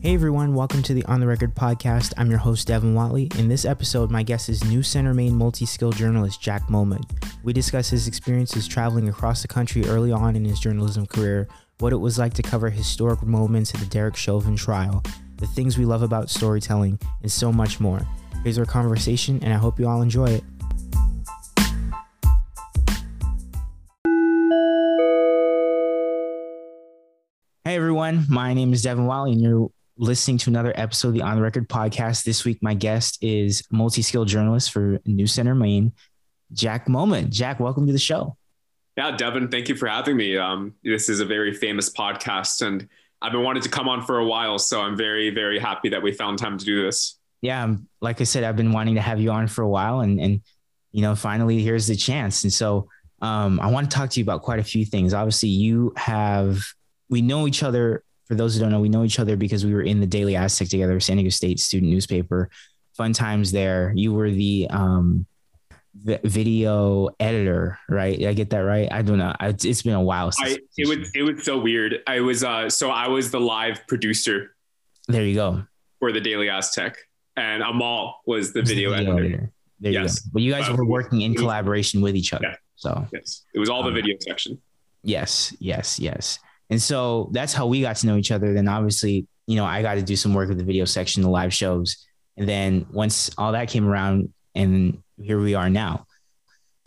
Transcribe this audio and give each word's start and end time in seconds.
Hey 0.00 0.14
everyone, 0.14 0.54
welcome 0.54 0.80
to 0.84 0.94
the 0.94 1.04
On 1.06 1.18
the 1.18 1.26
Record 1.26 1.56
podcast. 1.56 2.12
I'm 2.16 2.30
your 2.30 2.38
host, 2.38 2.68
Devin 2.68 2.94
Watley. 2.94 3.28
In 3.36 3.48
this 3.48 3.64
episode, 3.64 4.12
my 4.12 4.22
guest 4.22 4.48
is 4.48 4.60
NewsCenter 4.62 5.12
Maine 5.12 5.34
multi 5.34 5.66
skilled 5.66 5.96
journalist 5.96 6.40
Jack 6.40 6.68
Molmud. 6.68 7.02
We 7.42 7.52
discuss 7.52 7.90
his 7.90 8.06
experiences 8.06 8.68
traveling 8.68 9.08
across 9.08 9.42
the 9.42 9.48
country 9.48 9.84
early 9.86 10.12
on 10.12 10.36
in 10.36 10.44
his 10.44 10.60
journalism 10.60 11.04
career, 11.04 11.48
what 11.80 11.92
it 11.92 11.96
was 11.96 12.16
like 12.16 12.32
to 12.34 12.42
cover 12.42 12.70
historic 12.70 13.24
moments 13.24 13.74
at 13.74 13.80
the 13.80 13.86
Derek 13.86 14.14
Chauvin 14.14 14.54
trial, 14.54 15.02
the 15.38 15.48
things 15.48 15.76
we 15.76 15.84
love 15.84 16.02
about 16.02 16.30
storytelling, 16.30 17.00
and 17.22 17.32
so 17.32 17.50
much 17.50 17.80
more. 17.80 18.00
Here's 18.44 18.56
our 18.56 18.64
conversation, 18.64 19.40
and 19.42 19.52
I 19.52 19.56
hope 19.56 19.80
you 19.80 19.88
all 19.88 20.00
enjoy 20.00 20.26
it. 20.26 20.44
Hey 27.64 27.74
everyone, 27.74 28.26
my 28.28 28.54
name 28.54 28.72
is 28.72 28.82
Devin 28.82 29.04
Watley, 29.04 29.32
and 29.32 29.42
you're 29.42 29.70
listening 29.98 30.38
to 30.38 30.50
another 30.50 30.72
episode 30.76 31.08
of 31.08 31.14
the 31.14 31.22
On 31.22 31.36
the 31.36 31.42
Record 31.42 31.68
podcast. 31.68 32.24
This 32.24 32.44
week, 32.44 32.62
my 32.62 32.74
guest 32.74 33.18
is 33.20 33.62
multi 33.70 34.00
skilled 34.00 34.28
journalist 34.28 34.72
for 34.72 34.98
NewsCenter 35.00 35.56
Maine, 35.56 35.92
Jack 36.52 36.86
Molmud. 36.86 37.30
Jack, 37.30 37.58
welcome 37.60 37.86
to 37.86 37.92
the 37.92 37.98
show. 37.98 38.36
Yeah, 38.96 39.16
Devin, 39.16 39.48
thank 39.48 39.68
you 39.68 39.74
for 39.74 39.88
having 39.88 40.16
me. 40.16 40.36
Um, 40.36 40.74
this 40.82 41.08
is 41.08 41.20
a 41.20 41.24
very 41.24 41.52
famous 41.52 41.90
podcast, 41.90 42.66
and 42.66 42.88
I've 43.20 43.32
been 43.32 43.42
wanting 43.42 43.62
to 43.64 43.68
come 43.68 43.88
on 43.88 44.02
for 44.02 44.18
a 44.18 44.24
while. 44.24 44.58
So 44.58 44.80
I'm 44.80 44.96
very, 44.96 45.30
very 45.30 45.58
happy 45.58 45.88
that 45.90 46.02
we 46.02 46.12
found 46.12 46.38
time 46.38 46.58
to 46.58 46.64
do 46.64 46.82
this. 46.82 47.18
Yeah, 47.42 47.74
like 48.00 48.20
I 48.20 48.24
said, 48.24 48.44
I've 48.44 48.56
been 48.56 48.72
wanting 48.72 48.94
to 48.94 49.00
have 49.00 49.20
you 49.20 49.30
on 49.30 49.48
for 49.48 49.62
a 49.62 49.68
while, 49.68 50.00
and 50.00 50.20
and 50.20 50.40
you 50.92 51.02
know, 51.02 51.14
finally 51.14 51.62
here's 51.62 51.86
the 51.86 51.96
chance. 51.96 52.44
And 52.44 52.52
so 52.52 52.88
um, 53.20 53.60
I 53.60 53.70
want 53.70 53.90
to 53.90 53.96
talk 53.96 54.10
to 54.10 54.20
you 54.20 54.24
about 54.24 54.42
quite 54.42 54.58
a 54.58 54.64
few 54.64 54.84
things. 54.84 55.12
Obviously, 55.12 55.48
you 55.48 55.92
have 55.96 56.60
we 57.10 57.20
know 57.20 57.46
each 57.46 57.62
other 57.62 58.04
for 58.28 58.34
those 58.34 58.54
who 58.54 58.60
don't 58.60 58.70
know, 58.70 58.80
we 58.80 58.90
know 58.90 59.04
each 59.04 59.18
other 59.18 59.36
because 59.36 59.64
we 59.64 59.72
were 59.72 59.82
in 59.82 60.00
the 60.00 60.06
Daily 60.06 60.36
Aztec 60.36 60.68
together, 60.68 61.00
San 61.00 61.16
Diego 61.16 61.30
State 61.30 61.58
student 61.58 61.90
newspaper. 61.90 62.50
Fun 62.94 63.14
times 63.14 63.52
there. 63.52 63.92
You 63.96 64.12
were 64.12 64.30
the 64.30 64.66
um, 64.68 65.26
video 65.94 67.08
editor, 67.18 67.78
right? 67.88 68.22
I 68.26 68.34
get 68.34 68.50
that 68.50 68.58
right? 68.58 68.88
I 68.92 69.00
don't 69.00 69.18
know. 69.18 69.34
It's 69.40 69.82
been 69.82 69.94
a 69.94 70.02
while. 70.02 70.30
I, 70.38 70.58
it 70.76 70.86
was 70.86 71.10
it 71.14 71.22
was 71.22 71.44
so 71.44 71.58
weird. 71.58 72.02
I 72.06 72.20
was 72.20 72.44
uh, 72.44 72.68
so 72.68 72.90
I 72.90 73.08
was 73.08 73.30
the 73.30 73.40
live 73.40 73.86
producer. 73.86 74.54
There 75.06 75.24
you 75.24 75.34
go. 75.34 75.64
For 76.00 76.12
the 76.12 76.20
Daily 76.20 76.50
Aztec, 76.50 76.96
and 77.36 77.62
Amal 77.62 78.20
was 78.26 78.52
the 78.52 78.62
video, 78.62 78.90
the 78.90 78.96
video 78.96 79.12
editor. 79.12 79.26
editor. 79.26 79.52
There 79.80 79.92
yes. 79.92 80.02
you 80.02 80.08
go. 80.08 80.30
But 80.34 80.42
you 80.42 80.52
guys 80.52 80.68
uh, 80.68 80.76
were 80.76 80.84
working 80.84 81.22
in 81.22 81.34
collaboration 81.34 82.02
with 82.02 82.14
each 82.14 82.34
other. 82.34 82.48
Yeah. 82.48 82.56
So 82.76 83.06
yes, 83.12 83.44
it 83.54 83.58
was 83.58 83.70
all 83.70 83.82
the 83.82 83.88
um, 83.88 83.94
video 83.94 84.16
section. 84.20 84.60
Yes, 85.02 85.56
yes, 85.60 85.98
yes. 85.98 86.38
And 86.70 86.80
so 86.80 87.30
that's 87.32 87.52
how 87.52 87.66
we 87.66 87.80
got 87.80 87.96
to 87.96 88.06
know 88.06 88.16
each 88.16 88.30
other. 88.30 88.52
Then 88.52 88.68
obviously, 88.68 89.26
you 89.46 89.56
know, 89.56 89.64
I 89.64 89.82
got 89.82 89.94
to 89.94 90.02
do 90.02 90.16
some 90.16 90.34
work 90.34 90.48
with 90.48 90.58
the 90.58 90.64
video 90.64 90.84
section, 90.84 91.22
the 91.22 91.30
live 91.30 91.52
shows. 91.52 92.06
And 92.36 92.48
then 92.48 92.86
once 92.92 93.30
all 93.38 93.52
that 93.52 93.68
came 93.68 93.88
around, 93.88 94.32
and 94.54 95.02
here 95.20 95.40
we 95.40 95.54
are 95.54 95.70
now. 95.70 96.06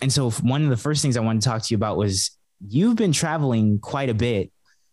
And 0.01 0.11
so 0.11 0.31
one 0.31 0.63
of 0.63 0.69
the 0.69 0.77
first 0.77 1.01
things 1.01 1.17
I 1.17 1.21
wanted 1.21 1.41
to 1.41 1.49
talk 1.49 1.63
to 1.63 1.73
you 1.73 1.77
about 1.77 1.97
was 1.97 2.37
you've 2.67 2.95
been 2.95 3.11
traveling 3.11 3.79
quite 3.79 4.09
a 4.09 4.13
bit 4.13 4.51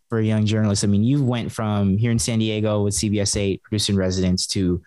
for 0.08 0.18
a 0.18 0.24
young 0.24 0.46
journalist. 0.46 0.84
I 0.84 0.86
mean, 0.86 1.04
you 1.04 1.22
went 1.22 1.52
from 1.52 1.96
here 1.98 2.10
in 2.10 2.18
San 2.18 2.38
Diego 2.38 2.82
with 2.82 2.94
CBS 2.94 3.36
8, 3.36 3.62
producing 3.62 3.96
residence, 3.96 4.46
to 4.48 4.82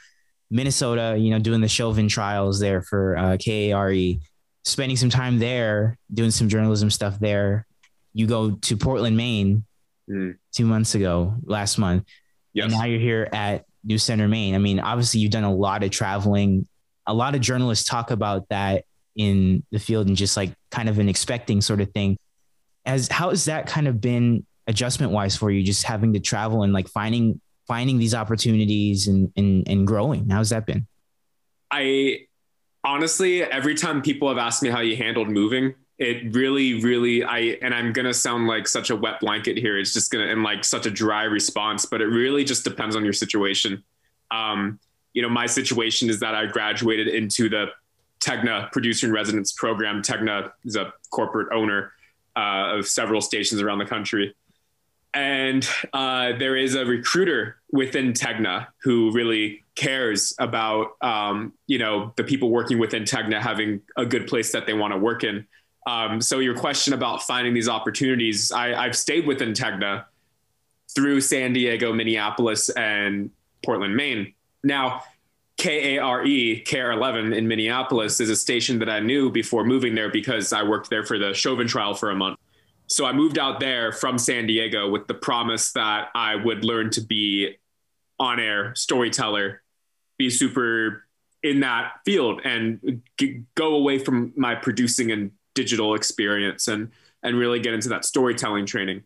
Minnesota, 0.50 1.16
you 1.18 1.32
know, 1.32 1.40
doing 1.40 1.62
the 1.62 1.68
Chauvin 1.68 2.08
trials 2.08 2.60
there 2.60 2.82
for 2.82 3.18
uh, 3.18 3.38
KARE, 3.38 4.16
spending 4.64 4.98
some 4.98 5.10
time 5.10 5.40
there, 5.40 5.98
doing 6.14 6.32
some 6.32 6.50
journalism 6.50 6.90
stuff 6.90 7.20
there. 7.20 7.66
You 8.14 8.28
go 8.28 8.52
to 8.52 8.78
Portland, 8.78 9.16
Maine, 9.16 9.64
mm. 10.12 10.36
two 10.54 10.66
months 10.66 10.96
ago, 10.96 11.36
last 11.44 11.78
month. 11.78 12.06
Yes. 12.54 12.66
And 12.66 12.74
now 12.74 12.86
you're 12.86 13.00
here 13.00 13.30
at 13.32 13.66
NewsCenter, 13.88 14.30
Maine. 14.30 14.56
I 14.56 14.58
mean, 14.58 14.80
obviously, 14.80 15.22
you've 15.22 15.32
done 15.32 15.44
a 15.44 15.54
lot 15.54 15.84
of 15.84 15.92
traveling. 15.92 16.68
A 17.08 17.14
lot 17.14 17.36
of 17.36 17.42
journalists 17.42 17.88
talk 17.88 18.12
about 18.12 18.48
that 18.50 18.86
in 19.16 19.64
the 19.72 19.80
field 19.80 20.08
and 20.08 20.16
just 20.16 20.38
like 20.38 20.54
kind 20.70 20.90
of 20.90 21.00
an 21.00 21.10
expecting 21.10 21.62
sort 21.62 21.82
of 21.82 21.92
thing. 21.92 22.18
As 22.86 23.08
how 23.08 23.30
has 23.30 23.46
that 23.46 23.68
kind 23.68 23.88
of 23.88 24.02
been 24.02 24.46
adjustment 24.68 25.12
wise 25.12 25.36
for 25.36 25.52
you, 25.52 25.64
just 25.64 25.84
having 25.84 26.14
to 26.14 26.20
travel 26.20 26.64
and 26.64 26.74
like 26.74 26.88
finding 26.88 27.40
finding 27.68 28.00
these 28.00 28.14
opportunities 28.14 29.08
and 29.08 29.32
and 29.36 29.68
and 29.68 29.88
growing? 29.88 30.30
How's 30.30 30.50
that 30.50 30.66
been? 30.66 30.88
I 31.70 32.26
honestly, 32.84 33.44
every 33.44 33.76
time 33.76 34.02
people 34.02 34.28
have 34.30 34.38
asked 34.38 34.64
me 34.64 34.70
how 34.70 34.82
you 34.82 34.96
handled 34.96 35.30
moving, 35.30 35.76
it 36.02 36.34
really, 36.34 36.82
really, 36.82 37.24
I, 37.24 37.60
and 37.62 37.76
I'm 37.76 37.94
to 37.94 38.14
sound 38.14 38.48
like 38.48 38.68
such 38.68 38.90
a 38.90 38.96
wet 38.96 39.20
blanket 39.20 39.56
here. 39.56 39.78
It's 39.78 39.94
just 39.94 40.10
to, 40.12 40.32
and 40.32 40.42
like 40.42 40.64
such 40.64 40.88
a 40.88 40.90
dry 40.90 41.26
response, 41.26 41.86
but 41.86 42.02
it 42.02 42.08
really 42.08 42.44
just 42.44 42.64
depends 42.64 42.96
on 42.96 43.04
your 43.04 43.14
situation. 43.14 43.84
Um, 44.32 44.80
you 45.14 45.22
know, 45.22 45.30
my 45.30 45.46
situation 45.46 46.10
is 46.10 46.20
that 46.22 46.34
I 46.34 46.48
graduated 46.48 47.08
into 47.08 47.50
the 47.50 47.68
Tegna 48.20 48.72
producer 48.72 49.06
in 49.06 49.14
residence 49.14 49.52
program. 49.52 50.02
Tegna 50.02 50.52
is 50.66 50.76
a 50.76 50.92
corporate 51.12 51.54
owner 51.54 51.92
uh, 52.36 52.78
of 52.78 52.88
several 52.88 53.22
stations 53.22 53.62
around 53.62 53.78
the 53.78 53.86
country. 53.86 54.36
And 55.14 55.68
uh, 55.94 56.32
there 56.40 56.56
is 56.56 56.74
a 56.74 56.84
recruiter 56.84 57.58
within 57.72 58.14
Tegna 58.14 58.68
who 58.82 59.12
really 59.12 59.64
cares 59.76 60.34
about, 60.40 60.94
um, 61.02 61.54
you 61.68 61.78
know, 61.78 62.12
the 62.16 62.24
people 62.24 62.50
working 62.50 62.80
within 62.80 63.04
Tegna 63.04 63.40
having 63.40 63.82
a 63.96 64.06
good 64.06 64.26
place 64.26 64.52
that 64.54 64.66
they 64.66 64.74
want 64.74 64.94
to 64.94 64.98
work 64.98 65.24
in. 65.24 65.46
Um, 65.88 66.22
so 66.22 66.40
your 66.40 66.56
question 66.56 66.94
about 66.94 67.24
finding 67.24 67.54
these 67.54 67.70
opportunities, 67.70 68.52
I, 68.52 68.74
I've 68.74 68.96
stayed 68.96 69.26
within 69.26 69.54
Tegna 69.54 70.06
through 70.94 71.22
San 71.22 71.54
Diego, 71.54 71.94
Minneapolis, 71.94 72.70
and 72.70 73.32
Portland, 73.64 73.96
Maine. 73.96 74.34
Now, 74.64 75.04
KARE, 75.58 76.62
KARE 76.66 76.92
11 76.92 77.34
in 77.34 77.48
Minneapolis 77.48 78.20
is 78.20 78.30
a 78.30 78.36
station 78.36 78.80
that 78.80 78.90
I 78.90 79.00
knew 79.00 79.30
before 79.30 79.64
moving 79.64 79.96
there 79.96 80.10
because 80.10 80.54
I 80.54 80.64
worked 80.64 80.90
there 80.90 81.06
for 81.06 81.18
the 81.18 81.34
Chauvin 81.34 81.68
trial 81.68 81.94
for 81.94 82.10
a 82.10 82.16
month. 82.16 82.40
So 82.88 83.06
I 83.06 83.14
moved 83.14 83.40
out 83.40 83.60
there 83.60 83.92
from 83.92 84.18
San 84.18 84.48
Diego 84.48 84.90
with 84.90 85.08
the 85.08 85.14
promise 85.14 85.72
that 85.74 86.10
I 86.14 86.36
would 86.36 86.66
learn 86.66 86.90
to 86.92 87.02
be 87.02 87.58
on 88.20 88.40
air 88.40 88.76
storyteller, 88.76 89.62
be 90.18 90.30
super 90.30 91.06
in 91.44 91.62
that 91.62 91.94
field 92.06 92.42
and 92.44 93.02
g- 93.18 93.44
go 93.56 93.76
away 93.76 93.98
from 93.98 94.34
my 94.36 94.56
producing 94.56 95.12
and 95.12 95.32
digital 95.54 95.96
experience 95.96 96.68
and 96.68 96.92
and 97.24 97.38
really 97.38 97.60
get 97.60 97.74
into 97.74 97.90
that 97.90 98.06
storytelling 98.06 98.66
training. 98.66 99.04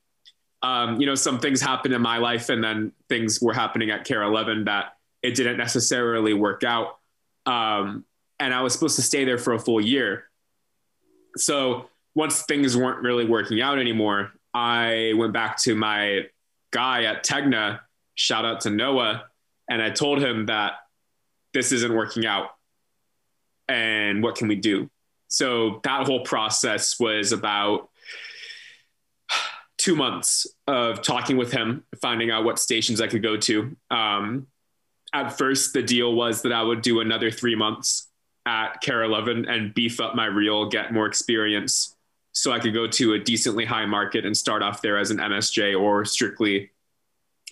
Um, 0.62 1.00
you 1.00 1.06
know, 1.06 1.16
some 1.16 1.40
things 1.40 1.62
happened 1.62 1.94
in 1.94 2.02
my 2.02 2.18
life, 2.18 2.50
and 2.50 2.64
then 2.64 2.94
things 3.10 3.42
were 3.42 3.54
happening 3.54 3.90
at 3.92 4.06
KARE 4.06 4.24
11 4.24 4.66
that 4.66 4.98
it 5.22 5.36
didn't 5.36 5.58
necessarily 5.58 6.34
work 6.34 6.64
out. 6.64 6.98
Um, 7.46 8.06
and 8.40 8.54
I 8.54 8.62
was 8.62 8.74
supposed 8.74 8.96
to 8.96 9.02
stay 9.02 9.26
there 9.26 9.38
for 9.38 9.54
a 9.54 9.60
full 9.60 9.82
year. 9.82 10.26
So 11.38 11.90
once 12.16 12.44
things 12.44 12.76
weren't 12.78 13.02
really 13.02 13.26
working 13.26 13.62
out 13.62 13.80
anymore, 13.80 14.32
I 14.54 15.14
went 15.18 15.34
back 15.34 15.58
to 15.64 15.76
my 15.76 16.28
guy 16.72 17.04
at 17.04 17.26
Tegna, 17.26 17.82
shout 18.16 18.46
out 18.46 18.62
to 18.62 18.70
Noah, 18.70 19.26
and 19.70 19.82
I 19.82 19.90
told 19.90 20.20
him 20.22 20.46
that 20.46 20.74
this 21.54 21.72
isn't 21.72 21.94
working 21.94 22.26
out. 22.26 22.52
And 23.68 24.24
what 24.24 24.36
can 24.36 24.48
we 24.48 24.56
do? 24.56 24.90
So 25.28 25.82
that 25.84 26.06
whole 26.06 26.22
process 26.22 27.00
was 27.00 27.32
about 27.32 27.90
two 29.78 29.96
months 29.96 30.48
of 30.68 31.02
talking 31.02 31.38
with 31.38 31.52
him, 31.52 31.84
finding 32.02 32.32
out 32.32 32.44
what 32.44 32.60
stations 32.60 33.02
I 33.02 33.08
could 33.08 33.24
go 33.24 33.38
to. 33.38 33.76
Um, 33.92 34.48
at 35.14 35.38
first, 35.38 35.74
the 35.74 35.82
deal 35.82 36.14
was 36.14 36.42
that 36.42 36.52
I 36.52 36.62
would 36.62 36.82
do 36.82 37.00
another 37.00 37.32
three 37.32 37.56
months 37.56 38.08
at 38.46 38.82
KARE 38.82 39.04
11 39.04 39.48
and 39.48 39.74
beef 39.74 40.00
up 40.00 40.16
my 40.16 40.26
reel, 40.26 40.70
get 40.70 40.94
more 40.94 41.08
experience 41.08 41.96
so 42.36 42.52
I 42.52 42.60
could 42.60 42.74
go 42.74 42.86
to 42.86 43.14
a 43.14 43.20
decently 43.20 43.64
high 43.64 43.86
market 43.86 44.26
and 44.26 44.36
start 44.36 44.62
off 44.62 44.82
there 44.82 44.98
as 44.98 45.10
an 45.10 45.18
MSJ 45.18 45.80
or 45.80 46.04
strictly, 46.04 46.72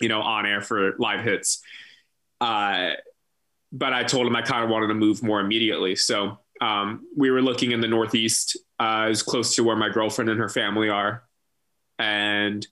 you 0.00 0.08
know, 0.08 0.20
on 0.20 0.44
air 0.44 0.60
for 0.60 0.94
live 0.98 1.24
hits. 1.24 1.62
Uh, 2.40 2.90
but 3.72 3.94
I 3.94 4.04
told 4.04 4.26
him 4.26 4.36
I 4.36 4.42
kind 4.42 4.62
of 4.62 4.68
wanted 4.68 4.88
to 4.88 4.94
move 4.94 5.22
more 5.22 5.40
immediately. 5.40 5.96
So 5.96 6.38
um, 6.60 7.06
we 7.16 7.30
were 7.30 7.42
looking 7.42 7.72
in 7.72 7.80
the 7.80 7.88
Northeast, 7.88 8.56
uh, 8.80 9.06
as 9.10 9.22
close 9.22 9.54
to 9.56 9.64
where 9.64 9.76
my 9.76 9.88
girlfriend 9.88 10.30
and 10.30 10.40
her 10.40 10.48
family 10.48 10.88
are. 10.88 11.24
And 11.98 12.66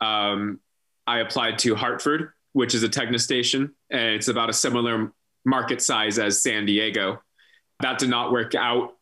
um, 0.00 0.60
I 1.06 1.20
applied 1.20 1.58
to 1.60 1.74
Hartford, 1.74 2.32
which 2.52 2.74
is 2.74 2.82
a 2.82 2.88
Tegna 2.88 3.20
station, 3.20 3.74
and 3.90 4.14
it's 4.14 4.28
about 4.28 4.50
a 4.50 4.52
similar 4.52 5.12
market 5.44 5.80
size 5.80 6.18
as 6.18 6.42
San 6.42 6.66
Diego. 6.66 7.22
That 7.80 7.98
did 7.98 8.10
not 8.10 8.32
work 8.32 8.54
out, 8.54 8.96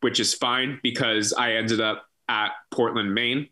which 0.00 0.20
is 0.20 0.34
fine 0.34 0.80
because 0.82 1.32
I 1.32 1.52
ended 1.52 1.80
up 1.80 2.06
at 2.28 2.52
Portland, 2.70 3.14
Maine, 3.14 3.48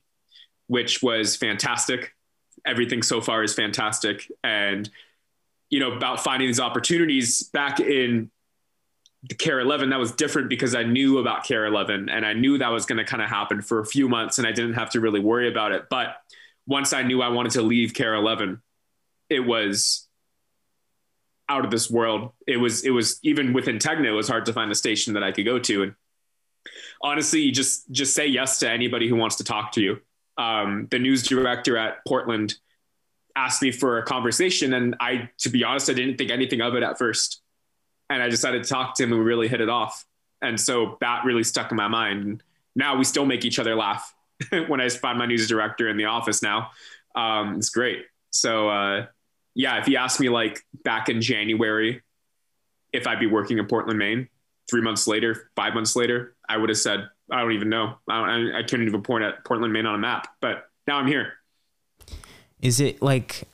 which 0.67 1.03
was 1.03 1.37
fantastic. 1.37 2.12
Everything 2.67 3.03
so 3.03 3.20
far 3.20 3.43
is 3.43 3.55
fantastic. 3.55 4.31
And, 4.43 4.88
you 5.70 5.81
know, 5.81 5.93
about 5.93 6.25
finding 6.25 6.49
these 6.49 6.61
opportunities 6.61 7.44
back 7.44 7.81
in 7.81 8.31
KARE 9.38 9.61
11 9.61 9.91
that 9.91 9.99
was 9.99 10.12
different 10.12 10.49
because 10.49 10.75
i 10.75 10.82
knew 10.82 11.19
about 11.19 11.47
KARE 11.47 11.67
11 11.67 12.09
and 12.09 12.26
i 12.26 12.32
knew 12.32 12.59
that 12.59 12.69
was 12.69 12.85
going 12.87 12.99
to 12.99 13.05
kind 13.05 13.23
of 13.23 13.29
happen 13.29 13.62
for 13.62 13.81
a 13.81 13.87
few 13.87 14.09
months 14.09 14.38
and 14.38 14.47
i 14.47 14.53
didn't 14.53 14.75
have 14.75 14.91
to 14.91 15.00
really 15.00 15.21
worry 15.21 15.49
about 15.49 15.73
it 15.73 15.87
but 15.88 16.17
once 16.67 16.93
i 16.93 17.03
knew 17.03 17.23
i 17.23 17.29
wanted 17.29 17.53
to 17.53 17.62
leave 17.62 17.94
KARE 17.94 18.15
11 18.15 18.61
it 19.31 19.41
was 19.41 20.05
out 21.49 21.65
of 21.65 21.71
this 21.71 21.91
world. 21.91 22.32
It 22.47 22.56
was 22.56 22.85
it 22.85 22.91
was 22.91 23.19
even 23.23 23.53
within 23.53 23.79
Tegna, 23.79 24.06
it 24.06 24.12
was 24.12 24.29
hard 24.29 24.47
to 24.47 24.53
find 24.53 24.71
a 24.71 24.75
station 24.75 25.15
that 25.15 25.23
I 25.23 25.32
could 25.32 25.44
go 25.44 25.59
to. 25.59 25.82
And 25.82 25.94
honestly, 27.03 27.41
you 27.41 27.53
just 27.53 27.91
just 27.91 28.15
say 28.15 28.27
yes 28.27 28.59
to 28.61 28.70
anybody 28.70 29.09
who 29.09 29.17
wants 29.17 29.37
to 29.37 29.44
talk 29.44 29.73
to 29.73 29.81
you. 29.81 30.00
Um, 30.37 30.88
the 30.91 30.99
news 30.99 31.23
director 31.23 31.77
at 31.77 32.05
Portland 32.06 32.55
asked 33.37 33.62
me 33.62 33.70
for 33.70 33.99
a 33.99 34.05
conversation, 34.05 34.73
and 34.75 34.97
I, 35.00 35.31
to 35.38 35.49
be 35.49 35.65
honest, 35.65 35.91
I 35.91 35.94
didn't 35.94 36.19
think 36.19 36.31
anything 36.31 36.61
of 36.61 36.75
it 36.75 36.82
at 36.82 36.99
first. 36.99 37.41
And 38.11 38.23
I 38.23 38.29
decided 38.29 38.65
to 38.65 38.69
talk 38.69 38.95
to 38.97 39.03
him, 39.03 39.12
and 39.12 39.21
we 39.21 39.27
really 39.27 39.49
hit 39.49 39.61
it 39.61 39.69
off. 39.69 40.05
And 40.43 40.61
so 40.61 40.99
that 41.01 41.25
really 41.25 41.43
stuck 41.43 41.71
in 41.71 41.77
my 41.77 41.89
mind. 41.89 42.23
And 42.23 42.43
now 42.77 42.97
we 42.97 43.05
still 43.05 43.25
make 43.25 43.45
each 43.45 43.59
other 43.59 43.75
laugh 43.75 44.15
when 44.67 44.81
I 44.81 44.89
find 44.89 45.19
my 45.19 45.27
news 45.27 45.49
director 45.49 45.89
in 45.89 45.97
the 45.97 46.05
office. 46.05 46.43
Now 46.43 46.71
um, 47.15 47.56
it's 47.56 47.71
great. 47.71 48.05
So 48.31 48.69
uh, 48.69 49.06
yeah, 49.55 49.81
if 49.81 49.89
you 49.89 49.97
asked 49.97 50.21
me 50.21 50.29
like 50.29 50.62
back 50.85 51.09
in 51.09 51.21
January 51.21 52.03
if 52.93 53.06
I'd 53.06 53.19
be 53.19 53.27
working 53.27 53.59
in 53.59 53.67
Portland, 53.67 53.99
Maine, 53.99 54.29
three 54.71 54.81
months 54.81 55.06
later, 55.06 55.51
five 55.56 55.75
months 55.75 55.97
later, 55.97 56.37
I 56.49 56.56
would 56.56 56.69
have 56.69 56.79
said, 56.79 57.09
I 57.31 57.41
don't 57.41 57.53
even 57.53 57.69
know. 57.69 57.97
I, 58.09 58.59
I 58.59 58.62
couldn't 58.62 58.87
even 58.87 59.03
point 59.03 59.25
at 59.25 59.45
Portland, 59.45 59.73
Maine 59.73 59.87
on 59.87 59.97
a 59.97 59.99
map, 59.99 60.29
but 60.41 60.71
now 60.87 60.99
I'm 60.99 61.06
here. 61.06 61.33
Is 62.61 62.79
it 62.79 63.03
like, 63.03 63.49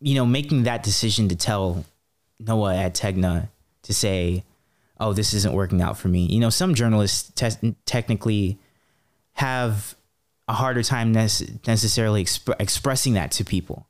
you 0.00 0.14
know, 0.14 0.26
making 0.26 0.64
that 0.64 0.82
decision 0.82 1.28
to 1.28 1.36
tell 1.36 1.86
Noah 2.38 2.76
at 2.76 2.94
Tegna 2.94 3.48
to 3.82 3.94
say, 3.94 4.44
oh, 4.98 5.12
this 5.12 5.34
isn't 5.34 5.54
working 5.54 5.82
out 5.82 5.98
for 5.98 6.08
me? 6.08 6.26
You 6.26 6.40
know, 6.40 6.50
some 6.50 6.74
journalists 6.74 7.30
te- 7.34 7.74
technically 7.86 8.58
have 9.34 9.96
a 10.48 10.52
harder 10.52 10.82
time 10.82 11.12
necessarily 11.12 12.24
exp- 12.24 12.54
expressing 12.60 13.14
that 13.14 13.32
to 13.32 13.44
people. 13.44 13.86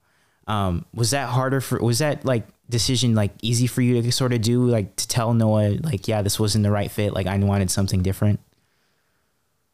Um, 0.46 0.84
was 0.94 1.10
that 1.10 1.28
harder 1.28 1.60
for? 1.60 1.78
Was 1.78 1.98
that 1.98 2.24
like 2.24 2.46
decision 2.68 3.14
like 3.14 3.32
easy 3.42 3.66
for 3.66 3.80
you 3.82 4.00
to 4.00 4.12
sort 4.12 4.32
of 4.32 4.40
do? 4.40 4.64
Like 4.64 4.96
to 4.96 5.08
tell 5.08 5.34
Noah, 5.34 5.76
like, 5.82 6.08
yeah, 6.08 6.22
this 6.22 6.40
wasn't 6.40 6.64
the 6.64 6.70
right 6.70 6.90
fit. 6.90 7.12
Like 7.12 7.26
I 7.26 7.36
wanted 7.38 7.70
something 7.70 8.02
different. 8.02 8.40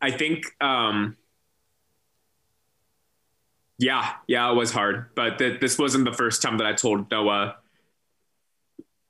I 0.00 0.10
think, 0.10 0.44
um, 0.60 1.16
yeah, 3.78 4.12
yeah, 4.26 4.50
it 4.50 4.54
was 4.54 4.70
hard, 4.70 5.06
but 5.14 5.38
th- 5.38 5.60
this 5.60 5.78
wasn't 5.78 6.04
the 6.04 6.12
first 6.12 6.42
time 6.42 6.58
that 6.58 6.66
I 6.66 6.72
told 6.72 7.10
Noah. 7.10 7.56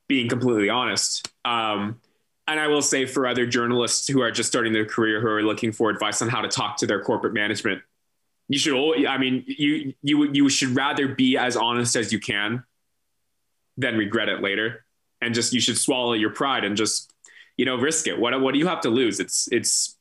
Being 0.08 0.28
completely 0.28 0.70
honest, 0.70 1.30
um, 1.44 2.00
and 2.48 2.58
I 2.58 2.66
will 2.66 2.80
say 2.80 3.04
for 3.04 3.26
other 3.26 3.46
journalists 3.46 4.08
who 4.08 4.22
are 4.22 4.30
just 4.30 4.48
starting 4.48 4.72
their 4.72 4.86
career 4.86 5.20
who 5.20 5.28
are 5.28 5.42
looking 5.42 5.70
for 5.70 5.90
advice 5.90 6.22
on 6.22 6.28
how 6.30 6.40
to 6.40 6.48
talk 6.48 6.78
to 6.78 6.86
their 6.86 7.02
corporate 7.02 7.34
management, 7.34 7.82
you 8.48 8.58
should 8.58 9.06
i 9.06 9.18
mean 9.18 9.44
you 9.46 9.92
you 10.02 10.32
you 10.32 10.48
should 10.48 10.70
rather 10.70 11.08
be 11.08 11.36
as 11.36 11.56
honest 11.56 11.94
as 11.94 12.10
you 12.10 12.18
can 12.18 12.64
than 13.76 13.98
regret 13.98 14.30
it 14.30 14.40
later. 14.40 14.86
And 15.20 15.34
just 15.34 15.52
you 15.52 15.60
should 15.60 15.76
swallow 15.76 16.14
your 16.14 16.30
pride 16.30 16.64
and 16.64 16.76
just 16.76 17.12
you 17.58 17.66
know 17.66 17.76
risk 17.76 18.06
it. 18.06 18.18
What 18.18 18.40
what 18.40 18.52
do 18.54 18.58
you 18.58 18.66
have 18.66 18.80
to 18.82 18.88
lose? 18.88 19.20
It's 19.20 19.48
it's 19.52 19.96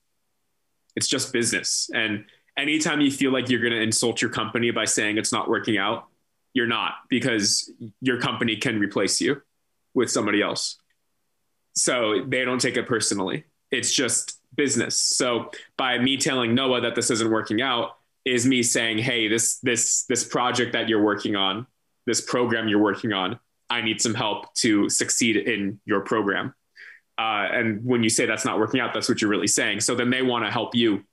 it's 0.95 1.07
just 1.07 1.33
business. 1.33 1.89
And 1.94 2.24
anytime 2.56 3.01
you 3.01 3.12
feel 3.12 3.33
like 3.33 3.50
you're 3.50 3.62
going 3.62 3.74
to 3.74 3.81
insult 3.81 4.21
your 4.21 4.31
company 4.31 4.71
by 4.71 4.86
saying 4.86 5.18
it's 5.18 5.33
not 5.33 5.50
working 5.50 5.77
out 5.77 6.07
you're 6.57 6.65
not 6.65 6.95
because 7.07 7.71
your 8.01 8.19
company 8.19 8.56
can 8.56 8.80
replace 8.80 9.21
you 9.21 9.39
with 9.97 10.09
somebody 10.09 10.41
else 10.41 10.77
so 11.73 12.23
they 12.25 12.45
don't 12.45 12.61
take 12.61 12.77
it 12.77 12.88
personally 12.88 13.44
it's 13.71 13.94
just 13.94 14.39
business 14.55 14.97
so 14.97 15.51
by 15.77 15.97
me 15.97 16.15
telling 16.15 16.55
noah 16.55 16.79
that 16.79 16.95
this 16.95 17.11
isn't 17.11 17.29
working 17.29 17.61
out 17.61 17.97
is 18.27 18.45
me 18.45 18.63
saying, 18.63 18.97
"Hey, 18.99 19.27
this 19.27 19.59
this 19.59 20.03
this 20.03 20.23
project 20.23 20.73
that 20.73 20.89
you're 20.89 21.01
working 21.01 21.35
on, 21.35 21.65
this 22.05 22.21
program 22.21 22.67
you're 22.67 22.81
working 22.81 23.13
on, 23.13 23.39
I 23.69 23.81
need 23.81 24.01
some 24.01 24.13
help 24.13 24.53
to 24.55 24.89
succeed 24.89 25.38
in 25.38 25.79
your 25.85 26.01
program." 26.01 26.53
Uh, 27.17 27.47
and 27.51 27.83
when 27.83 28.03
you 28.03 28.09
say 28.09 28.25
that's 28.25 28.45
not 28.45 28.59
working 28.59 28.79
out, 28.79 28.93
that's 28.93 29.09
what 29.09 29.21
you're 29.21 29.31
really 29.31 29.47
saying. 29.47 29.79
So 29.79 29.95
then 29.95 30.09
they 30.11 30.21
want 30.21 30.45
to 30.45 30.51
help 30.51 30.75
you 30.75 31.03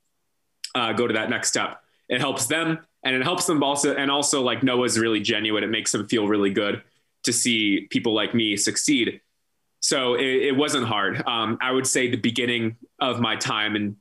uh, 0.75 0.93
go 0.93 1.07
to 1.07 1.15
that 1.15 1.31
next 1.31 1.49
step. 1.49 1.81
It 2.09 2.21
helps 2.21 2.47
them, 2.47 2.79
and 3.03 3.17
it 3.17 3.23
helps 3.23 3.47
them 3.47 3.63
also. 3.63 3.95
And 3.95 4.11
also, 4.11 4.43
like 4.43 4.63
Noah's 4.63 4.99
really 4.99 5.21
genuine. 5.21 5.65
It 5.65 5.71
makes 5.71 5.93
them 5.93 6.07
feel 6.07 6.29
really 6.29 6.51
good 6.51 6.83
to 7.25 7.33
see 7.33 7.87
people 7.91 8.15
like 8.15 8.35
me 8.35 8.57
succeed. 8.57 9.21
So 9.81 10.15
it, 10.15 10.23
it 10.25 10.57
wasn't 10.57 10.87
hard. 10.87 11.23
Um, 11.27 11.59
I 11.61 11.73
would 11.73 11.87
say 11.87 12.11
the 12.11 12.17
beginning 12.17 12.77
of 13.01 13.21
my 13.21 13.37
time 13.37 13.77
and 13.77 13.97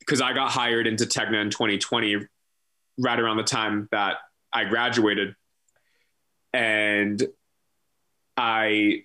because 0.00 0.22
I 0.22 0.32
got 0.32 0.50
hired 0.50 0.86
into 0.86 1.04
Tegna 1.04 1.42
in 1.42 1.50
2020 1.50 2.26
right 2.98 3.20
around 3.20 3.36
the 3.36 3.42
time 3.42 3.88
that 3.92 4.16
I 4.52 4.64
graduated. 4.64 5.34
And 6.54 7.22
I 8.36 9.04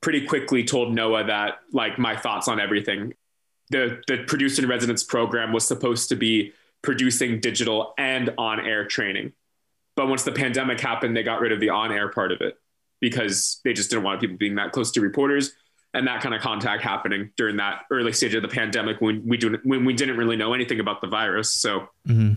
pretty 0.00 0.26
quickly 0.26 0.64
told 0.64 0.94
Noah 0.94 1.24
that 1.24 1.58
like 1.72 1.98
my 1.98 2.16
thoughts 2.16 2.48
on 2.48 2.60
everything. 2.60 3.12
The 3.70 4.00
the 4.06 4.24
producer 4.24 4.62
in 4.62 4.68
residence 4.68 5.02
program 5.02 5.52
was 5.52 5.66
supposed 5.66 6.08
to 6.10 6.16
be 6.16 6.52
producing 6.82 7.40
digital 7.40 7.92
and 7.98 8.32
on 8.38 8.60
air 8.60 8.86
training. 8.86 9.32
But 9.96 10.08
once 10.08 10.22
the 10.22 10.32
pandemic 10.32 10.78
happened, 10.78 11.16
they 11.16 11.22
got 11.22 11.40
rid 11.40 11.52
of 11.52 11.60
the 11.60 11.70
on 11.70 11.90
air 11.90 12.08
part 12.08 12.30
of 12.30 12.40
it 12.40 12.58
because 13.00 13.60
they 13.64 13.72
just 13.72 13.90
didn't 13.90 14.04
want 14.04 14.20
people 14.20 14.36
being 14.36 14.56
that 14.56 14.72
close 14.72 14.92
to 14.92 15.00
reporters 15.00 15.52
and 15.96 16.06
that 16.06 16.20
kind 16.20 16.34
of 16.34 16.42
contact 16.42 16.82
happening 16.82 17.30
during 17.36 17.56
that 17.56 17.82
early 17.90 18.12
stage 18.12 18.34
of 18.34 18.42
the 18.42 18.48
pandemic 18.48 19.00
when 19.00 19.26
we 19.26 19.36
do 19.38 19.58
when 19.64 19.84
we 19.84 19.94
didn't 19.94 20.18
really 20.18 20.36
know 20.36 20.52
anything 20.52 20.78
about 20.78 21.00
the 21.00 21.06
virus. 21.06 21.54
So, 21.54 21.88
mm-hmm. 22.06 22.34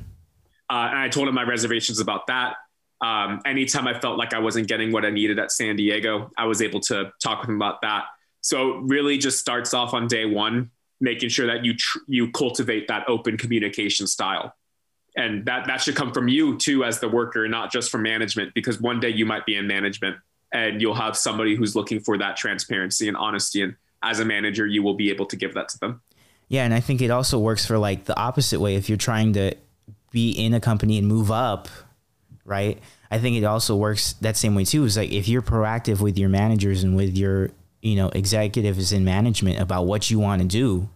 uh, 0.69 0.87
and 0.89 0.97
I 0.97 1.09
told 1.09 1.27
him 1.27 1.35
my 1.35 1.43
reservations 1.43 1.99
about 1.99 2.27
that. 2.27 2.55
Um, 3.01 3.41
anytime 3.45 3.87
I 3.87 3.99
felt 3.99 4.17
like 4.17 4.33
I 4.33 4.39
wasn't 4.39 4.67
getting 4.67 4.91
what 4.91 5.05
I 5.05 5.09
needed 5.09 5.39
at 5.39 5.51
San 5.51 5.75
Diego, 5.75 6.31
I 6.37 6.45
was 6.45 6.61
able 6.61 6.79
to 6.81 7.11
talk 7.21 7.41
with 7.41 7.49
him 7.49 7.55
about 7.55 7.81
that. 7.81 8.05
So, 8.41 8.77
really, 8.77 9.17
just 9.17 9.39
starts 9.39 9.73
off 9.73 9.93
on 9.93 10.07
day 10.07 10.25
one, 10.25 10.71
making 11.01 11.29
sure 11.29 11.47
that 11.47 11.65
you 11.65 11.75
tr- 11.75 11.99
you 12.07 12.31
cultivate 12.31 12.87
that 12.87 13.09
open 13.09 13.37
communication 13.37 14.07
style, 14.07 14.55
and 15.19 15.45
that 15.45 15.67
that 15.67 15.81
should 15.81 15.95
come 15.95 16.13
from 16.13 16.27
you 16.27 16.57
too 16.57 16.83
as 16.83 16.99
the 16.99 17.09
worker, 17.09 17.47
not 17.47 17.71
just 17.71 17.91
from 17.91 18.03
management, 18.03 18.53
because 18.53 18.79
one 18.79 18.99
day 18.99 19.09
you 19.09 19.25
might 19.25 19.45
be 19.45 19.55
in 19.55 19.67
management 19.67 20.17
and 20.51 20.81
you'll 20.81 20.95
have 20.95 21.15
somebody 21.15 21.55
who's 21.55 21.75
looking 21.75 21.99
for 21.99 22.17
that 22.17 22.37
transparency 22.37 23.07
and 23.07 23.15
honesty. 23.15 23.61
And 23.61 23.75
as 24.01 24.19
a 24.19 24.25
manager 24.25 24.65
you 24.65 24.81
will 24.81 24.95
be 24.95 25.09
able 25.09 25.25
to 25.27 25.35
give 25.35 25.53
that 25.53 25.69
to 25.69 25.79
them. 25.79 26.01
Yeah 26.47 26.63
and 26.63 26.73
i 26.73 26.79
think 26.79 27.01
it 27.01 27.11
also 27.11 27.37
works 27.37 27.65
for 27.65 27.77
like 27.77 28.05
the 28.05 28.17
opposite 28.17 28.59
way. 28.59 28.75
If 28.75 28.89
you're 28.89 28.97
trying 28.97 29.33
to 29.33 29.55
be 30.11 30.31
in 30.31 30.53
a 30.53 30.59
company 30.59 30.97
and 30.97 31.07
move 31.07 31.29
up 31.29 31.67
right? 32.49 32.79
I 33.11 33.19
think 33.19 33.37
it 33.37 33.43
also 33.43 33.75
works 33.75 34.13
that 34.21 34.35
same 34.35 34.55
way 34.55 34.65
too. 34.65 34.83
Is 34.83 34.97
like 34.97 35.11
if 35.11 35.27
you're 35.27 35.41
proactive 35.41 36.01
with 36.01 36.17
your 36.17 36.29
managers 36.29 36.83
and 36.83 36.95
with 36.95 37.17
your 37.17 37.51
you 37.81 37.95
know 37.95 38.09
executives 38.09 38.91
in 38.91 39.05
management 39.05 39.59
about 39.59 39.85
what 39.85 40.09
you 40.09 40.19
want 40.19 40.41
to 40.41 40.47
do 40.47 40.89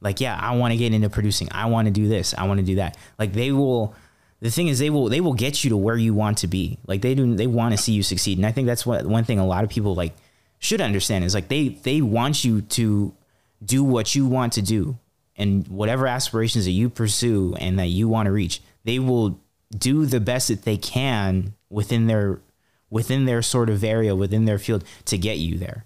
like 0.00 0.20
yeah 0.20 0.38
i 0.40 0.54
want 0.56 0.72
to 0.72 0.78
get 0.78 0.92
into 0.92 1.10
producing 1.10 1.48
i 1.52 1.66
want 1.66 1.86
to 1.86 1.92
do 1.92 2.08
this 2.08 2.34
i 2.38 2.46
want 2.46 2.58
to 2.58 2.66
do 2.66 2.76
that 2.76 2.96
like 3.18 3.32
they 3.32 3.52
will 3.52 3.94
the 4.40 4.50
thing 4.50 4.68
is 4.68 4.78
they 4.78 4.90
will 4.90 5.08
they 5.08 5.20
will 5.20 5.34
get 5.34 5.62
you 5.62 5.70
to 5.70 5.76
where 5.76 5.96
you 5.96 6.14
want 6.14 6.38
to 6.38 6.46
be. 6.46 6.78
Like 6.86 7.02
they 7.02 7.14
do 7.14 7.34
they 7.34 7.46
want 7.46 7.72
to 7.72 7.78
see 7.78 7.92
you 7.92 8.02
succeed. 8.02 8.38
And 8.38 8.46
I 8.46 8.52
think 8.52 8.66
that's 8.66 8.86
what 8.86 9.04
one 9.06 9.24
thing 9.24 9.38
a 9.38 9.46
lot 9.46 9.64
of 9.64 9.70
people 9.70 9.94
like 9.94 10.14
should 10.58 10.80
understand 10.80 11.24
is 11.24 11.34
like 11.34 11.48
they 11.48 11.68
they 11.68 12.00
want 12.00 12.44
you 12.44 12.62
to 12.62 13.14
do 13.62 13.84
what 13.84 14.14
you 14.14 14.26
want 14.26 14.54
to 14.54 14.62
do 14.62 14.98
and 15.36 15.68
whatever 15.68 16.06
aspirations 16.06 16.64
that 16.64 16.70
you 16.70 16.88
pursue 16.88 17.54
and 17.60 17.78
that 17.78 17.86
you 17.86 18.08
want 18.08 18.26
to 18.26 18.32
reach. 18.32 18.62
They 18.84 18.98
will 18.98 19.38
do 19.76 20.06
the 20.06 20.20
best 20.20 20.48
that 20.48 20.62
they 20.62 20.78
can 20.78 21.54
within 21.68 22.06
their 22.06 22.40
within 22.88 23.26
their 23.26 23.42
sort 23.42 23.68
of 23.68 23.84
area 23.84 24.16
within 24.16 24.46
their 24.46 24.58
field 24.58 24.84
to 25.04 25.18
get 25.18 25.38
you 25.38 25.58
there. 25.58 25.84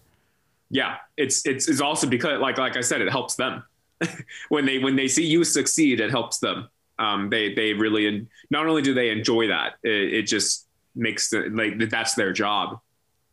Yeah, 0.71 0.99
it's 1.17 1.45
it's 1.45 1.69
it's 1.69 1.81
also 1.81 2.07
because 2.07 2.41
like 2.41 2.57
like 2.57 2.77
I 2.77 2.83
said 2.83 3.01
it 3.01 3.11
helps 3.11 3.35
them. 3.35 3.65
when 4.49 4.67
they 4.67 4.79
when 4.79 4.97
they 4.97 5.09
see 5.09 5.25
you 5.25 5.45
succeed 5.45 6.01
it 6.01 6.11
helps 6.11 6.39
them 6.39 6.69
um, 6.99 7.31
they 7.31 7.55
they 7.55 7.73
really 7.73 8.27
not 8.51 8.67
only 8.67 8.83
do 8.83 8.95
they 8.95 9.11
enjoy 9.11 9.49
that, 9.49 9.75
it, 9.83 10.15
it 10.15 10.23
just 10.23 10.67
makes 10.95 11.31
the 11.31 11.49
like 11.51 11.91
that's 11.91 12.15
their 12.15 12.33
job 12.33 12.79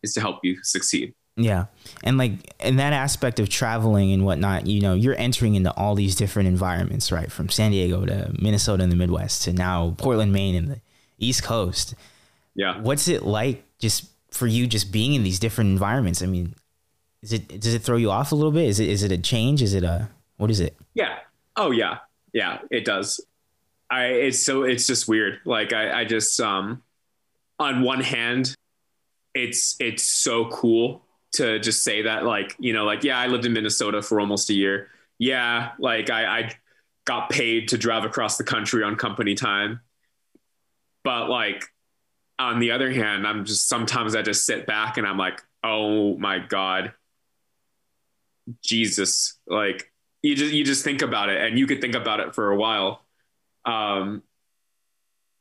is 0.04 0.14
to 0.16 0.22
help 0.22 0.40
you 0.44 0.62
succeed. 0.64 1.14
Yeah. 1.38 1.66
And 2.04 2.18
like 2.18 2.54
in 2.60 2.76
that 2.78 2.94
aspect 2.94 3.40
of 3.40 3.50
traveling 3.50 4.12
and 4.12 4.26
whatnot, 4.26 4.68
you 4.68 4.82
know, 4.82 4.94
you're 4.94 5.16
entering 5.16 5.56
into 5.56 5.72
all 5.76 5.96
these 5.96 6.16
different 6.16 6.50
environments, 6.50 7.12
right? 7.12 7.32
From 7.32 7.50
San 7.50 7.72
Diego 7.72 8.06
to 8.06 8.34
Minnesota 8.40 8.84
in 8.84 8.90
the 8.90 8.96
Midwest 8.96 9.44
to 9.44 9.54
now 9.54 9.96
Portland, 9.98 10.34
Maine 10.34 10.56
and 10.56 10.70
the 10.72 10.82
East 11.20 11.44
Coast. 11.44 11.96
Yeah. 12.54 12.82
What's 12.82 13.08
it 13.08 13.24
like 13.24 13.64
just 13.80 14.10
for 14.32 14.48
you 14.48 14.68
just 14.68 14.92
being 14.92 15.14
in 15.14 15.24
these 15.24 15.40
different 15.40 15.70
environments? 15.70 16.22
I 16.22 16.26
mean, 16.26 16.56
is 17.22 17.32
it 17.32 17.60
does 17.60 17.74
it 17.74 17.84
throw 17.84 17.98
you 17.98 18.12
off 18.12 18.32
a 18.32 18.36
little 18.36 18.52
bit? 18.52 18.66
Is 18.66 18.80
it 18.80 18.90
is 18.90 19.04
it 19.04 19.12
a 19.12 19.18
change? 19.18 19.62
Is 19.62 19.74
it 19.74 19.84
a 19.84 20.10
what 20.42 20.50
is 20.50 20.60
it? 20.60 20.76
Yeah. 20.96 21.20
Oh 21.56 21.70
yeah. 21.70 22.00
Yeah, 22.34 22.58
it 22.72 22.84
does. 22.84 23.22
I 23.92 24.06
it's 24.06 24.42
so 24.42 24.64
it's 24.64 24.88
just 24.88 25.08
weird. 25.08 25.38
Like 25.46 25.72
I, 25.72 26.02
I 26.02 26.06
just 26.06 26.40
um 26.42 26.82
on 27.60 27.84
one 27.84 28.02
hand, 28.02 28.56
it's 29.36 29.76
it's 29.80 30.02
so 30.02 30.46
cool 30.50 31.06
to 31.34 31.60
just 31.60 31.84
say 31.84 32.02
that 32.02 32.26
like, 32.26 32.56
you 32.58 32.74
know, 32.74 32.86
like, 32.86 33.04
yeah, 33.04 33.20
I 33.20 33.28
lived 33.28 33.46
in 33.46 33.54
Minnesota 33.54 34.02
for 34.02 34.20
almost 34.20 34.50
a 34.50 34.54
year. 34.56 34.88
Yeah, 35.20 35.74
like 35.78 36.10
I, 36.10 36.26
I 36.26 36.52
got 37.06 37.30
paid 37.30 37.68
to 37.68 37.78
drive 37.78 38.04
across 38.04 38.38
the 38.38 38.44
country 38.44 38.84
on 38.84 38.96
company 38.96 39.36
time. 39.36 39.82
But 41.04 41.30
like 41.30 41.66
on 42.40 42.58
the 42.58 42.72
other 42.72 42.90
hand, 42.90 43.28
I'm 43.28 43.46
just 43.46 43.70
sometimes 43.70 44.16
I 44.16 44.24
just 44.24 44.44
sit 44.48 44.66
back 44.66 44.98
and 44.98 45.06
I'm 45.06 45.20
like, 45.20 45.40
oh 45.64 46.18
my 46.18 46.40
God, 46.40 46.94
Jesus. 48.64 49.38
Like 49.46 49.91
you 50.22 50.36
just 50.36 50.54
you 50.54 50.64
just 50.64 50.84
think 50.84 51.02
about 51.02 51.30
it 51.30 51.42
and 51.42 51.58
you 51.58 51.68
could 51.68 51.82
think 51.82 51.96
about 51.96 52.20
it 52.20 52.36
for 52.36 52.52
a 52.52 52.56
while. 52.56 53.04
Um 53.66 54.24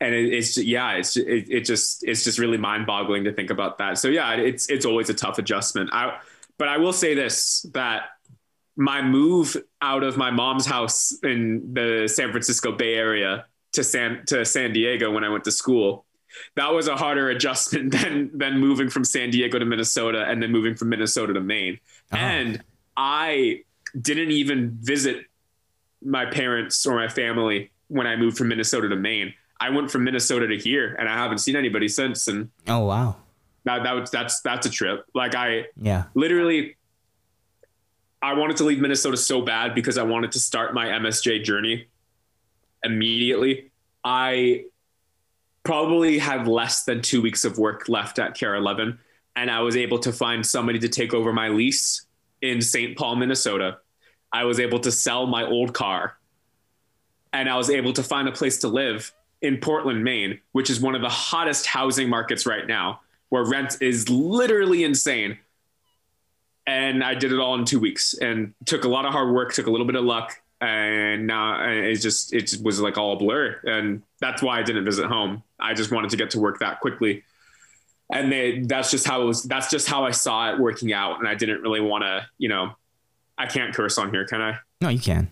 and 0.01 0.15
it, 0.15 0.33
it's 0.33 0.57
yeah, 0.57 0.93
it's 0.93 1.17
it, 1.17 1.49
it 1.51 1.65
just 1.65 2.05
it's 2.07 2.25
just 2.25 2.39
really 2.39 2.57
mind 2.57 2.87
boggling 2.87 3.25
to 3.25 3.33
think 3.33 3.51
about 3.51 3.79
that. 3.79 3.99
So 3.99 4.09
yeah, 4.09 4.33
it's 4.35 4.69
it's 4.71 4.87
always 4.87 5.11
a 5.11 5.15
tough 5.15 5.39
adjustment. 5.39 5.91
I 5.93 6.19
but 6.59 6.69
I 6.69 6.79
will 6.79 6.93
say 6.93 7.15
this 7.15 7.63
that 7.75 8.03
my 8.77 9.03
move 9.03 9.57
out 9.83 10.03
of 10.03 10.17
my 10.17 10.31
mom's 10.31 10.67
house 10.67 11.17
in 11.23 11.75
the 11.75 12.09
San 12.09 12.31
Francisco 12.31 12.73
Bay 12.73 12.95
Area 12.95 13.47
to 13.73 13.85
San 13.85 14.25
to 14.27 14.45
San 14.45 14.73
Diego 14.73 15.11
when 15.11 15.25
I 15.25 15.29
went 15.29 15.45
to 15.45 15.53
school 15.53 16.07
that 16.57 16.73
was 16.73 16.89
a 16.89 16.97
harder 16.97 17.31
adjustment 17.31 17.93
than 17.93 18.31
than 18.37 18.59
moving 18.59 18.89
from 18.89 19.05
San 19.05 19.31
Diego 19.31 19.59
to 19.59 19.65
Minnesota 19.65 20.25
and 20.27 20.43
then 20.43 20.51
moving 20.51 20.75
from 20.75 20.89
Minnesota 20.89 21.33
to 21.35 21.41
Maine. 21.41 21.79
Uh-huh. 22.13 22.23
And 22.23 22.63
I 22.97 23.63
didn't 23.99 24.31
even 24.31 24.79
visit 24.81 25.27
my 26.03 26.27
parents 26.27 26.87
or 26.87 26.95
my 26.95 27.09
family 27.09 27.71
when 27.89 28.07
I 28.07 28.17
moved 28.17 28.39
from 28.39 28.49
Minnesota 28.49 28.89
to 28.89 28.97
Maine. 28.97 29.35
I 29.61 29.71
went 29.71 29.91
from 29.91 30.05
Minnesota 30.05 30.47
to 30.49 30.57
here 30.57 30.95
and 30.99 31.09
I 31.09 31.15
haven't 31.15 31.39
seen 31.39 31.57
anybody 31.57 31.89
since 31.89 32.29
and 32.29 32.51
Oh 32.67 32.81
wow. 32.81 33.17
That 33.65 33.83
that 33.83 33.93
was 33.93 34.11
that's 34.11 34.41
that's 34.41 34.67
a 34.67 34.71
trip. 34.71 35.05
Like 35.15 35.35
I 35.35 35.67
yeah. 35.77 36.05
Literally 36.15 36.77
I 38.23 38.35
wanted 38.35 38.57
to 38.59 38.65
leave 38.65 38.81
Minnesota 38.81 39.17
so 39.17 39.43
bad 39.43 39.75
because 39.75 39.99
I 39.99 40.03
wanted 40.03 40.33
to 40.33 40.41
start 40.41 40.75
my 40.75 40.87
MSJ 40.87 41.43
journey 41.45 41.87
immediately. 42.83 43.71
I 44.05 44.65
probably 45.63 46.19
had 46.19 46.49
less 46.49 46.85
than 46.85 47.03
two 47.03 47.23
weeks 47.23 47.45
of 47.45 47.59
work 47.59 47.89
left 47.89 48.19
at 48.19 48.39
KARE 48.39 48.55
11. 48.55 48.99
And 49.37 49.51
I 49.51 49.61
was 49.61 49.77
able 49.77 49.99
to 50.01 50.13
find 50.13 50.45
somebody 50.45 50.79
to 50.81 50.89
take 50.89 51.15
over 51.15 51.33
my 51.33 51.49
lease 51.49 52.07
in 52.43 52.61
St. 52.61 52.97
Paul, 52.97 53.17
Minnesota. 53.17 53.79
I 54.33 54.45
was 54.45 54.61
able 54.61 54.81
to 54.81 54.93
sell 54.93 55.27
my 55.27 55.45
old 55.45 55.75
car 55.75 56.17
and 57.33 57.49
I 57.49 57.57
was 57.57 57.71
able 57.71 57.93
to 57.95 58.03
find 58.03 58.29
a 58.29 58.33
place 58.33 58.59
to 58.59 58.69
live 58.69 59.13
in 59.43 59.59
Portland, 59.59 60.05
Maine, 60.05 60.41
which 60.53 60.71
is 60.71 60.81
one 60.81 60.95
of 60.95 61.03
the 61.03 61.09
hottest 61.09 61.67
housing 61.67 62.09
markets 62.09 62.47
right 62.47 62.67
now, 62.67 63.01
where 63.29 63.45
rent 63.45 63.79
is 63.81 64.09
literally 64.09 64.85
insane. 64.85 65.39
And 66.67 67.03
I 67.03 67.15
did 67.15 67.33
it 67.33 67.39
all 67.39 67.55
in 67.55 67.65
two 67.65 67.81
weeks 67.81 68.15
and 68.15 68.55
took 68.67 68.85
a 68.85 68.89
lot 68.89 69.07
of 69.07 69.13
hard 69.13 69.35
work, 69.35 69.53
took 69.53 69.67
a 69.67 69.71
little 69.71 69.87
bit 69.87 69.97
of 69.97 70.05
luck, 70.05 70.41
and 70.61 71.27
now 71.27 71.63
it 71.65 71.97
just 71.97 72.35
it 72.35 72.57
was 72.63 72.81
like 72.81 72.99
all 72.99 73.15
a 73.15 73.17
blur 73.17 73.59
and 73.65 74.03
that's 74.21 74.43
why 74.43 74.59
i 74.59 74.63
didn't 74.63 74.85
visit 74.85 75.07
home 75.07 75.43
i 75.59 75.73
just 75.73 75.91
wanted 75.91 76.11
to 76.11 76.17
get 76.17 76.31
to 76.31 76.39
work 76.39 76.59
that 76.59 76.81
quickly 76.81 77.23
and 78.13 78.31
they, 78.33 78.61
that's 78.61 78.91
just 78.91 79.07
how 79.07 79.23
it 79.23 79.25
was 79.25 79.43
that's 79.45 79.71
just 79.71 79.89
how 79.89 80.05
i 80.05 80.11
saw 80.11 80.53
it 80.53 80.59
working 80.59 80.93
out. 80.93 81.19
And 81.19 81.29
i 81.29 81.35
didn't 81.35 81.63
really 81.63 81.81
want 81.81 82.03
to 82.03 82.27
you 82.39 82.49
know 82.49 82.73
i 83.39 83.47
can't 83.47 83.75
curse 83.75 83.99
on 83.99 84.11
here 84.11 84.25
can 84.27 84.41
i? 84.41 84.59
No 84.81 84.89
you 84.89 85.01
can. 85.01 85.31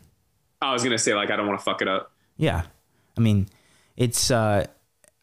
I 0.60 0.72
was 0.72 0.82
gonna 0.82 0.98
say 0.98 1.14
like 1.14 1.30
i 1.30 1.36
don't 1.36 1.46
want 1.46 1.58
to 1.58 1.64
fuck 1.64 1.82
it 1.82 1.88
up. 1.88 2.12
Yeah. 2.36 2.62
I 3.16 3.20
mean 3.20 3.48
it's 3.96 4.30
uh 4.30 4.64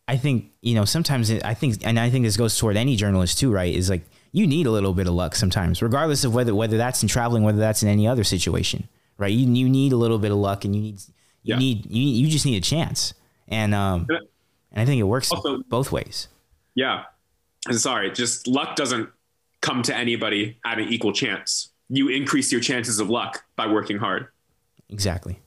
i 0.07 0.17
think 0.17 0.51
you 0.61 0.75
know 0.75 0.85
sometimes 0.85 1.29
it, 1.29 1.43
i 1.45 1.53
think 1.53 1.77
and 1.85 1.97
i 1.97 2.09
think 2.09 2.25
this 2.25 2.37
goes 2.37 2.57
toward 2.57 2.77
any 2.77 2.95
journalist 2.95 3.39
too 3.39 3.51
right? 3.51 3.73
Is 3.73 3.89
like 3.89 4.03
you 4.31 4.45
need 4.45 4.67
a 4.67 4.71
little 4.71 4.93
bit 4.93 5.07
of 5.07 5.13
luck 5.13 5.35
sometimes 5.35 5.81
regardless 5.81 6.23
of 6.23 6.33
whether 6.33 6.53
whether 6.53 6.77
that's 6.77 7.01
in 7.01 7.07
traveling 7.07 7.43
whether 7.43 7.59
that's 7.59 7.83
in 7.83 7.89
any 7.89 8.07
other 8.07 8.23
situation 8.23 8.87
right? 9.17 9.31
You 9.31 9.51
you 9.53 9.69
need 9.69 9.91
a 9.91 9.97
little 9.97 10.19
bit 10.19 10.31
of 10.31 10.37
luck, 10.37 10.65
and 10.65 10.75
you 10.75 10.81
need 10.81 10.99
you 11.43 11.53
yeah. 11.53 11.57
need 11.57 11.85
you 11.89 12.03
you 12.03 12.27
just 12.27 12.45
need 12.45 12.57
a 12.57 12.61
chance, 12.61 13.13
and 13.47 13.73
um, 13.73 14.07
and 14.09 14.81
I 14.81 14.85
think 14.85 14.99
it 14.99 15.03
works 15.03 15.31
also, 15.31 15.63
both 15.63 15.91
ways. 15.91 16.27
Yeah, 16.73 17.03
sorry, 17.71 18.11
just 18.11 18.47
luck 18.47 18.75
doesn't 18.75 19.09
come 19.61 19.81
to 19.83 19.95
anybody 19.95 20.57
at 20.65 20.79
an 20.79 20.87
equal 20.87 21.11
chance. 21.11 21.69
You 21.89 22.09
increase 22.09 22.51
your 22.51 22.61
chances 22.61 22.99
of 22.99 23.09
luck 23.09 23.43
by 23.55 23.67
working 23.67 23.97
hard. 23.97 24.27
Exactly. 24.89 25.39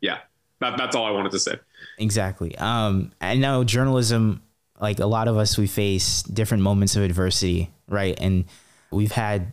Yeah, 0.00 0.18
that, 0.60 0.76
that's 0.76 0.96
all 0.96 1.06
I 1.06 1.10
wanted 1.10 1.32
to 1.32 1.38
say. 1.38 1.56
Exactly. 1.98 2.56
Um, 2.58 3.12
I 3.20 3.36
know 3.36 3.64
journalism, 3.64 4.42
like 4.80 4.98
a 4.98 5.06
lot 5.06 5.28
of 5.28 5.36
us, 5.36 5.58
we 5.58 5.66
face 5.66 6.22
different 6.22 6.62
moments 6.62 6.96
of 6.96 7.02
adversity, 7.02 7.70
right? 7.88 8.18
And 8.20 8.44
we've 8.90 9.12
had 9.12 9.52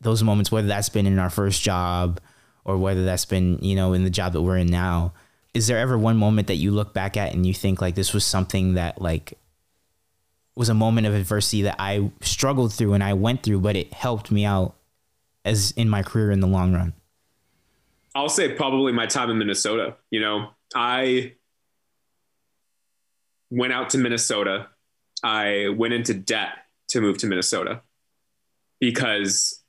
those 0.00 0.22
moments, 0.22 0.52
whether 0.52 0.68
that's 0.68 0.88
been 0.88 1.06
in 1.06 1.18
our 1.18 1.30
first 1.30 1.62
job 1.62 2.20
or 2.64 2.78
whether 2.78 3.04
that's 3.04 3.24
been, 3.24 3.58
you 3.60 3.74
know, 3.74 3.92
in 3.92 4.04
the 4.04 4.10
job 4.10 4.32
that 4.32 4.42
we're 4.42 4.58
in 4.58 4.68
now. 4.68 5.12
Is 5.54 5.66
there 5.66 5.78
ever 5.78 5.98
one 5.98 6.16
moment 6.16 6.48
that 6.48 6.56
you 6.56 6.70
look 6.70 6.94
back 6.94 7.16
at 7.16 7.32
and 7.32 7.44
you 7.44 7.54
think 7.54 7.80
like 7.80 7.94
this 7.94 8.12
was 8.12 8.24
something 8.24 8.74
that 8.74 9.00
like 9.00 9.38
was 10.58 10.68
a 10.68 10.74
moment 10.74 11.06
of 11.06 11.14
adversity 11.14 11.62
that 11.62 11.76
I 11.78 12.10
struggled 12.20 12.72
through 12.72 12.94
and 12.94 13.02
I 13.02 13.14
went 13.14 13.42
through, 13.42 13.60
but 13.60 13.76
it 13.76 13.92
helped 13.92 14.30
me 14.30 14.44
out 14.44 14.74
as 15.44 15.70
in 15.72 15.88
my 15.88 16.02
career 16.02 16.30
in 16.30 16.40
the 16.40 16.46
long 16.46 16.74
run? 16.74 16.92
I'll 18.14 18.28
say 18.28 18.52
probably 18.52 18.92
my 18.92 19.06
time 19.06 19.30
in 19.30 19.38
Minnesota. 19.38 19.96
You 20.10 20.20
know, 20.20 20.50
I 20.74 21.34
went 23.50 23.72
out 23.72 23.90
to 23.90 23.98
Minnesota. 23.98 24.68
I 25.22 25.68
went 25.76 25.94
into 25.94 26.12
debt 26.14 26.50
to 26.88 27.00
move 27.00 27.18
to 27.18 27.26
Minnesota 27.26 27.82
because 28.80 29.62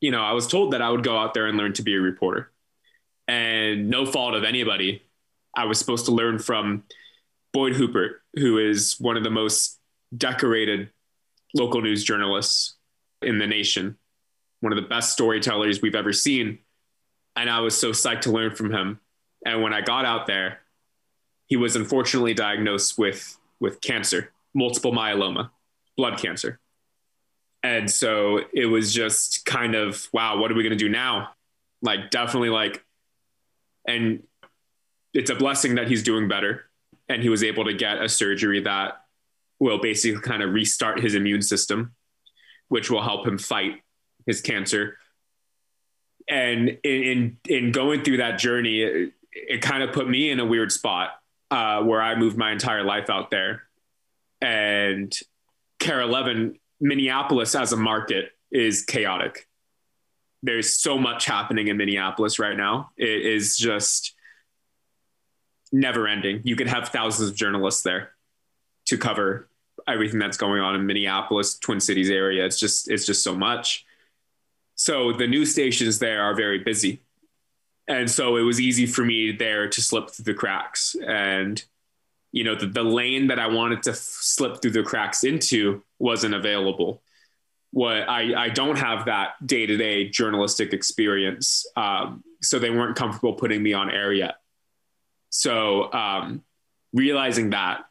you 0.00 0.10
know, 0.10 0.22
I 0.22 0.32
was 0.32 0.46
told 0.46 0.72
that 0.72 0.82
I 0.82 0.90
would 0.90 1.02
go 1.02 1.18
out 1.18 1.34
there 1.34 1.46
and 1.46 1.58
learn 1.58 1.72
to 1.74 1.82
be 1.82 1.94
a 1.94 2.00
reporter. 2.00 2.50
And 3.26 3.90
no 3.90 4.06
fault 4.06 4.34
of 4.34 4.44
anybody, 4.44 5.02
I 5.56 5.64
was 5.64 5.78
supposed 5.78 6.06
to 6.06 6.12
learn 6.12 6.38
from 6.38 6.84
Boyd 7.52 7.74
Huppert, 7.74 8.20
who 8.34 8.58
is 8.58 8.96
one 9.00 9.16
of 9.16 9.24
the 9.24 9.30
most 9.30 9.77
decorated 10.16 10.90
local 11.54 11.80
news 11.80 12.04
journalists 12.04 12.76
in 13.22 13.38
the 13.38 13.46
nation, 13.46 13.96
one 14.60 14.72
of 14.72 14.76
the 14.76 14.88
best 14.88 15.12
storytellers 15.12 15.82
we've 15.82 15.94
ever 15.94 16.12
seen. 16.12 16.58
And 17.36 17.48
I 17.48 17.60
was 17.60 17.78
so 17.78 17.90
psyched 17.90 18.22
to 18.22 18.32
learn 18.32 18.54
from 18.54 18.72
him. 18.72 19.00
And 19.44 19.62
when 19.62 19.72
I 19.72 19.80
got 19.80 20.04
out 20.04 20.26
there, 20.26 20.60
he 21.46 21.56
was 21.56 21.76
unfortunately 21.76 22.34
diagnosed 22.34 22.98
with, 22.98 23.38
with 23.60 23.80
cancer, 23.80 24.32
multiple 24.54 24.92
myeloma, 24.92 25.50
blood 25.96 26.18
cancer. 26.18 26.58
And 27.62 27.90
so 27.90 28.40
it 28.52 28.66
was 28.66 28.92
just 28.92 29.44
kind 29.44 29.74
of, 29.74 30.08
wow, 30.12 30.38
what 30.38 30.50
are 30.50 30.54
we 30.54 30.62
going 30.62 30.76
to 30.76 30.84
do 30.84 30.88
now? 30.88 31.30
Like, 31.82 32.10
definitely 32.10 32.50
like, 32.50 32.84
and 33.86 34.22
it's 35.14 35.30
a 35.30 35.34
blessing 35.34 35.76
that 35.76 35.88
he's 35.88 36.02
doing 36.02 36.28
better. 36.28 36.64
And 37.08 37.22
he 37.22 37.28
was 37.28 37.42
able 37.42 37.64
to 37.64 37.72
get 37.72 38.02
a 38.02 38.08
surgery 38.08 38.60
that 38.60 39.04
will 39.60 39.78
basically 39.78 40.20
kind 40.20 40.42
of 40.42 40.52
restart 40.52 41.00
his 41.00 41.14
immune 41.14 41.42
system, 41.42 41.94
which 42.68 42.90
will 42.90 43.02
help 43.02 43.26
him 43.26 43.38
fight 43.38 43.82
his 44.26 44.40
cancer. 44.40 44.98
And 46.28 46.78
in, 46.84 47.02
in, 47.02 47.36
in 47.48 47.72
going 47.72 48.02
through 48.02 48.18
that 48.18 48.38
journey, 48.38 48.82
it, 48.82 49.12
it 49.32 49.62
kind 49.62 49.82
of 49.82 49.92
put 49.92 50.08
me 50.08 50.30
in 50.30 50.40
a 50.40 50.44
weird 50.44 50.70
spot 50.70 51.10
uh, 51.50 51.82
where 51.82 52.02
I 52.02 52.14
moved 52.14 52.36
my 52.36 52.52
entire 52.52 52.84
life 52.84 53.10
out 53.10 53.30
there. 53.30 53.62
And 54.40 55.12
KARE 55.80 56.02
11 56.02 56.58
Minneapolis 56.80 57.54
as 57.54 57.72
a 57.72 57.76
market 57.76 58.30
is 58.50 58.84
chaotic. 58.84 59.46
There's 60.42 60.76
so 60.76 60.98
much 60.98 61.24
happening 61.24 61.68
in 61.68 61.76
Minneapolis 61.76 62.38
right 62.38 62.56
now. 62.56 62.90
It 62.96 63.26
is 63.26 63.56
just 63.56 64.14
never 65.72 66.06
ending. 66.06 66.42
You 66.44 66.54
could 66.54 66.68
have 66.68 66.90
thousands 66.90 67.30
of 67.30 67.36
journalists 67.36 67.82
there 67.82 68.12
to 68.86 68.96
cover 68.96 69.47
everything 69.88 70.18
that's 70.18 70.36
going 70.36 70.60
on 70.60 70.74
in 70.74 70.86
Minneapolis, 70.86 71.58
Twin 71.58 71.80
Cities 71.80 72.10
area. 72.10 72.44
It's 72.44 72.60
just 72.60 72.90
it's 72.90 73.06
just 73.06 73.22
so 73.22 73.34
much. 73.34 73.84
So 74.74 75.12
the 75.12 75.26
news 75.26 75.50
stations 75.50 75.98
there 75.98 76.22
are 76.22 76.34
very 76.34 76.58
busy. 76.58 77.02
And 77.88 78.10
so 78.10 78.36
it 78.36 78.42
was 78.42 78.60
easy 78.60 78.86
for 78.86 79.02
me 79.02 79.32
there 79.32 79.68
to 79.68 79.82
slip 79.82 80.10
through 80.10 80.24
the 80.24 80.34
cracks. 80.34 80.94
And 81.06 81.62
you 82.30 82.44
know, 82.44 82.54
the, 82.54 82.66
the 82.66 82.82
lane 82.82 83.28
that 83.28 83.38
I 83.38 83.46
wanted 83.46 83.82
to 83.84 83.90
f- 83.90 83.96
slip 83.96 84.60
through 84.60 84.72
the 84.72 84.82
cracks 84.82 85.24
into 85.24 85.82
wasn't 85.98 86.34
available. 86.34 87.02
What 87.70 88.08
I, 88.08 88.44
I 88.44 88.48
don't 88.50 88.78
have 88.78 89.06
that 89.06 89.44
day 89.44 89.66
to 89.66 89.76
day 89.76 90.08
journalistic 90.08 90.72
experience. 90.72 91.66
Um, 91.76 92.22
so 92.42 92.58
they 92.58 92.70
weren't 92.70 92.96
comfortable 92.96 93.32
putting 93.32 93.62
me 93.62 93.72
on 93.72 93.90
air 93.90 94.12
yet. 94.12 94.36
So 95.30 95.92
um, 95.92 96.42
realizing 96.92 97.50
that, 97.50 97.87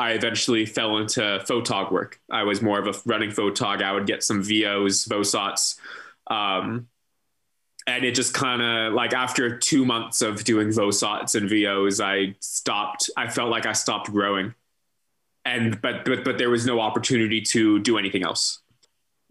I 0.00 0.12
eventually 0.12 0.64
fell 0.64 0.96
into 0.96 1.20
photog 1.46 1.92
work. 1.92 2.18
I 2.30 2.44
was 2.44 2.62
more 2.62 2.78
of 2.78 2.86
a 2.86 2.98
running 3.04 3.28
photog. 3.28 3.82
I 3.82 3.92
would 3.92 4.06
get 4.06 4.22
some 4.22 4.42
VOs, 4.42 5.04
VOSOTs, 5.04 5.76
um, 6.26 6.88
and 7.86 8.02
it 8.02 8.14
just 8.14 8.32
kind 8.32 8.62
of 8.62 8.94
like 8.94 9.12
after 9.12 9.58
two 9.58 9.84
months 9.84 10.22
of 10.22 10.42
doing 10.44 10.68
VOSOTs 10.68 11.34
and 11.34 11.50
VOs, 11.50 12.00
I 12.00 12.34
stopped. 12.40 13.10
I 13.14 13.28
felt 13.28 13.50
like 13.50 13.66
I 13.66 13.74
stopped 13.74 14.10
growing, 14.10 14.54
and 15.44 15.78
but 15.82 16.06
but 16.06 16.24
but 16.24 16.38
there 16.38 16.48
was 16.48 16.64
no 16.64 16.80
opportunity 16.80 17.42
to 17.42 17.78
do 17.80 17.98
anything 17.98 18.22
else. 18.22 18.60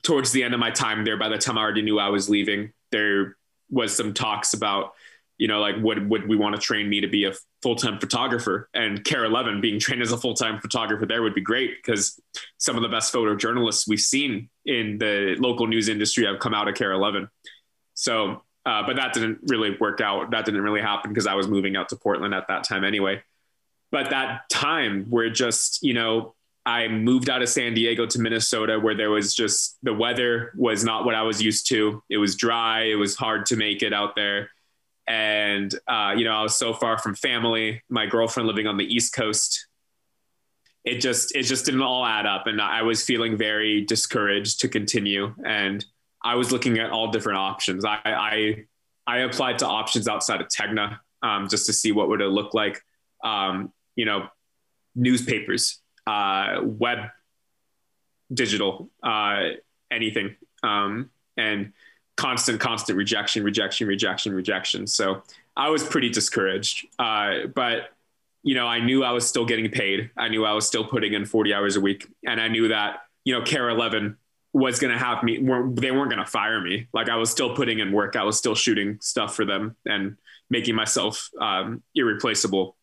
Towards 0.03 0.31
the 0.33 0.43
end 0.43 0.53
of 0.53 0.59
my 0.59 0.69
time 0.69 1.03
there, 1.03 1.17
by 1.17 1.29
the 1.29 1.39
time 1.39 1.57
I 1.57 1.61
already 1.61 1.81
knew 1.81 1.97
I 1.97 2.09
was 2.09 2.29
leaving, 2.29 2.73
there 2.91 3.37
was 3.71 3.95
some 3.95 4.13
talks 4.13 4.53
about 4.53 4.93
you 5.39 5.47
know, 5.47 5.61
like 5.61 5.75
would 5.77 6.07
would 6.09 6.27
we 6.27 6.35
want 6.35 6.53
to 6.53 6.61
train 6.61 6.89
me 6.89 6.99
to 6.99 7.07
be 7.07 7.23
a 7.23 7.33
full 7.63 7.75
time 7.75 7.97
photographer? 7.97 8.69
And 8.73 9.03
KARE 9.03 9.23
11 9.25 9.61
being 9.61 9.79
trained 9.79 10.01
as 10.01 10.11
a 10.11 10.17
full 10.17 10.35
time 10.35 10.59
photographer 10.59 11.05
there 11.05 11.23
would 11.23 11.33
be 11.33 11.41
great 11.41 11.77
because 11.81 12.19
some 12.57 12.75
of 12.75 12.83
the 12.83 12.89
best 12.89 13.11
photojournalists 13.13 13.87
we've 13.87 14.01
seen 14.01 14.49
in 14.65 14.97
the 14.99 15.37
local 15.39 15.65
news 15.65 15.87
industry 15.87 16.25
have 16.25 16.39
come 16.39 16.53
out 16.53 16.67
of 16.67 16.75
KARE 16.75 16.91
11. 16.91 17.29
So, 17.93 18.43
uh, 18.65 18.83
but 18.85 18.97
that 18.97 19.13
didn't 19.13 19.39
really 19.47 19.77
work 19.79 20.01
out. 20.01 20.31
That 20.31 20.43
didn't 20.43 20.61
really 20.61 20.81
happen 20.81 21.11
because 21.11 21.25
I 21.25 21.35
was 21.35 21.47
moving 21.47 21.77
out 21.77 21.89
to 21.89 21.95
Portland 21.95 22.33
at 22.33 22.49
that 22.49 22.65
time 22.65 22.83
anyway. 22.83 23.23
But 23.91 24.09
that 24.09 24.41
time 24.49 25.05
where 25.09 25.29
just 25.29 25.81
you 25.81 25.93
know 25.93 26.35
I 26.65 26.89
moved 26.89 27.29
out 27.29 27.41
of 27.41 27.47
San 27.47 27.73
Diego 27.73 28.05
to 28.07 28.19
Minnesota 28.19 28.77
where 28.77 28.93
there 28.93 29.09
was 29.09 29.33
just 29.33 29.77
the 29.83 29.93
weather 29.93 30.51
was 30.57 30.83
not 30.83 31.05
what 31.05 31.15
I 31.15 31.21
was 31.21 31.41
used 31.41 31.69
to. 31.69 32.03
It 32.09 32.17
was 32.17 32.35
dry. 32.35 32.83
It 32.83 32.95
was 32.95 33.15
hard 33.15 33.45
to 33.47 33.55
make 33.55 33.81
it 33.83 33.93
out 33.93 34.17
there. 34.17 34.49
And, 35.09 35.73
uh, 35.87 36.13
you 36.15 36.23
know, 36.23 36.33
I 36.33 36.43
was 36.43 36.55
so 36.55 36.71
far 36.71 36.99
from 36.99 37.15
family, 37.15 37.81
my 37.89 38.05
girlfriend 38.05 38.47
living 38.47 38.67
on 38.67 38.77
the 38.77 38.85
East 38.85 39.11
Coast. 39.11 39.67
It 40.85 41.01
just, 41.01 41.35
it 41.35 41.43
just 41.43 41.65
didn't 41.65 41.81
all 41.81 42.05
add 42.05 42.27
up. 42.27 42.45
And 42.45 42.61
I 42.61 42.83
was 42.83 43.03
feeling 43.03 43.35
very 43.35 43.81
discouraged 43.81 44.59
to 44.61 44.69
continue. 44.69 45.33
And 45.43 45.83
I 46.23 46.35
was 46.35 46.51
looking 46.51 46.77
at 46.77 46.91
all 46.91 47.11
different 47.11 47.39
options. 47.39 47.83
I, 47.83 47.99
I, 48.05 48.65
I 49.07 49.17
applied 49.19 49.57
to 49.59 49.67
options 49.67 50.07
outside 50.07 50.41
of 50.41 50.47
Tegna 50.47 50.99
um, 51.23 51.47
just 51.49 51.65
to 51.65 51.73
see 51.73 51.91
what 51.91 52.07
would 52.09 52.21
it 52.21 52.27
look 52.27 52.53
like. 52.53 52.79
Um, 53.23 53.73
you 53.95 54.05
know, 54.05 54.27
newspapers, 54.95 55.81
uh, 56.05 56.59
web, 56.61 56.99
digital, 58.31 58.91
uh, 59.01 59.49
anything. 59.91 60.35
Um, 60.61 61.09
and 61.35 61.73
constant, 62.19 62.59
constant 62.59 62.97
rejection, 62.97 63.43
rejection, 63.43 63.87
rejection, 63.87 64.33
rejection. 64.33 64.85
So 64.85 65.23
I 65.55 65.69
was 65.69 65.83
pretty 65.83 66.09
discouraged. 66.09 66.85
Uh, 66.99 67.47
but 67.55 67.91
you 68.43 68.55
know, 68.55 68.67
I 68.67 68.79
knew 68.79 69.03
I 69.03 69.11
was 69.11 69.27
still 69.27 69.45
getting 69.45 69.69
paid. 69.71 70.11
I 70.17 70.29
knew 70.29 70.45
I 70.45 70.53
was 70.53 70.67
still 70.67 70.85
putting 70.85 71.13
in 71.13 71.25
40 71.25 71.53
hours 71.53 71.75
a 71.75 71.81
week, 71.81 72.07
and 72.25 72.39
I 72.39 72.47
knew 72.47 72.67
that 72.69 73.01
you 73.25 73.37
know, 73.37 73.43
KARE 73.43 73.69
11 73.69 74.17
was 74.53 74.79
going 74.79 74.91
to 74.91 74.99
have 74.99 75.23
me. 75.23 75.37
They 75.37 75.91
weren't 75.91 76.09
going 76.09 76.17
to 76.17 76.25
fire 76.25 76.59
me. 76.59 76.87
Like 76.93 77.09
I 77.09 77.15
was 77.15 77.29
still 77.29 77.55
putting 77.55 77.79
in 77.79 77.91
work. 77.91 78.15
I 78.15 78.23
was 78.23 78.37
still 78.37 78.55
shooting 78.55 78.97
stuff 79.01 79.35
for 79.35 79.45
them 79.45 79.75
and 79.85 80.17
making 80.49 80.75
myself 80.75 81.29
um, 81.39 81.83
irreplaceable. 81.93 82.75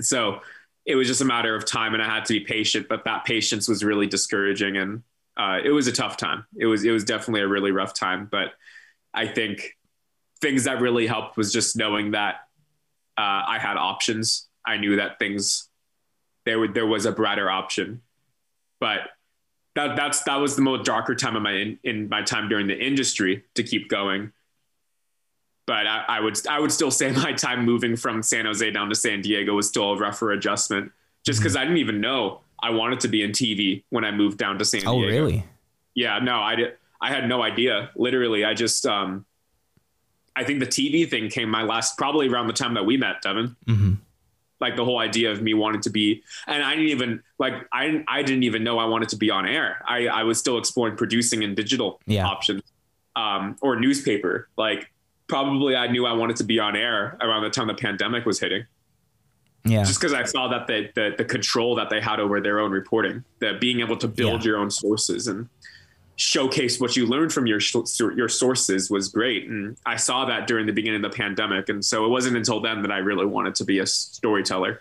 So 0.00 0.38
it 0.86 0.94
was 0.94 1.08
just 1.08 1.20
a 1.20 1.24
matter 1.24 1.56
of 1.56 1.64
time 1.64 1.94
and 1.94 2.02
I 2.02 2.06
had 2.06 2.24
to 2.26 2.32
be 2.32 2.40
patient, 2.40 2.86
but 2.88 3.04
that 3.04 3.24
patience 3.24 3.68
was 3.68 3.82
really 3.82 4.06
discouraging 4.06 4.76
and 4.76 5.02
uh, 5.36 5.58
it 5.62 5.70
was 5.70 5.86
a 5.86 5.92
tough 5.92 6.16
time. 6.16 6.44
It 6.56 6.66
was, 6.66 6.84
it 6.84 6.90
was 6.90 7.04
definitely 7.04 7.42
a 7.42 7.48
really 7.48 7.70
rough 7.70 7.94
time, 7.94 8.28
but 8.30 8.52
I 9.14 9.26
think 9.26 9.76
things 10.40 10.64
that 10.64 10.80
really 10.80 11.06
helped 11.06 11.36
was 11.36 11.52
just 11.52 11.76
knowing 11.76 12.12
that 12.12 12.36
uh, 13.18 13.44
I 13.46 13.58
had 13.60 13.76
options. 13.76 14.48
I 14.66 14.76
knew 14.76 14.96
that 14.96 15.18
things, 15.18 15.68
there 16.44 16.58
were, 16.58 16.68
there 16.68 16.86
was 16.86 17.06
a 17.06 17.12
brighter 17.12 17.50
option, 17.50 18.02
but 18.80 19.00
that, 19.74 19.96
that's, 19.96 20.22
that 20.24 20.36
was 20.36 20.56
the 20.56 20.62
most 20.62 20.84
darker 20.84 21.14
time 21.14 21.36
of 21.36 21.42
my, 21.42 21.52
in, 21.52 21.78
in 21.82 22.08
my 22.08 22.22
time 22.22 22.48
during 22.48 22.66
the 22.66 22.78
industry 22.78 23.44
to 23.54 23.62
keep 23.62 23.88
going 23.88 24.32
but 25.66 25.86
I, 25.86 26.04
I, 26.08 26.20
would 26.20 26.46
I 26.46 26.58
would 26.58 26.72
still 26.72 26.90
say 26.90 27.12
my 27.12 27.32
time 27.32 27.64
moving 27.64 27.96
from 27.96 28.22
San 28.22 28.44
Jose 28.44 28.68
down 28.70 28.88
to 28.88 28.94
San 28.94 29.20
Diego 29.22 29.54
was 29.54 29.68
still 29.68 29.92
a 29.92 29.96
rougher 29.96 30.32
adjustment, 30.32 30.92
just 31.24 31.40
because 31.40 31.54
mm-hmm. 31.54 31.62
I 31.62 31.64
didn't 31.64 31.78
even 31.78 32.00
know 32.00 32.40
I 32.62 32.70
wanted 32.70 33.00
to 33.00 33.08
be 33.08 33.22
in 33.22 33.32
TV 33.32 33.82
when 33.90 34.04
I 34.04 34.12
moved 34.12 34.38
down 34.38 34.58
to 34.58 34.64
San 34.64 34.86
oh, 34.86 34.94
Diego. 34.94 35.06
Oh, 35.06 35.10
really? 35.10 35.44
Yeah, 35.94 36.18
no, 36.20 36.40
I 36.40 36.54
did. 36.54 36.76
I 37.00 37.10
had 37.10 37.28
no 37.28 37.42
idea. 37.42 37.90
Literally, 37.96 38.44
I 38.44 38.54
just 38.54 38.86
um, 38.86 39.26
I 40.36 40.44
think 40.44 40.60
the 40.60 40.66
TV 40.66 41.08
thing 41.08 41.28
came 41.28 41.50
my 41.50 41.62
last 41.62 41.98
probably 41.98 42.28
around 42.28 42.46
the 42.46 42.52
time 42.52 42.74
that 42.74 42.86
we 42.86 42.96
met, 42.96 43.22
Devin. 43.22 43.56
Mm-hmm. 43.66 43.94
Like 44.60 44.76
the 44.76 44.84
whole 44.84 45.00
idea 45.00 45.32
of 45.32 45.42
me 45.42 45.54
wanting 45.54 45.80
to 45.80 45.90
be, 45.90 46.22
and 46.46 46.62
I 46.62 46.70
didn't 46.76 46.90
even 46.90 47.22
like 47.38 47.54
I 47.72 48.04
I 48.06 48.22
didn't 48.22 48.44
even 48.44 48.62
know 48.62 48.78
I 48.78 48.84
wanted 48.84 49.08
to 49.08 49.16
be 49.16 49.28
on 49.28 49.44
air. 49.44 49.82
I 49.86 50.06
I 50.06 50.22
was 50.22 50.38
still 50.38 50.56
exploring 50.56 50.96
producing 50.96 51.42
and 51.42 51.56
digital 51.56 52.00
yeah. 52.06 52.24
options, 52.24 52.62
um, 53.16 53.56
or 53.60 53.74
newspaper. 53.74 54.48
Like 54.56 54.88
probably 55.26 55.74
I 55.74 55.88
knew 55.88 56.06
I 56.06 56.12
wanted 56.12 56.36
to 56.36 56.44
be 56.44 56.60
on 56.60 56.76
air 56.76 57.18
around 57.20 57.42
the 57.42 57.50
time 57.50 57.66
the 57.66 57.74
pandemic 57.74 58.24
was 58.24 58.38
hitting. 58.38 58.64
Yeah. 59.64 59.84
Just 59.84 60.00
because 60.00 60.12
I 60.12 60.24
saw 60.24 60.48
that 60.48 60.66
the, 60.66 60.90
the, 60.94 61.14
the 61.18 61.24
control 61.24 61.76
that 61.76 61.88
they 61.88 62.00
had 62.00 62.18
over 62.18 62.40
their 62.40 62.58
own 62.58 62.72
reporting, 62.72 63.24
that 63.40 63.60
being 63.60 63.80
able 63.80 63.96
to 63.98 64.08
build 64.08 64.42
yeah. 64.44 64.50
your 64.50 64.58
own 64.58 64.70
sources 64.70 65.28
and 65.28 65.48
showcase 66.16 66.80
what 66.80 66.96
you 66.96 67.06
learned 67.06 67.32
from 67.32 67.46
your 67.46 67.60
your 68.16 68.28
sources 68.28 68.90
was 68.90 69.08
great. 69.08 69.48
And 69.48 69.76
I 69.86 69.96
saw 69.96 70.24
that 70.26 70.46
during 70.46 70.66
the 70.66 70.72
beginning 70.72 71.04
of 71.04 71.10
the 71.10 71.16
pandemic, 71.16 71.68
and 71.68 71.84
so 71.84 72.04
it 72.04 72.08
wasn't 72.08 72.36
until 72.36 72.60
then 72.60 72.82
that 72.82 72.90
I 72.90 72.98
really 72.98 73.26
wanted 73.26 73.54
to 73.56 73.64
be 73.64 73.78
a 73.78 73.86
storyteller. 73.86 74.80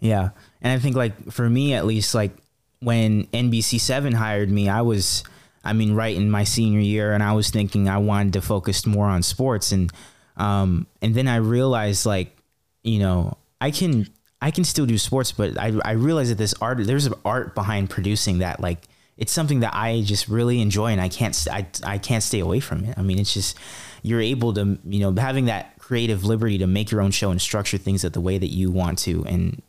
Yeah, 0.00 0.30
and 0.62 0.72
I 0.72 0.78
think 0.78 0.94
like 0.94 1.32
for 1.32 1.48
me 1.48 1.74
at 1.74 1.86
least, 1.86 2.14
like 2.14 2.32
when 2.80 3.24
NBC 3.28 3.80
Seven 3.80 4.12
hired 4.12 4.50
me, 4.50 4.68
I 4.68 4.82
was 4.82 5.24
I 5.64 5.72
mean, 5.72 5.94
right 5.94 6.16
in 6.16 6.30
my 6.30 6.44
senior 6.44 6.80
year, 6.80 7.12
and 7.12 7.22
I 7.22 7.32
was 7.32 7.50
thinking 7.50 7.88
I 7.88 7.98
wanted 7.98 8.32
to 8.34 8.40
focus 8.40 8.86
more 8.86 9.06
on 9.06 9.22
sports, 9.22 9.72
and 9.72 9.92
um, 10.36 10.86
and 11.02 11.14
then 11.14 11.28
I 11.28 11.36
realized 11.36 12.06
like, 12.06 12.36
you 12.82 13.00
know, 13.00 13.36
I 13.60 13.70
can 13.70 14.08
I 14.40 14.50
can 14.50 14.64
still 14.64 14.86
do 14.86 14.98
sports, 14.98 15.32
but 15.32 15.58
I 15.58 15.72
I 15.84 15.92
realized 15.92 16.30
that 16.30 16.38
this 16.38 16.54
art 16.60 16.78
there's 16.86 17.06
an 17.06 17.14
art 17.24 17.54
behind 17.54 17.90
producing 17.90 18.38
that 18.38 18.60
like 18.60 18.88
it's 19.16 19.32
something 19.32 19.60
that 19.60 19.74
I 19.74 20.02
just 20.02 20.28
really 20.28 20.60
enjoy, 20.60 20.92
and 20.92 21.00
I 21.00 21.08
can't 21.08 21.36
I 21.50 21.66
I 21.84 21.98
can't 21.98 22.22
stay 22.22 22.38
away 22.38 22.60
from 22.60 22.84
it. 22.84 22.96
I 22.96 23.02
mean, 23.02 23.18
it's 23.18 23.34
just 23.34 23.56
you're 24.02 24.20
able 24.20 24.54
to 24.54 24.78
you 24.84 25.00
know 25.00 25.12
having 25.20 25.46
that 25.46 25.78
creative 25.78 26.24
liberty 26.24 26.58
to 26.58 26.66
make 26.66 26.90
your 26.90 27.00
own 27.00 27.10
show 27.10 27.30
and 27.30 27.40
structure 27.42 27.78
things 27.78 28.04
at 28.04 28.12
the 28.12 28.20
way 28.20 28.38
that 28.38 28.48
you 28.48 28.70
want 28.70 28.98
to, 29.00 29.24
and 29.24 29.60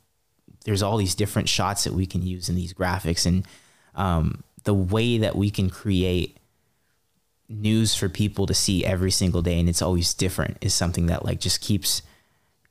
there's 0.66 0.84
all 0.84 0.98
these 0.98 1.16
different 1.16 1.50
shots 1.50 1.84
that 1.86 1.94
we 1.94 2.06
can 2.06 2.22
use 2.22 2.48
in 2.48 2.56
these 2.56 2.74
graphics 2.74 3.26
and 3.26 3.48
um, 3.96 4.44
the 4.66 4.74
way 4.74 5.18
that 5.18 5.36
we 5.36 5.50
can 5.50 5.70
create 5.70 6.38
news 7.48 7.96
for 7.96 8.08
people 8.08 8.46
to 8.46 8.54
see 8.54 8.86
every 8.86 9.10
single 9.10 9.42
day 9.42 9.60
and 9.60 9.68
it's 9.68 9.82
always 9.82 10.14
different 10.14 10.56
is 10.62 10.72
something 10.72 11.08
that 11.08 11.26
like 11.26 11.40
just 11.40 11.62
keeps 11.62 12.04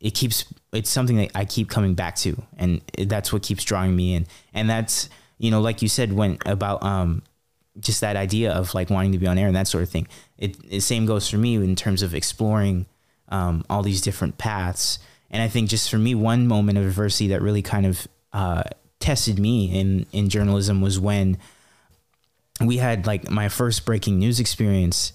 it 0.00 0.14
keeps 0.14 0.44
it's 0.72 0.90
something 0.90 1.16
that 1.16 1.30
I 1.34 1.44
keep 1.44 1.68
coming 1.68 1.94
back 1.94 2.16
to 2.16 2.40
and 2.56 2.80
that's 3.06 3.32
what 3.32 3.42
keeps 3.42 3.64
drawing 3.64 3.96
me 3.96 4.14
in. 4.14 4.26
And 4.54 4.68
that's 4.68 5.08
you 5.38 5.50
know 5.50 5.60
like 5.60 5.82
you 5.82 5.88
said 5.88 6.12
when 6.12 6.38
about 6.46 6.82
um 6.82 7.22
just 7.80 8.00
that 8.00 8.16
idea 8.16 8.52
of 8.52 8.74
like 8.74 8.90
wanting 8.90 9.12
to 9.12 9.18
be 9.18 9.26
on 9.26 9.38
air 9.38 9.46
and 9.46 9.56
that 9.56 9.68
sort 9.68 9.82
of 9.82 9.90
thing. 9.90 10.08
It 10.36 10.70
the 10.70 10.80
same 10.80 11.06
goes 11.06 11.28
for 11.28 11.38
me 11.38 11.56
in 11.56 11.76
terms 11.76 12.02
of 12.02 12.14
exploring 12.14 12.86
um, 13.28 13.64
all 13.68 13.82
these 13.82 14.00
different 14.00 14.38
paths. 14.38 14.98
And 15.30 15.42
I 15.42 15.48
think 15.48 15.68
just 15.68 15.90
for 15.90 15.98
me 15.98 16.14
one 16.14 16.46
moment 16.46 16.78
of 16.78 16.84
adversity 16.84 17.28
that 17.28 17.42
really 17.42 17.62
kind 17.62 17.86
of 17.86 18.08
uh, 18.32 18.64
tested 19.00 19.38
me 19.38 19.78
in 19.78 20.06
in 20.12 20.28
journalism 20.28 20.80
was 20.80 20.98
when 20.98 21.38
we 22.60 22.78
had 22.78 23.06
like 23.06 23.30
my 23.30 23.48
first 23.48 23.84
breaking 23.84 24.18
news 24.18 24.40
experience, 24.40 25.12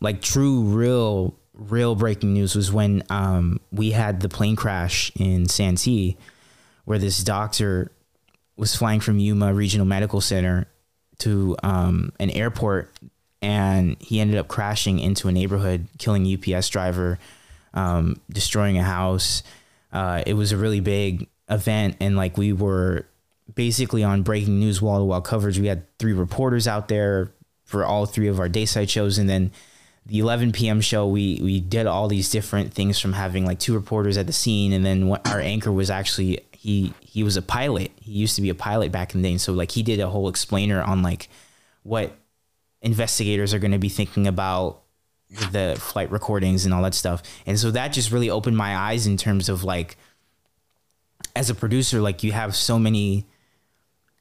like 0.00 0.22
true, 0.22 0.62
real, 0.62 1.34
real 1.60 1.94
breaking 1.94 2.32
news 2.32 2.56
was 2.56 2.72
when 2.72 3.02
um, 3.10 3.60
we 3.70 3.90
had 3.90 4.20
the 4.20 4.28
plane 4.28 4.56
crash 4.56 5.12
in 5.14 5.46
Santee, 5.46 6.16
where 6.84 6.98
this 6.98 7.22
doctor 7.22 7.92
was 8.56 8.74
flying 8.74 9.00
from 9.00 9.18
Yuma 9.18 9.52
Regional 9.52 9.86
Medical 9.86 10.20
Center 10.20 10.66
to 11.18 11.56
um, 11.62 12.12
an 12.18 12.30
airport, 12.30 12.90
and 13.42 13.96
he 14.00 14.20
ended 14.20 14.38
up 14.38 14.48
crashing 14.48 14.98
into 14.98 15.28
a 15.28 15.32
neighborhood, 15.32 15.86
killing 15.98 16.26
UPS 16.26 16.68
driver, 16.70 17.18
um, 17.74 18.20
destroying 18.30 18.78
a 18.78 18.82
house. 18.82 19.42
Uh, 19.92 20.22
it 20.26 20.34
was 20.34 20.52
a 20.52 20.56
really 20.56 20.80
big 20.80 21.28
event, 21.48 21.96
and 22.00 22.16
like 22.16 22.38
we 22.38 22.52
were 22.52 23.06
basically 23.54 24.02
on 24.02 24.22
breaking 24.22 24.58
news 24.58 24.80
wall 24.80 24.98
to 24.98 25.04
wall 25.04 25.20
coverage. 25.20 25.58
We 25.58 25.66
had 25.66 25.86
three 25.98 26.12
reporters 26.14 26.66
out 26.66 26.88
there 26.88 27.32
for 27.64 27.84
all 27.84 28.06
three 28.06 28.28
of 28.28 28.40
our 28.40 28.48
dayside 28.48 28.88
shows, 28.88 29.18
and 29.18 29.28
then 29.28 29.50
the 30.06 30.18
11 30.18 30.52
p.m. 30.52 30.80
show, 30.80 31.06
we 31.06 31.40
we 31.42 31.60
did 31.60 31.86
all 31.86 32.08
these 32.08 32.30
different 32.30 32.72
things 32.72 32.98
from 32.98 33.12
having 33.12 33.44
like 33.44 33.58
two 33.58 33.74
reporters 33.74 34.16
at 34.16 34.26
the 34.26 34.32
scene, 34.32 34.72
and 34.72 34.84
then 34.84 35.08
our 35.26 35.40
anchor 35.40 35.70
was 35.70 35.90
actually 35.90 36.40
he 36.52 36.92
he 37.00 37.22
was 37.22 37.36
a 37.36 37.42
pilot. 37.42 37.92
He 38.00 38.12
used 38.12 38.36
to 38.36 38.42
be 38.42 38.50
a 38.50 38.54
pilot 38.54 38.92
back 38.92 39.14
in 39.14 39.22
the 39.22 39.28
day, 39.28 39.32
and 39.32 39.40
so 39.40 39.52
like 39.52 39.72
he 39.72 39.82
did 39.82 40.00
a 40.00 40.08
whole 40.08 40.28
explainer 40.28 40.82
on 40.82 41.02
like 41.02 41.28
what 41.82 42.16
investigators 42.82 43.54
are 43.54 43.58
going 43.58 43.72
to 43.72 43.78
be 43.78 43.88
thinking 43.88 44.26
about 44.26 44.82
the 45.52 45.76
flight 45.78 46.10
recordings 46.10 46.64
and 46.64 46.74
all 46.74 46.82
that 46.82 46.94
stuff. 46.94 47.22
And 47.46 47.58
so 47.58 47.70
that 47.70 47.88
just 47.88 48.10
really 48.10 48.30
opened 48.30 48.56
my 48.56 48.76
eyes 48.76 49.06
in 49.06 49.16
terms 49.16 49.48
of 49.48 49.64
like 49.64 49.96
as 51.36 51.50
a 51.50 51.54
producer, 51.54 52.00
like 52.00 52.22
you 52.22 52.32
have 52.32 52.56
so 52.56 52.78
many 52.78 53.26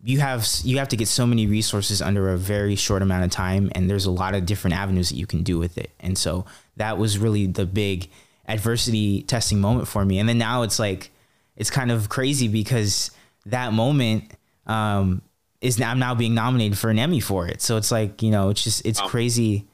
you 0.04 0.20
have 0.20 0.48
you 0.64 0.78
have 0.78 0.88
to 0.90 0.96
get 0.96 1.08
so 1.08 1.26
many 1.26 1.46
resources 1.48 2.02
under 2.02 2.30
a 2.30 2.38
very 2.38 2.76
short 2.76 3.02
amount 3.02 3.24
of 3.24 3.32
time 3.32 3.72
and 3.76 3.90
there's 3.90 4.06
a 4.06 4.12
lot 4.12 4.34
of 4.34 4.46
different 4.46 4.76
avenues 4.76 5.10
that 5.10 5.16
you 5.16 5.28
can 5.28 5.44
do 5.44 5.58
with 5.58 5.78
it 5.78 5.92
and 6.00 6.18
so 6.18 6.46
that 6.78 6.98
was 6.98 7.18
really 7.18 7.46
the 7.46 7.66
big 7.66 8.10
adversity 8.48 9.22
testing 9.24 9.60
moment 9.60 9.88
for 9.88 10.06
me 10.06 10.20
and 10.20 10.30
then 10.30 10.38
now 10.38 10.62
it's 10.62 10.80
like 10.80 11.12
it's 11.56 11.70
kind 11.70 11.92
of 11.92 12.08
crazy 12.08 12.48
because 12.48 13.12
that 13.46 13.74
moment 13.74 14.32
um, 14.68 15.22
is 15.62 15.78
now 15.78 15.92
I'm 15.92 16.00
now 16.00 16.16
being 16.16 16.34
nominated 16.34 16.78
for 16.78 16.90
an 16.90 16.98
Emmy 16.98 17.20
for 17.20 17.48
it 17.48 17.62
so 17.62 17.76
it's 17.76 17.92
like 17.92 18.22
you 18.24 18.32
know 18.32 18.50
it's 18.50 18.64
just 18.64 18.86
it's 18.86 19.02
crazy 19.02 19.68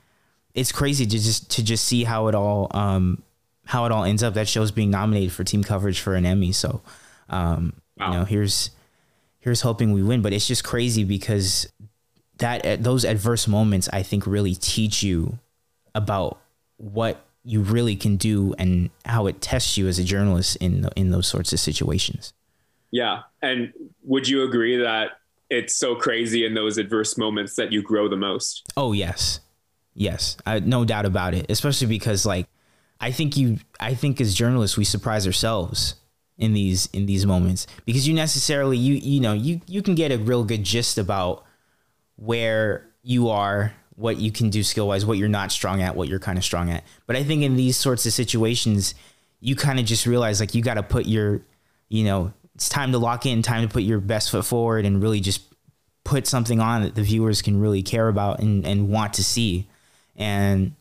it's 0.55 0.71
crazy 0.71 1.05
to 1.05 1.19
just 1.19 1.51
to 1.51 1.63
just 1.63 1.85
see 1.85 2.03
how 2.03 2.27
it 2.27 2.35
all 2.35 2.71
um, 2.71 3.21
how 3.65 3.85
it 3.85 3.91
all 3.91 4.03
ends 4.03 4.23
up. 4.23 4.35
That 4.35 4.47
show's 4.47 4.71
being 4.71 4.89
nominated 4.89 5.33
for 5.33 5.43
team 5.43 5.63
coverage 5.63 5.99
for 5.99 6.15
an 6.15 6.25
Emmy. 6.25 6.51
So, 6.51 6.81
um, 7.29 7.73
wow. 7.97 8.07
you 8.07 8.17
know, 8.17 8.25
here's 8.25 8.71
here's 9.45 9.62
hoping 9.62 9.93
we 9.93 10.03
win. 10.03 10.21
But 10.21 10.34
it's 10.34 10.47
just 10.47 10.63
crazy 10.63 11.05
because 11.05 11.71
that 12.39 12.65
eh, 12.65 12.75
those 12.77 13.05
adverse 13.05 13.47
moments, 13.47 13.88
I 13.93 14.03
think, 14.03 14.27
really 14.27 14.55
teach 14.55 15.03
you 15.03 15.39
about 15.93 16.41
what 16.77 17.23
you 17.45 17.62
really 17.62 17.95
can 17.95 18.17
do 18.17 18.55
and 18.58 18.89
how 19.05 19.27
it 19.27 19.39
tests 19.39 19.77
you 19.77 19.88
as 19.88 19.99
a 19.99 20.03
journalist 20.03 20.58
in 20.58 20.89
in 20.97 21.12
those 21.12 21.27
sorts 21.27 21.53
of 21.53 21.60
situations. 21.62 22.34
Yeah, 22.91 23.21
and 23.41 23.71
would 24.03 24.27
you 24.27 24.43
agree 24.43 24.77
that 24.77 25.12
it's 25.49 25.75
so 25.75 25.95
crazy 25.95 26.45
in 26.45 26.55
those 26.55 26.77
adverse 26.77 27.17
moments 27.17 27.55
that 27.55 27.71
you 27.71 27.84
grow 27.84 28.10
the 28.10 28.17
most? 28.17 28.63
Oh 28.75 28.93
yes, 28.93 29.41
yes, 29.93 30.38
I, 30.45 30.60
no 30.60 30.86
doubt 30.86 31.05
about 31.05 31.36
it. 31.36 31.45
Especially 31.49 31.88
because 31.88 32.25
like 32.25 32.47
I 32.99 33.12
think 33.12 33.38
you, 33.38 33.60
I 33.79 33.93
think 33.93 34.19
as 34.19 34.34
journalists 34.34 34.75
we 34.75 34.86
surprise 34.86 35.27
ourselves 35.27 35.95
in 36.37 36.53
these 36.53 36.87
in 36.87 37.05
these 37.05 37.25
moments. 37.25 37.67
Because 37.85 38.07
you 38.07 38.13
necessarily 38.13 38.77
you 38.77 38.95
you 38.95 39.21
know 39.21 39.33
you 39.33 39.61
you 39.67 39.81
can 39.81 39.95
get 39.95 40.11
a 40.11 40.17
real 40.17 40.43
good 40.43 40.63
gist 40.63 40.97
about 40.97 41.45
where 42.17 42.85
you 43.03 43.29
are 43.29 43.73
what 43.95 44.17
you 44.17 44.31
can 44.31 44.49
do 44.49 44.61
skill 44.63 44.87
wise 44.87 45.05
what 45.05 45.17
you're 45.17 45.29
not 45.29 45.51
strong 45.51 45.81
at 45.81 45.95
what 45.95 46.07
you're 46.07 46.19
kind 46.19 46.37
of 46.37 46.43
strong 46.43 46.69
at. 46.69 46.83
But 47.07 47.15
i 47.15 47.23
think 47.23 47.43
in 47.43 47.55
these 47.55 47.77
sorts 47.77 48.05
of 48.05 48.13
situations 48.13 48.95
you 49.39 49.55
kind 49.55 49.79
of 49.79 49.85
just 49.85 50.05
realize 50.05 50.39
like 50.39 50.55
you 50.55 50.61
got 50.61 50.75
to 50.75 50.83
put 50.83 51.05
your 51.05 51.41
you 51.89 52.03
know 52.03 52.33
it's 52.55 52.69
time 52.69 52.91
to 52.93 52.97
lock 52.97 53.25
in 53.25 53.41
time 53.41 53.67
to 53.67 53.71
put 53.71 53.83
your 53.83 53.99
best 53.99 54.31
foot 54.31 54.45
forward 54.45 54.85
and 54.85 55.01
really 55.01 55.19
just 55.19 55.41
put 56.03 56.25
something 56.27 56.59
on 56.59 56.83
that 56.83 56.95
the 56.95 57.01
viewers 57.01 57.41
can 57.41 57.59
really 57.59 57.83
care 57.83 58.07
about 58.07 58.39
and, 58.39 58.65
and 58.65 58.89
want 58.89 59.13
to 59.15 59.23
see. 59.23 59.67
And 60.15 60.73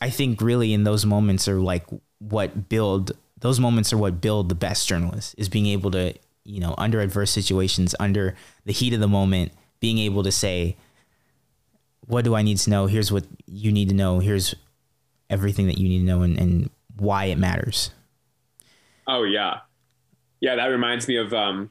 i 0.00 0.10
think 0.10 0.40
really 0.40 0.72
in 0.72 0.84
those 0.84 1.04
moments 1.04 1.48
are 1.48 1.60
like 1.60 1.84
what 2.18 2.68
build 2.68 3.12
those 3.40 3.58
moments 3.60 3.92
are 3.92 3.98
what 3.98 4.20
build 4.20 4.48
the 4.48 4.54
best 4.54 4.88
journalists 4.88 5.34
is 5.34 5.48
being 5.48 5.66
able 5.66 5.90
to 5.90 6.14
you 6.44 6.60
know 6.60 6.74
under 6.78 7.00
adverse 7.00 7.30
situations 7.30 7.94
under 8.00 8.34
the 8.64 8.72
heat 8.72 8.92
of 8.92 9.00
the 9.00 9.08
moment 9.08 9.52
being 9.80 9.98
able 9.98 10.22
to 10.22 10.32
say 10.32 10.76
what 12.10 12.24
do 12.24 12.34
i 12.34 12.42
need 12.42 12.58
to 12.58 12.70
know? 12.70 12.86
Here's 12.86 13.12
what 13.12 13.24
you 13.46 13.70
need 13.72 13.88
to 13.88 13.94
know. 13.94 14.18
Here's 14.18 14.54
everything 15.30 15.68
that 15.68 15.78
you 15.78 15.88
need 15.88 16.00
to 16.00 16.04
know 16.04 16.22
and, 16.22 16.38
and 16.38 16.70
why 16.96 17.26
it 17.26 17.38
matters. 17.38 17.90
Oh 19.06 19.22
yeah. 19.22 19.60
Yeah 20.40 20.56
that 20.56 20.66
reminds 20.66 21.06
me 21.06 21.16
of 21.16 21.32
um, 21.32 21.70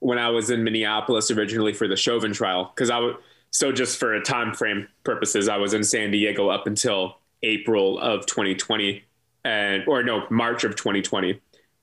when 0.00 0.18
i 0.18 0.28
was 0.28 0.50
in 0.50 0.64
minneapolis 0.64 1.30
originally 1.30 1.72
for 1.72 1.86
the 1.86 1.96
chauvin 1.96 2.32
trial 2.32 2.72
because 2.74 2.90
i 2.90 2.98
was 2.98 3.14
so 3.50 3.70
just 3.70 3.98
for 3.98 4.14
a 4.14 4.22
time 4.22 4.54
frame 4.54 4.88
purposes 5.04 5.48
i 5.48 5.58
was 5.58 5.74
in 5.74 5.84
san 5.84 6.10
diego 6.10 6.48
up 6.48 6.66
until 6.66 7.18
april 7.42 7.98
of 7.98 8.24
2020 8.24 9.04
and 9.44 9.86
or 9.86 10.02
no 10.02 10.26
March 10.30 10.64
of 10.64 10.76
2020. 10.76 11.40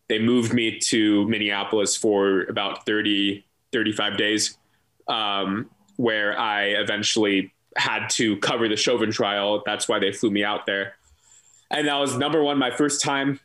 They 0.09 0.19
moved 0.19 0.53
me 0.53 0.79
to 0.79 1.27
Minneapolis 1.27 1.97
for 1.97 2.43
about 2.43 2.85
30 2.85 3.45
35 3.73 4.17
days, 4.17 4.57
um, 5.07 5.69
where 5.97 6.39
I 6.39 6.67
eventually 6.67 7.53
had 7.75 8.07
to 8.11 8.37
cover 8.37 8.69
the 8.69 8.77
Chauvin 8.77 9.11
trial. 9.11 9.61
That's 9.65 9.87
why 9.87 9.99
they 9.99 10.11
flew 10.11 10.31
me 10.31 10.43
out 10.43 10.65
there, 10.65 10.95
and 11.69 11.87
that 11.87 11.95
was 11.95 12.15
number 12.15 12.41
one 12.41 12.57
my 12.57 12.71
first 12.71 13.01
time 13.01 13.39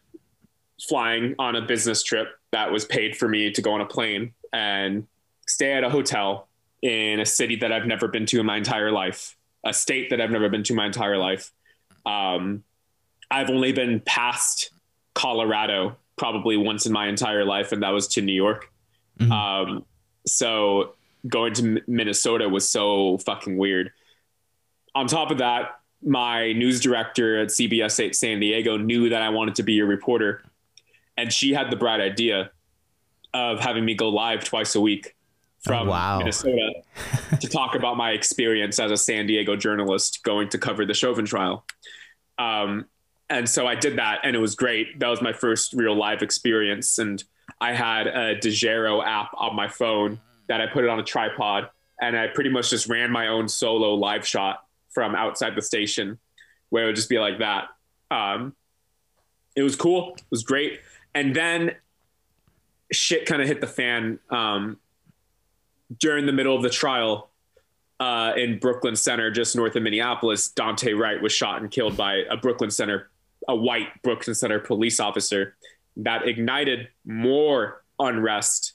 flying 0.89 1.35
on 1.39 1.57
a 1.57 1.63
business 1.63 2.03
trip 2.03 2.29
that 2.53 2.73
was 2.73 2.85
paid 2.85 3.17
for 3.17 3.29
me 3.29 3.51
to 3.53 3.63
go 3.63 3.73
on 3.73 3.81
a 3.81 3.87
plane 3.87 4.33
and 4.53 5.07
stay 5.47 5.73
at 5.73 5.85
a 5.85 5.91
hotel 5.91 6.49
in 6.83 7.21
a 7.21 7.27
city 7.27 7.57
that 7.57 7.73
I've 7.73 7.87
never 7.87 8.09
been 8.09 8.27
to 8.27 8.41
in 8.41 8.47
my 8.47 8.57
entire 8.57 8.91
life, 8.91 9.37
a 9.65 9.73
state 9.73 10.11
that 10.11 10.21
I've 10.21 10.31
never 10.31 10.49
been 10.49 10.65
to 10.65 10.75
my 10.75 10.87
entire 10.87 11.17
life. 11.17 11.53
Um, 12.05 12.65
I've 13.33 13.49
only 13.49 13.73
been 13.73 14.01
past 14.01 14.71
Colorado 15.15 15.97
probably 16.17 16.59
once 16.59 16.85
in 16.85 16.93
my 16.93 17.09
entire 17.09 17.45
life, 17.45 17.73
and 17.73 17.83
that 17.83 17.91
was 17.91 18.07
to 18.09 18.21
New 18.21 18.35
York. 18.35 18.71
Mm-hmm. 19.19 19.33
Um, 19.33 19.85
so 20.27 20.95
going 21.27 21.55
to 21.55 21.81
Minnesota 21.87 22.49
was 22.49 22.69
so 22.69 23.19
fucking 23.19 23.57
weird. 23.57 23.91
On 24.95 25.07
top 25.07 25.31
of 25.31 25.39
that, 25.39 25.81
my 26.03 26.53
news 26.53 26.81
director 26.81 27.41
at 27.41 27.49
CBS 27.49 27.99
8 28.01 28.15
San 28.15 28.39
Diego 28.39 28.77
knew 28.77 29.09
that 29.09 29.23
I 29.23 29.31
wanted 29.31 29.55
to 29.57 29.63
be 29.63 29.79
a 29.79 29.87
reporter, 29.87 30.45
and 31.17 31.33
she 31.33 31.55
had 31.55 31.71
the 31.71 31.77
bright 31.77 32.01
idea 32.01 32.51
of 33.33 33.61
having 33.61 33.85
me 33.87 33.95
go 33.95 34.11
live 34.11 34.45
twice 34.45 34.75
a 34.75 34.81
week 34.81 35.17
from 35.61 35.89
oh, 35.89 35.91
wow. 35.93 36.19
Minnesota 36.19 36.73
to 37.41 37.49
talk 37.49 37.75
about 37.75 37.97
my 37.97 38.11
experience 38.11 38.79
as 38.79 38.91
a 38.91 38.97
San 38.97 39.27
Diego 39.27 39.57
journalist 39.57 40.23
going 40.23 40.51
to 40.51 40.59
cover 40.59 40.85
the 40.85 40.93
Chauvin 40.93 41.25
trial. 41.25 41.65
Um, 42.37 42.87
and 43.33 43.49
so 43.49 43.67
I 43.67 43.75
did 43.75 43.97
that, 43.97 44.21
and 44.25 44.37
it 44.37 44.39
was 44.39 44.55
great. 44.55 44.99
That 45.01 45.09
was 45.09 45.23
my 45.23 45.33
first 45.33 45.73
real 45.73 45.97
live 45.97 46.21
experience, 46.21 46.99
and 46.99 47.25
I 47.63 47.73
had 47.73 48.07
a 48.07 48.37
Dejero 48.39 49.03
app 49.05 49.31
on 49.35 49.57
my 49.57 49.69
phone 49.69 50.21
that 50.49 50.61
I 50.61 50.67
put 50.67 50.85
it 50.85 50.91
on 50.91 51.01
a 51.01 51.03
tripod, 51.03 51.71
and 51.99 52.15
I 52.15 52.27
pretty 52.27 52.51
much 52.51 52.69
just 52.69 52.89
ran 52.89 53.11
my 53.11 53.29
own 53.29 53.49
solo 53.49 53.95
live 53.95 54.27
shot 54.27 54.67
from 54.91 55.15
outside 55.15 55.55
the 55.55 55.63
station, 55.63 56.19
where 56.69 56.85
it 56.85 56.87
would 56.89 56.97
just 56.97 57.09
be 57.09 57.19
like 57.19 57.39
that. 57.39 57.69
Um, 58.11 58.55
it 59.57 59.63
was 59.63 59.77
cool. 59.77 60.13
It 60.19 60.25
was 60.31 60.43
great, 60.43 60.81
and 61.15 61.35
then 61.35 61.75
shit 62.93 63.25
kind 63.25 63.41
of 63.41 63.49
hit 63.49 63.63
the 63.63 63.67
fan 63.67 64.19
um, 64.29 64.77
during 65.99 66.27
the 66.27 66.33
middle 66.33 66.55
of 66.55 66.63
the 66.63 66.71
trial. 66.71 67.31
Uh, 68.01 68.33
in 68.37 68.59
Brooklyn 68.59 68.97
Center, 68.97 69.31
just 69.31 69.55
north 69.55 69.77
of 69.77 69.83
Minneapolis, 69.85 70.49
Daunte 70.49 70.99
Wright 70.99 71.23
was 71.23 71.33
shot 71.33 71.63
and 71.63 71.71
killed 71.71 71.97
by 71.97 72.25
a 72.29 72.37
Brooklyn 72.37 72.69
Center 72.69 73.12
a 73.49 73.57
white 73.57 74.03
Brooklyn 74.03 74.35
Center 74.35 74.59
police 74.59 75.01
officer 75.01 75.57
that 75.97 76.27
ignited 76.27 76.89
more 77.05 77.83
unrest. 77.99 78.75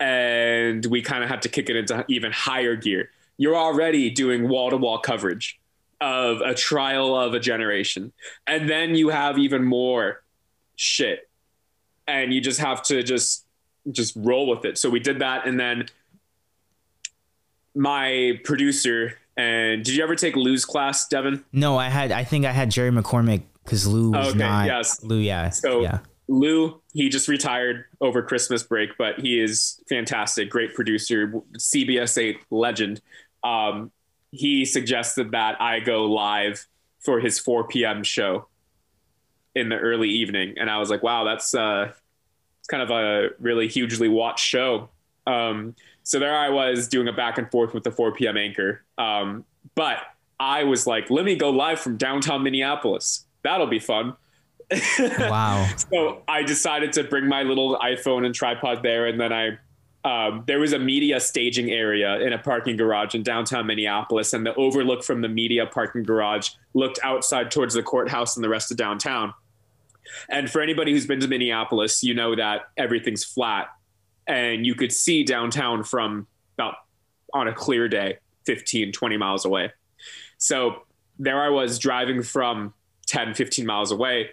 And 0.00 0.84
we 0.86 1.02
kind 1.02 1.22
of 1.22 1.30
had 1.30 1.42
to 1.42 1.48
kick 1.48 1.70
it 1.70 1.76
into 1.76 2.04
even 2.08 2.32
higher 2.32 2.76
gear. 2.76 3.10
You're 3.36 3.56
already 3.56 4.10
doing 4.10 4.48
wall 4.48 4.70
to 4.70 4.76
wall 4.76 4.98
coverage 4.98 5.60
of 6.00 6.40
a 6.40 6.54
trial 6.54 7.16
of 7.16 7.34
a 7.34 7.40
generation. 7.40 8.12
And 8.46 8.68
then 8.68 8.94
you 8.94 9.10
have 9.10 9.38
even 9.38 9.62
more 9.62 10.22
shit. 10.76 11.28
And 12.08 12.34
you 12.34 12.40
just 12.40 12.60
have 12.60 12.82
to 12.84 13.02
just 13.02 13.46
just 13.90 14.14
roll 14.16 14.48
with 14.48 14.64
it. 14.64 14.78
So 14.78 14.90
we 14.90 15.00
did 15.00 15.20
that 15.20 15.46
and 15.46 15.58
then 15.58 15.86
my 17.74 18.40
producer 18.44 19.18
and 19.36 19.82
did 19.82 19.94
you 19.94 20.02
ever 20.02 20.14
take 20.14 20.36
Lou's 20.36 20.64
class, 20.64 21.08
Devin? 21.08 21.42
No, 21.52 21.78
I 21.78 21.88
had 21.88 22.12
I 22.12 22.24
think 22.24 22.44
I 22.44 22.52
had 22.52 22.70
Jerry 22.70 22.90
McCormick 22.90 23.42
because 23.64 23.86
Lou 23.86 24.10
was 24.10 24.30
okay, 24.30 24.38
not. 24.38 24.66
Yes, 24.66 25.02
Lou. 25.02 25.18
Yeah. 25.18 25.50
So 25.50 25.82
yeah. 25.82 25.98
Lou, 26.28 26.80
he 26.92 27.08
just 27.08 27.28
retired 27.28 27.84
over 28.00 28.22
Christmas 28.22 28.62
break, 28.62 28.90
but 28.96 29.20
he 29.20 29.40
is 29.40 29.82
fantastic, 29.88 30.50
great 30.50 30.74
producer, 30.74 31.32
CBS 31.58 32.16
eight 32.18 32.38
legend. 32.50 33.00
Um, 33.44 33.90
he 34.30 34.64
suggested 34.64 35.32
that 35.32 35.60
I 35.60 35.80
go 35.80 36.06
live 36.06 36.66
for 37.00 37.20
his 37.20 37.38
4 37.38 37.68
p.m. 37.68 38.02
show 38.02 38.46
in 39.54 39.68
the 39.68 39.76
early 39.76 40.08
evening, 40.08 40.54
and 40.58 40.70
I 40.70 40.78
was 40.78 40.88
like, 40.88 41.02
wow, 41.02 41.24
that's 41.24 41.54
uh, 41.54 41.92
it's 42.60 42.68
kind 42.68 42.82
of 42.82 42.90
a 42.90 43.30
really 43.38 43.68
hugely 43.68 44.08
watched 44.08 44.44
show. 44.44 44.88
Um, 45.26 45.74
so 46.04 46.18
there 46.18 46.36
I 46.36 46.48
was 46.48 46.88
doing 46.88 47.08
a 47.08 47.12
back 47.12 47.38
and 47.38 47.50
forth 47.50 47.74
with 47.74 47.84
the 47.84 47.90
4 47.90 48.12
p.m. 48.12 48.36
anchor. 48.36 48.84
Um, 48.96 49.44
but 49.74 49.98
I 50.40 50.64
was 50.64 50.86
like, 50.86 51.10
let 51.10 51.24
me 51.24 51.36
go 51.36 51.50
live 51.50 51.80
from 51.80 51.96
downtown 51.96 52.42
Minneapolis 52.42 53.26
that'll 53.42 53.66
be 53.66 53.78
fun. 53.78 54.16
Wow. 55.18 55.68
so 55.90 56.22
I 56.28 56.42
decided 56.42 56.92
to 56.94 57.04
bring 57.04 57.28
my 57.28 57.42
little 57.42 57.78
iPhone 57.78 58.24
and 58.24 58.34
tripod 58.34 58.82
there. 58.82 59.06
And 59.06 59.20
then 59.20 59.32
I, 59.32 59.58
um, 60.04 60.44
there 60.46 60.58
was 60.58 60.72
a 60.72 60.78
media 60.78 61.20
staging 61.20 61.70
area 61.70 62.18
in 62.20 62.32
a 62.32 62.38
parking 62.38 62.76
garage 62.76 63.14
in 63.14 63.22
downtown 63.22 63.66
Minneapolis. 63.66 64.32
And 64.32 64.46
the 64.46 64.54
overlook 64.54 65.04
from 65.04 65.20
the 65.20 65.28
media 65.28 65.66
parking 65.66 66.02
garage 66.02 66.50
looked 66.74 66.98
outside 67.02 67.50
towards 67.50 67.74
the 67.74 67.82
courthouse 67.82 68.36
and 68.36 68.44
the 68.44 68.48
rest 68.48 68.70
of 68.70 68.76
downtown. 68.76 69.34
And 70.28 70.50
for 70.50 70.60
anybody 70.60 70.92
who's 70.92 71.06
been 71.06 71.20
to 71.20 71.28
Minneapolis, 71.28 72.02
you 72.02 72.14
know 72.14 72.34
that 72.34 72.62
everything's 72.76 73.24
flat 73.24 73.68
and 74.26 74.66
you 74.66 74.74
could 74.74 74.92
see 74.92 75.24
downtown 75.24 75.84
from 75.84 76.26
about 76.54 76.76
on 77.34 77.48
a 77.48 77.52
clear 77.52 77.88
day, 77.88 78.18
15, 78.46 78.92
20 78.92 79.16
miles 79.16 79.44
away. 79.44 79.72
So 80.38 80.82
there 81.18 81.42
I 81.42 81.48
was 81.48 81.78
driving 81.78 82.22
from 82.22 82.74
10, 83.12 83.34
15 83.34 83.66
miles 83.66 83.92
away, 83.92 84.30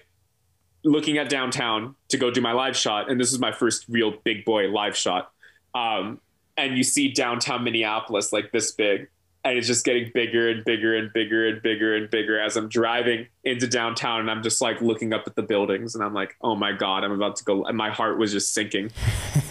looking 0.86 1.18
at 1.18 1.28
downtown 1.28 1.96
to 2.08 2.18
go 2.18 2.32
do 2.32 2.40
my 2.40 2.54
live 2.54 2.78
shot. 2.78 3.12
And 3.12 3.20
this 3.20 3.34
is 3.34 3.38
my 3.38 3.52
first 3.52 3.86
real 3.90 4.14
big 4.24 4.46
boy 4.46 4.70
live 4.70 4.96
shot. 4.96 5.32
Um, 5.76 6.22
and 6.56 6.78
you 6.78 6.84
see 6.86 7.12
downtown 7.12 7.66
Minneapolis 7.66 8.32
like 8.32 8.54
this 8.54 8.72
big. 8.72 9.10
And 9.44 9.58
it's 9.58 9.68
just 9.68 9.84
getting 9.84 10.12
bigger 10.14 10.50
and 10.50 10.64
bigger 10.64 10.96
and 10.96 11.12
bigger 11.12 11.48
and 11.48 11.62
bigger 11.62 11.96
and 11.96 12.10
bigger 12.10 12.40
as 12.40 12.56
I'm 12.56 12.70
driving 12.70 13.28
into 13.44 13.68
downtown. 13.68 14.22
And 14.22 14.32
I'm 14.32 14.44
just 14.44 14.62
like 14.62 14.80
looking 14.82 15.14
up 15.14 15.24
at 15.28 15.36
the 15.36 15.44
buildings 15.44 15.94
and 15.94 16.04
I'm 16.04 16.14
like, 16.14 16.38
oh 16.42 16.56
my 16.56 16.72
God, 16.72 17.04
I'm 17.04 17.12
about 17.12 17.36
to 17.38 17.44
go. 17.44 17.66
And 17.66 17.78
my 17.78 17.90
heart 17.90 18.18
was 18.18 18.32
just 18.32 18.54
sinking. 18.54 18.92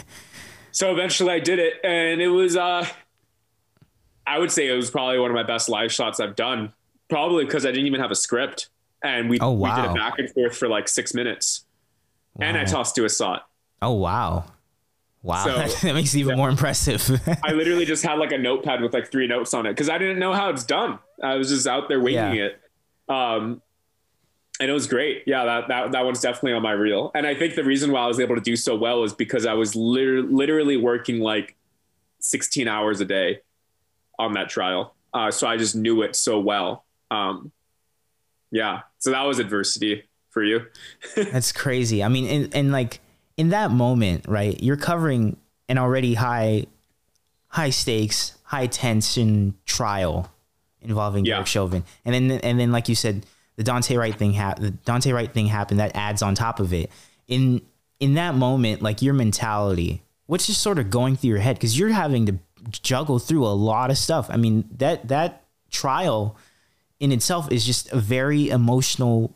so 0.72 0.90
eventually 0.90 1.32
I 1.32 1.38
did 1.38 1.58
it. 1.58 1.74
And 1.84 2.22
it 2.22 2.28
was, 2.28 2.56
uh, 2.56 2.86
I 4.26 4.38
would 4.38 4.50
say 4.50 4.68
it 4.68 4.74
was 4.74 4.90
probably 4.90 5.18
one 5.18 5.30
of 5.30 5.34
my 5.34 5.42
best 5.42 5.68
live 5.68 5.92
shots 5.92 6.18
I've 6.18 6.36
done, 6.36 6.72
probably 7.10 7.44
because 7.44 7.66
I 7.66 7.70
didn't 7.72 7.86
even 7.86 8.00
have 8.00 8.10
a 8.10 8.16
script. 8.16 8.70
And 9.02 9.28
we 9.30 9.38
Oh, 9.40 9.52
we 9.52 9.70
did 9.70 9.84
it 9.86 9.94
back 9.94 10.18
and 10.18 10.30
forth 10.30 10.56
for 10.56 10.68
like 10.68 10.88
six 10.88 11.14
minutes, 11.14 11.64
and 12.40 12.56
I 12.56 12.64
tossed 12.64 12.94
to 12.96 13.02
a 13.02 13.06
Assad. 13.06 13.40
Oh 13.80 13.92
wow, 13.92 14.44
wow, 15.22 15.44
So- 15.44 15.86
that 15.86 15.94
makes 15.94 16.14
it 16.14 16.18
even 16.20 16.36
more 16.36 16.48
impressive. 16.48 17.08
I 17.44 17.52
literally 17.52 17.84
just 17.84 18.04
had 18.04 18.18
like 18.18 18.32
a 18.32 18.38
notepad 18.38 18.80
with 18.82 18.92
like 18.94 19.10
three 19.10 19.26
notes 19.26 19.54
on 19.54 19.66
it 19.66 19.70
because 19.70 19.88
I 19.88 19.98
didn't 19.98 20.18
know 20.18 20.32
how 20.34 20.50
it's 20.50 20.64
done. 20.64 20.98
I 21.22 21.34
was 21.36 21.48
just 21.48 21.66
out 21.66 21.88
there 21.88 22.00
winging 22.00 22.34
Yeah. 22.34 22.46
it. 22.48 22.60
Um, 23.08 23.62
and 24.60 24.68
it 24.68 24.72
was 24.72 24.88
great. 24.88 25.22
Yeah, 25.26 25.44
that, 25.44 25.68
that 25.68 25.92
that 25.92 26.04
one's 26.04 26.20
definitely 26.20 26.52
on 26.54 26.62
my 26.62 26.72
reel. 26.72 27.12
And 27.14 27.26
I 27.26 27.34
think 27.34 27.54
the 27.54 27.62
reason 27.62 27.92
why 27.92 28.00
I 28.00 28.06
was 28.08 28.18
able 28.18 28.34
to 28.34 28.40
do 28.40 28.56
so 28.56 28.74
well 28.76 29.04
is 29.04 29.12
because 29.12 29.46
I 29.46 29.52
was 29.54 29.76
liter- 29.76 30.22
literally 30.22 30.76
working 30.76 31.20
like 31.20 31.54
16 32.18 32.66
hours 32.66 33.00
a 33.00 33.04
day 33.04 33.40
on 34.18 34.32
that 34.32 34.48
trial. 34.48 34.94
Uh, 35.14 35.30
so 35.30 35.46
I 35.46 35.56
just 35.56 35.76
knew 35.76 36.02
it 36.02 36.16
so 36.16 36.40
well. 36.40 36.84
Um, 37.12 37.52
yeah, 38.50 38.80
so 38.98 39.10
that 39.10 39.22
was 39.22 39.38
adversity 39.38 40.04
for 40.30 40.42
you. 40.44 40.66
That's 41.16 41.52
crazy. 41.52 42.02
I 42.02 42.08
mean, 42.08 42.26
and, 42.26 42.54
and 42.54 42.72
like 42.72 43.00
in 43.36 43.50
that 43.50 43.70
moment, 43.70 44.26
right? 44.28 44.60
You're 44.62 44.76
covering 44.76 45.36
an 45.68 45.78
already 45.78 46.14
high, 46.14 46.66
high 47.48 47.70
stakes, 47.70 48.36
high 48.42 48.66
tension 48.66 49.54
trial 49.66 50.30
involving 50.80 51.24
Yeah. 51.24 51.34
Derek 51.36 51.46
Chauvin, 51.46 51.84
and 52.04 52.14
then 52.14 52.40
and 52.40 52.60
then 52.60 52.72
like 52.72 52.88
you 52.88 52.94
said, 52.94 53.26
the 53.56 53.64
Daunte 53.64 53.98
Wright 53.98 54.14
thing 54.14 54.32
happened. 54.32 54.66
The 54.66 54.90
Daunte 54.90 55.12
Wright 55.12 55.32
thing 55.32 55.46
happened. 55.46 55.80
That 55.80 55.94
adds 55.94 56.22
on 56.22 56.34
top 56.34 56.60
of 56.60 56.72
it. 56.72 56.90
In 57.26 57.62
in 58.00 58.14
that 58.14 58.34
moment, 58.34 58.82
like 58.82 59.02
your 59.02 59.14
mentality, 59.14 60.02
what's 60.26 60.46
just 60.46 60.62
sort 60.62 60.78
of 60.78 60.90
going 60.90 61.16
through 61.16 61.30
your 61.30 61.38
head 61.38 61.56
because 61.56 61.78
you're 61.78 61.88
having 61.90 62.26
to 62.26 62.38
juggle 62.70 63.18
through 63.18 63.44
a 63.46 63.54
lot 63.54 63.90
of 63.90 63.98
stuff. 63.98 64.28
I 64.30 64.36
mean 64.36 64.68
that 64.78 65.08
that 65.08 65.44
trial 65.70 66.36
in 67.00 67.12
itself 67.12 67.50
is 67.52 67.64
just 67.64 67.92
a 67.92 67.98
very 67.98 68.48
emotional 68.48 69.34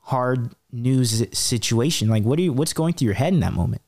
hard 0.00 0.54
news 0.70 1.24
situation 1.36 2.08
like 2.08 2.24
what 2.24 2.38
are 2.38 2.42
you 2.42 2.52
what's 2.52 2.72
going 2.72 2.92
through 2.92 3.06
your 3.06 3.14
head 3.14 3.32
in 3.32 3.40
that 3.40 3.52
moment 3.52 3.82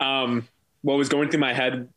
um, 0.00 0.46
what 0.82 0.96
was 0.96 1.08
going 1.08 1.28
through 1.28 1.40
my 1.40 1.52
head 1.52 1.88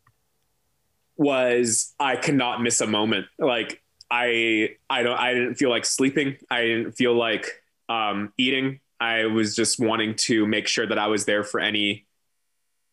was 1.18 1.94
I 2.00 2.16
could 2.16 2.36
not 2.36 2.62
miss 2.62 2.82
a 2.82 2.88
moment. 2.88 3.28
Like 3.38 3.82
I, 4.10 4.76
I 4.90 5.04
don't, 5.04 5.20
I 5.20 5.34
didn't 5.34 5.56
feel 5.56 5.70
like 5.70 5.86
sleeping. 5.86 6.38
I 6.50 6.62
didn't 6.64 6.94
feel 6.94 7.14
like 7.14 7.62
um, 7.90 8.34
eating. 8.38 8.80
I 9.00 9.26
was 9.26 9.56
just 9.56 9.80
wanting 9.80 10.16
to 10.16 10.46
make 10.48 10.68
sure 10.68 10.86
that 10.88 10.98
I 10.98 11.08
was 11.08 11.26
there 11.26 11.44
for 11.44 11.60
any, 11.60 12.06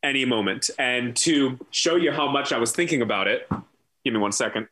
any 0.02 0.24
moment. 0.24 0.70
And 0.78 1.16
to 1.16 1.58
show 1.70 1.96
you 1.96 2.12
how 2.12 2.30
much 2.30 2.52
I 2.52 2.58
was 2.58 2.72
thinking 2.72 3.02
about 3.02 3.28
it, 3.28 3.48
give 4.04 4.12
me 4.12 4.18
one 4.18 4.32
second. 4.32 4.68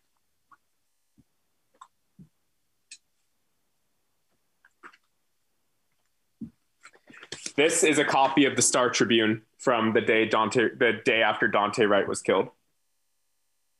This 7.56 7.82
is 7.82 7.98
a 7.98 8.04
copy 8.04 8.44
of 8.44 8.54
the 8.54 8.62
Star 8.62 8.90
Tribune 8.90 9.42
from 9.58 9.94
the 9.94 10.02
day 10.02 10.28
Daunte, 10.28 10.78
the 10.78 11.00
day 11.04 11.22
after 11.22 11.48
Daunte 11.48 11.88
Wright 11.88 12.06
was 12.06 12.20
killed. 12.20 12.48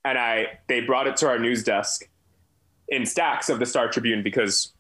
And 0.04 0.18
I, 0.18 0.58
they 0.66 0.80
brought 0.80 1.06
it 1.06 1.16
to 1.18 1.28
our 1.28 1.38
news 1.38 1.62
desk 1.62 2.08
in 2.88 3.04
stacks 3.04 3.50
of 3.50 3.58
the 3.58 3.66
Star 3.66 3.88
Tribune 3.88 4.22
because 4.22 4.72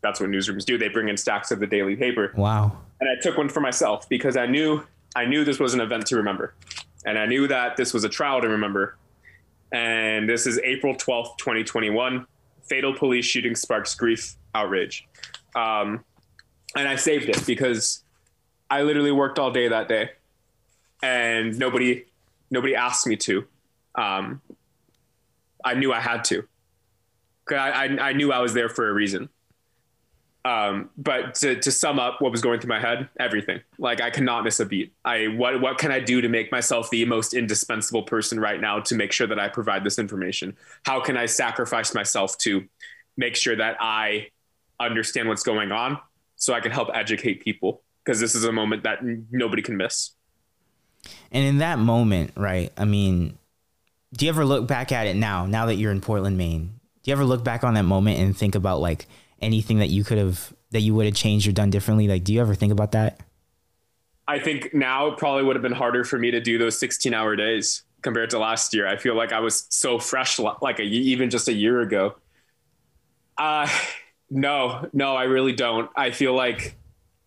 that's 0.00 0.20
what 0.20 0.30
newsrooms 0.30 0.64
do. 0.64 0.78
They 0.78 0.88
bring 0.88 1.08
in 1.08 1.16
stacks 1.16 1.50
of 1.50 1.58
the 1.58 1.66
daily 1.66 1.96
paper. 1.96 2.32
wow 2.36 2.76
And 3.00 3.10
I 3.10 3.20
took 3.20 3.36
one 3.36 3.48
for 3.48 3.60
myself 3.60 4.08
because 4.08 4.36
I 4.36 4.46
knew, 4.46 4.84
I 5.16 5.24
knew 5.24 5.44
this 5.44 5.58
was 5.58 5.74
an 5.74 5.80
event 5.80 6.06
to 6.06 6.16
remember. 6.16 6.54
And 7.04 7.18
I 7.18 7.26
knew 7.26 7.48
that 7.48 7.76
this 7.76 7.92
was 7.92 8.04
a 8.04 8.08
trial 8.08 8.40
to 8.40 8.48
remember. 8.48 8.96
And 9.72 10.28
this 10.28 10.46
is 10.46 10.58
April 10.60 10.94
12th, 10.94 11.36
2021. 11.38 12.26
Fatal 12.68 12.94
police 12.94 13.24
shooting 13.24 13.56
sparks 13.56 13.94
grief, 13.94 14.36
outrage. 14.54 15.08
Um, 15.56 16.04
and 16.78 16.88
I 16.88 16.94
saved 16.94 17.28
it 17.28 17.44
because 17.44 18.04
I 18.70 18.82
literally 18.82 19.10
worked 19.10 19.38
all 19.38 19.50
day 19.50 19.68
that 19.68 19.88
day, 19.88 20.10
and 21.02 21.58
nobody 21.58 22.04
nobody 22.50 22.76
asked 22.76 23.06
me 23.06 23.16
to. 23.16 23.44
Um, 23.96 24.40
I 25.64 25.74
knew 25.74 25.92
I 25.92 26.00
had 26.00 26.24
to. 26.24 26.46
I, 27.50 27.56
I 27.56 27.84
I 28.08 28.12
knew 28.12 28.32
I 28.32 28.38
was 28.38 28.54
there 28.54 28.68
for 28.68 28.88
a 28.88 28.92
reason. 28.92 29.28
Um, 30.44 30.88
but 30.96 31.34
to, 31.36 31.56
to 31.56 31.70
sum 31.70 31.98
up 31.98 32.22
what 32.22 32.30
was 32.30 32.40
going 32.40 32.60
through 32.60 32.68
my 32.68 32.80
head, 32.80 33.08
everything. 33.18 33.60
Like 33.78 34.00
I 34.00 34.08
cannot 34.08 34.44
miss 34.44 34.60
a 34.60 34.64
beat. 34.64 34.92
I 35.04 35.26
what 35.26 35.60
what 35.60 35.78
can 35.78 35.90
I 35.90 35.98
do 35.98 36.20
to 36.20 36.28
make 36.28 36.52
myself 36.52 36.90
the 36.90 37.04
most 37.06 37.34
indispensable 37.34 38.04
person 38.04 38.38
right 38.38 38.60
now 38.60 38.78
to 38.80 38.94
make 38.94 39.10
sure 39.10 39.26
that 39.26 39.40
I 39.40 39.48
provide 39.48 39.82
this 39.82 39.98
information? 39.98 40.56
How 40.84 41.00
can 41.00 41.16
I 41.16 41.26
sacrifice 41.26 41.92
myself 41.92 42.38
to 42.38 42.64
make 43.16 43.34
sure 43.34 43.56
that 43.56 43.78
I 43.80 44.28
understand 44.78 45.28
what's 45.28 45.42
going 45.42 45.72
on 45.72 45.98
so 46.38 46.54
I 46.54 46.60
can 46.60 46.72
help 46.72 46.88
educate 46.94 47.44
people? 47.44 47.82
Because 48.04 48.18
this 48.20 48.34
is 48.34 48.44
a 48.44 48.52
moment 48.52 48.84
that 48.84 49.00
nobody 49.30 49.60
can 49.60 49.76
miss. 49.76 50.12
and 51.30 51.44
in 51.44 51.58
that 51.58 51.78
moment 51.78 52.32
right 52.36 52.72
i 52.76 52.84
mean 52.84 53.38
do 54.12 54.24
you 54.26 54.30
ever 54.30 54.44
look 54.44 54.66
back 54.66 54.90
at 54.92 55.06
it 55.06 55.14
now 55.14 55.46
now 55.46 55.66
that 55.66 55.76
you're 55.76 55.92
in 55.92 56.00
portland 56.00 56.36
maine 56.36 56.80
do 57.02 57.10
you 57.10 57.12
ever 57.12 57.24
look 57.24 57.44
back 57.44 57.62
on 57.62 57.74
that 57.74 57.84
moment 57.84 58.18
and 58.18 58.36
think 58.36 58.54
about 58.54 58.80
like 58.80 59.06
anything 59.40 59.78
that 59.78 59.88
you 59.90 60.02
could 60.02 60.18
have 60.18 60.52
that 60.70 60.80
you 60.80 60.94
would 60.94 61.06
have 61.06 61.14
changed 61.14 61.46
or 61.46 61.52
done 61.52 61.70
differently 61.70 62.08
like 62.08 62.24
do 62.24 62.32
you 62.32 62.40
ever 62.40 62.54
think 62.54 62.72
about 62.72 62.92
that 62.92 63.20
I 64.26 64.38
think 64.38 64.74
now 64.74 65.06
it 65.06 65.16
probably 65.16 65.42
would 65.44 65.56
have 65.56 65.62
been 65.62 65.72
harder 65.72 66.04
for 66.04 66.18
me 66.18 66.30
to 66.32 66.40
do 66.40 66.58
those 66.58 66.78
16 66.78 67.14
hour 67.14 67.34
days 67.34 67.82
compared 68.02 68.28
to 68.30 68.38
last 68.38 68.74
year. 68.74 68.86
I 68.86 68.96
feel 68.98 69.14
like 69.14 69.32
I 69.32 69.40
was 69.40 69.66
so 69.70 69.98
fresh, 69.98 70.38
like 70.38 70.78
a, 70.78 70.82
even 70.82 71.30
just 71.30 71.48
a 71.48 71.52
year 71.54 71.80
ago. 71.80 72.14
Uh, 73.38 73.66
no, 74.30 74.88
no, 74.92 75.14
I 75.16 75.24
really 75.24 75.52
don't. 75.52 75.90
I 75.96 76.10
feel 76.10 76.34
like 76.34 76.76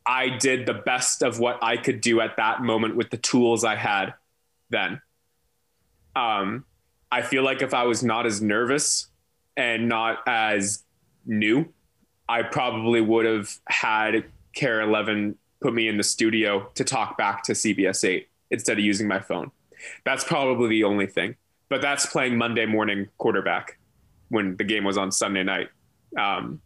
I 0.05 0.29
did 0.29 0.65
the 0.65 0.73
best 0.73 1.21
of 1.21 1.39
what 1.39 1.59
I 1.61 1.77
could 1.77 2.01
do 2.01 2.21
at 2.21 2.37
that 2.37 2.61
moment 2.61 2.95
with 2.95 3.09
the 3.09 3.17
tools 3.17 3.63
I 3.63 3.75
had 3.75 4.13
then. 4.69 5.01
Um, 6.15 6.65
I 7.11 7.21
feel 7.21 7.43
like 7.43 7.61
if 7.61 7.73
I 7.73 7.83
was 7.83 8.03
not 8.03 8.25
as 8.25 8.41
nervous 8.41 9.07
and 9.57 9.87
not 9.87 10.19
as 10.27 10.83
new, 11.25 11.71
I 12.27 12.43
probably 12.43 13.01
would 13.01 13.25
have 13.25 13.49
had 13.67 14.25
KARE 14.55 14.81
11 14.81 15.37
put 15.61 15.73
me 15.73 15.87
in 15.87 15.97
the 15.97 16.03
studio 16.03 16.69
to 16.75 16.83
talk 16.83 17.17
back 17.17 17.43
to 17.43 17.53
CBS 17.53 18.07
8 18.07 18.27
instead 18.49 18.77
of 18.77 18.83
using 18.83 19.07
my 19.07 19.19
phone. 19.19 19.51
That's 20.05 20.23
probably 20.23 20.69
the 20.69 20.83
only 20.83 21.07
thing. 21.07 21.35
But 21.69 21.81
that's 21.81 22.05
playing 22.05 22.37
Monday 22.37 22.65
morning 22.65 23.07
quarterback 23.17 23.77
when 24.29 24.57
the 24.57 24.63
game 24.63 24.83
was 24.83 24.97
on 24.97 25.11
Sunday 25.11 25.43
night. 25.43 25.69
Um, 26.17 26.61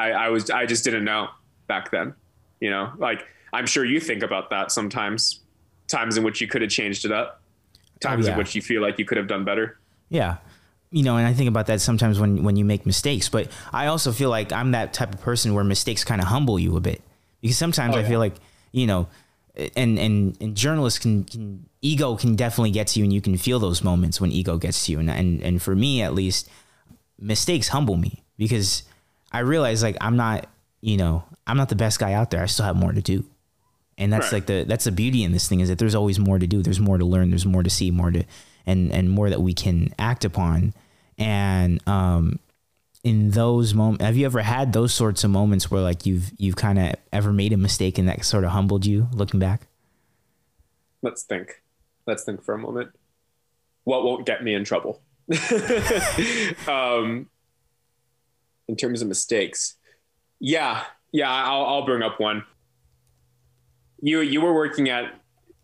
I, 0.00 0.26
I 0.26 0.28
was 0.28 0.50
I 0.50 0.66
just 0.66 0.84
didn't 0.84 1.04
know 1.04 1.28
back 1.66 1.90
then. 1.90 2.14
You 2.60 2.70
know, 2.70 2.92
like 2.98 3.26
I'm 3.52 3.66
sure 3.66 3.84
you 3.84 4.00
think 4.00 4.22
about 4.22 4.50
that 4.50 4.72
sometimes. 4.72 5.40
Times 5.88 6.16
in 6.16 6.22
which 6.22 6.40
you 6.40 6.46
could 6.46 6.62
have 6.62 6.70
changed 6.70 7.04
it 7.04 7.12
up. 7.12 7.42
Times 8.00 8.26
yeah. 8.26 8.32
in 8.32 8.38
which 8.38 8.54
you 8.54 8.62
feel 8.62 8.80
like 8.80 8.98
you 8.98 9.04
could 9.04 9.18
have 9.18 9.26
done 9.26 9.44
better. 9.44 9.78
Yeah. 10.08 10.36
You 10.92 11.02
know, 11.02 11.16
and 11.16 11.26
I 11.26 11.32
think 11.32 11.48
about 11.48 11.66
that 11.66 11.80
sometimes 11.80 12.18
when 12.18 12.42
when 12.44 12.56
you 12.56 12.64
make 12.64 12.86
mistakes, 12.86 13.28
but 13.28 13.48
I 13.72 13.86
also 13.86 14.12
feel 14.12 14.30
like 14.30 14.52
I'm 14.52 14.70
that 14.72 14.92
type 14.92 15.12
of 15.14 15.20
person 15.20 15.54
where 15.54 15.64
mistakes 15.64 16.04
kind 16.04 16.20
of 16.20 16.28
humble 16.28 16.58
you 16.58 16.76
a 16.76 16.80
bit. 16.80 17.02
Because 17.40 17.56
sometimes 17.58 17.94
Oh, 17.94 17.98
I 17.98 18.02
yeah. 18.02 18.08
feel 18.08 18.18
like, 18.18 18.34
you 18.72 18.86
know, 18.86 19.08
and 19.76 19.98
and 19.98 20.36
and 20.40 20.56
journalists 20.56 20.98
can, 20.98 21.24
can 21.24 21.66
ego 21.82 22.16
can 22.16 22.36
definitely 22.36 22.70
get 22.70 22.86
to 22.88 23.00
you 23.00 23.04
and 23.04 23.12
you 23.12 23.20
can 23.20 23.36
feel 23.36 23.58
those 23.58 23.82
moments 23.82 24.20
when 24.20 24.30
ego 24.30 24.58
gets 24.58 24.86
to 24.86 24.92
you 24.92 24.98
and 25.00 25.10
and 25.10 25.42
and 25.42 25.62
for 25.62 25.74
me 25.74 26.02
at 26.02 26.14
least 26.14 26.48
mistakes 27.18 27.68
humble 27.68 27.96
me 27.96 28.22
because 28.36 28.84
I 29.32 29.40
realize 29.40 29.82
like 29.82 29.96
I'm 30.00 30.16
not, 30.16 30.48
you 30.80 30.96
know, 30.96 31.24
I'm 31.46 31.56
not 31.56 31.68
the 31.68 31.76
best 31.76 31.98
guy 31.98 32.12
out 32.12 32.30
there. 32.30 32.42
I 32.42 32.46
still 32.46 32.64
have 32.66 32.76
more 32.76 32.92
to 32.92 33.00
do. 33.02 33.24
And 33.98 34.12
that's 34.12 34.26
Right. 34.26 34.32
like 34.34 34.46
the 34.46 34.64
that's 34.66 34.84
the 34.84 34.92
beauty 34.92 35.24
in 35.24 35.32
this 35.32 35.46
thing 35.48 35.60
is 35.60 35.68
that 35.68 35.78
there's 35.78 35.94
always 35.94 36.18
more 36.18 36.38
to 36.38 36.46
do. 36.46 36.62
There's 36.62 36.80
more 36.80 36.98
to 36.98 37.04
learn. 37.04 37.30
There's 37.30 37.46
more 37.46 37.62
to 37.62 37.70
see. 37.70 37.90
More 37.90 38.10
to 38.10 38.24
and 38.66 38.90
and 38.92 39.10
more 39.10 39.28
that 39.30 39.40
we 39.42 39.52
can 39.54 39.94
act 39.98 40.24
upon. 40.24 40.72
And 41.18 41.86
um, 41.86 42.38
in 43.04 43.30
those 43.32 43.74
moments, 43.74 44.02
have 44.04 44.16
you 44.16 44.24
ever 44.24 44.40
had 44.40 44.72
those 44.72 44.94
sorts 44.94 45.22
of 45.22 45.30
moments 45.30 45.70
where 45.70 45.82
like 45.82 46.06
you've 46.06 46.32
you've 46.38 46.56
kind 46.56 46.78
of 46.78 46.94
ever 47.12 47.32
made 47.32 47.52
a 47.52 47.56
mistake 47.58 47.98
and 47.98 48.08
that 48.08 48.24
sort 48.24 48.44
of 48.44 48.50
humbled 48.52 48.86
you 48.86 49.08
looking 49.12 49.38
back? 49.40 49.66
Let's 51.02 51.22
think. 51.22 51.62
Let's 52.06 52.24
think 52.24 52.42
for 52.42 52.54
a 52.54 52.58
moment. 52.58 52.90
What 53.84 54.02
won't 54.04 54.24
get 54.26 54.42
me 54.42 54.54
in 54.54 54.64
trouble? 54.64 55.00
um, 56.68 57.28
in 58.70 58.76
terms 58.76 59.02
of 59.02 59.08
mistakes, 59.08 59.74
yeah, 60.38 60.84
yeah, 61.12 61.28
I'll, 61.30 61.66
I'll 61.66 61.84
bring 61.84 62.02
up 62.02 62.20
one. 62.20 62.44
You 64.00 64.20
you 64.20 64.40
were 64.40 64.54
working 64.54 64.88
at 64.88 65.12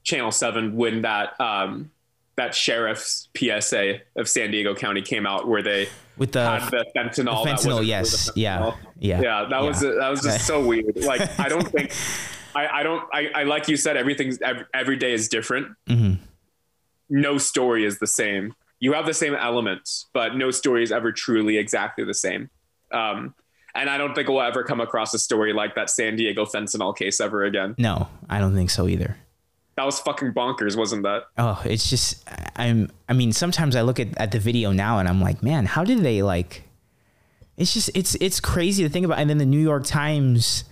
Channel 0.02 0.30
Seven 0.32 0.76
when 0.76 1.02
that 1.02 1.40
um, 1.40 1.90
that 2.36 2.54
sheriff's 2.54 3.28
PSA 3.38 4.00
of 4.16 4.28
San 4.28 4.50
Diego 4.50 4.74
County 4.74 5.00
came 5.02 5.24
out, 5.26 5.48
where 5.48 5.62
they 5.62 5.88
With 6.18 6.32
the 6.32 6.44
had 6.46 6.70
the 6.70 6.84
fentanyl. 6.94 7.44
the 7.44 7.50
fentanyl, 7.50 7.86
yes, 7.86 8.28
yeah, 8.34 8.58
fentanyl. 8.58 8.76
yeah, 8.98 9.20
yeah 9.22 9.46
that 9.48 9.62
was 9.62 9.80
that 9.80 10.08
was 10.10 10.20
just 10.20 10.46
so 10.46 10.64
weird 10.66 10.96
like 11.04 11.22
i 11.38 11.48
don't 11.48 11.68
think 11.68 11.92
i 12.54 12.80
i 12.80 12.82
don't 12.82 13.04
I, 13.12 13.30
I 13.34 13.42
like 13.44 13.68
you 13.68 13.76
said 13.76 13.96
everything's 13.96 14.38
every, 14.42 14.64
every 14.74 14.96
day 14.96 15.12
is 15.12 15.28
different 15.28 15.68
Mm-hmm. 15.88 16.22
no 17.08 17.38
story 17.38 17.84
is 17.84 17.98
the 17.98 18.06
same 18.06 18.54
you 18.80 18.92
have 18.92 19.06
the 19.06 19.14
same 19.14 19.34
elements 19.34 20.06
but 20.12 20.36
no 20.36 20.50
story 20.50 20.82
is 20.82 20.92
ever 20.92 21.10
truly 21.12 21.56
exactly 21.56 22.04
the 22.04 22.14
same 22.14 22.50
um 22.92 23.34
And 23.74 23.90
I 23.90 23.98
don't 23.98 24.14
think 24.14 24.28
we'll 24.28 24.40
ever 24.40 24.64
come 24.64 24.80
across 24.80 25.12
a 25.14 25.18
story 25.18 25.52
like 25.52 25.74
that 25.74 25.90
San 25.90 26.16
Diego 26.16 26.44
fentanyl 26.44 26.96
case 26.96 27.20
ever 27.20 27.44
again. 27.44 27.74
No, 27.78 28.08
I 28.28 28.38
don't 28.38 28.54
think 28.54 28.70
so 28.70 28.88
either. 28.88 29.16
That 29.76 29.84
was 29.84 30.00
fucking 30.00 30.32
bonkers, 30.32 30.74
wasn't 30.74 31.02
that? 31.02 31.24
Oh, 31.36 31.60
it's 31.64 31.90
just 31.90 32.28
I'm 32.56 32.90
I 33.08 33.12
mean, 33.12 33.32
sometimes 33.32 33.76
I 33.76 33.82
look 33.82 34.00
at, 34.00 34.16
at 34.18 34.32
the 34.32 34.38
video 34.38 34.72
now 34.72 34.98
and 34.98 35.08
I'm 35.08 35.20
like, 35.20 35.42
man, 35.42 35.66
how 35.66 35.84
did 35.84 35.98
they 35.98 36.22
like 36.22 36.62
it's 37.56 37.72
just 37.72 37.90
it's 37.94 38.14
it's 38.16 38.40
crazy 38.40 38.82
to 38.82 38.88
think 38.88 39.04
about. 39.04 39.18
And 39.18 39.30
then 39.30 39.38
the 39.38 39.46
New 39.46 39.60
York 39.60 39.84
Times 39.84 40.64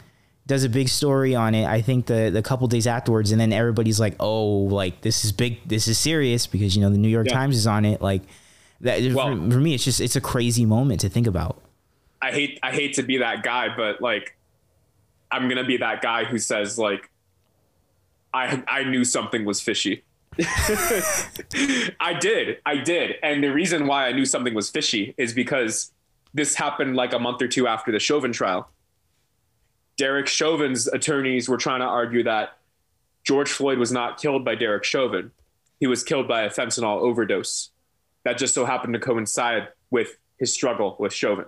does 0.47 0.65
a 0.65 0.69
big 0.69 0.89
story 0.89 1.35
on 1.35 1.55
it. 1.55 1.67
I 1.67 1.81
think 1.81 2.07
the 2.07 2.31
the 2.31 2.43
couple 2.43 2.67
days 2.69 2.87
afterwards, 2.87 3.33
and 3.33 3.41
then 3.41 3.53
everybody's 3.53 3.99
like, 3.99 4.15
"Oh, 4.21 4.65
like 4.65 5.01
this 5.01 5.25
is 5.25 5.33
big, 5.33 5.67
this 5.67 5.89
is 5.89 5.99
serious," 5.99 6.47
because 6.47 6.77
you 6.77 6.83
know 6.83 6.91
the 6.91 6.99
New 6.99 7.09
York 7.09 7.29
yeah. 7.29 7.35
Times 7.35 7.57
is 7.57 7.67
on 7.67 7.87
it. 7.87 8.03
Like 8.03 8.23
that 8.83 9.01
well, 9.15 9.29
for, 9.29 9.53
for, 9.53 9.61
me, 9.61 9.75
it's 9.75 9.85
just 9.85 10.01
it's 10.01 10.17
a 10.17 10.21
crazy 10.21 10.67
moment 10.67 11.01
to 11.01 11.09
think 11.09 11.27
about. 11.27 11.63
I 12.25 12.33
hate 12.33 12.59
I 12.63 12.73
hate 12.73 12.95
to 12.95 13.03
be 13.03 13.19
that 13.19 13.43
guy, 13.43 13.69
but 13.77 14.01
like 14.01 14.35
I'm 15.31 15.47
gonna 15.47 15.65
be 15.65 15.77
that 15.77 16.01
guy 16.01 16.25
who 16.25 16.39
says 16.39 16.79
like 16.79 17.11
I 18.33 18.65
I 18.67 18.85
knew 18.85 19.05
something 19.05 19.45
was 19.45 19.61
fishy. 19.61 20.05
I 22.01 22.17
did, 22.19 22.59
I 22.65 22.77
did, 22.79 23.17
and 23.23 23.45
the 23.45 23.53
reason 23.53 23.87
why 23.87 24.09
I 24.09 24.13
knew 24.13 24.25
something 24.25 24.55
was 24.55 24.71
fishy 24.71 25.15
is 25.19 25.35
because 25.35 25.93
this 26.33 26.55
happened 26.55 26.97
like 26.97 27.13
a 27.13 27.19
month 27.19 27.43
or 27.43 27.47
two 27.47 27.67
after 27.67 27.93
the 27.93 28.01
Chauvin 28.01 28.33
trial. 28.33 28.71
Derek 29.99 30.27
Chauvin's 30.27 30.89
attorneys 30.89 31.47
were 31.47 31.59
trying 31.59 31.81
to 31.81 31.87
argue 31.87 32.23
that 32.23 32.57
George 33.23 33.51
Floyd 33.51 33.79
was 33.79 33.93
not 33.93 34.19
killed 34.19 34.47
by 34.47 34.55
Derek 34.55 34.85
Chauvin. 34.85 35.31
He 35.79 35.87
was 35.87 36.03
killed 36.03 36.27
by 36.27 36.43
a 36.43 36.51
fentanyl 36.51 37.03
overdose. 37.03 37.71
That 38.25 38.39
just 38.39 38.55
so 38.55 38.65
happened 38.65 38.95
to 38.95 39.01
coincide 39.01 39.69
with 39.91 40.17
his 40.39 40.55
struggle 40.55 40.97
with 40.99 41.13
Chauvin. 41.13 41.45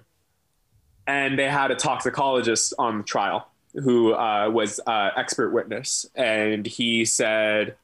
And 1.07 1.39
they 1.39 1.49
had 1.49 1.71
a 1.71 1.77
toxicologist 1.77 2.75
on 2.79 2.99
the 2.99 3.05
trial 3.05 3.49
who 3.75 4.15
uh, 4.15 4.51
was 4.51 4.81
an 4.87 5.13
expert 5.17 5.51
witness. 5.51 6.07
And 6.15 6.67
he 6.67 7.05
said 7.05 7.77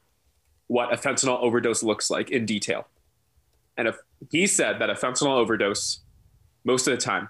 what 0.67 0.93
a 0.93 0.97
fentanyl 0.97 1.39
overdose 1.41 1.83
looks 1.83 2.09
like 2.09 2.31
in 2.31 2.45
detail. 2.45 2.87
And 3.77 3.87
if 3.87 3.97
he 4.31 4.47
said 4.47 4.79
that 4.79 4.89
a 4.89 4.93
fentanyl 4.93 5.37
overdose 5.37 5.99
most 6.63 6.87
of 6.87 6.91
the 6.91 7.01
time 7.01 7.29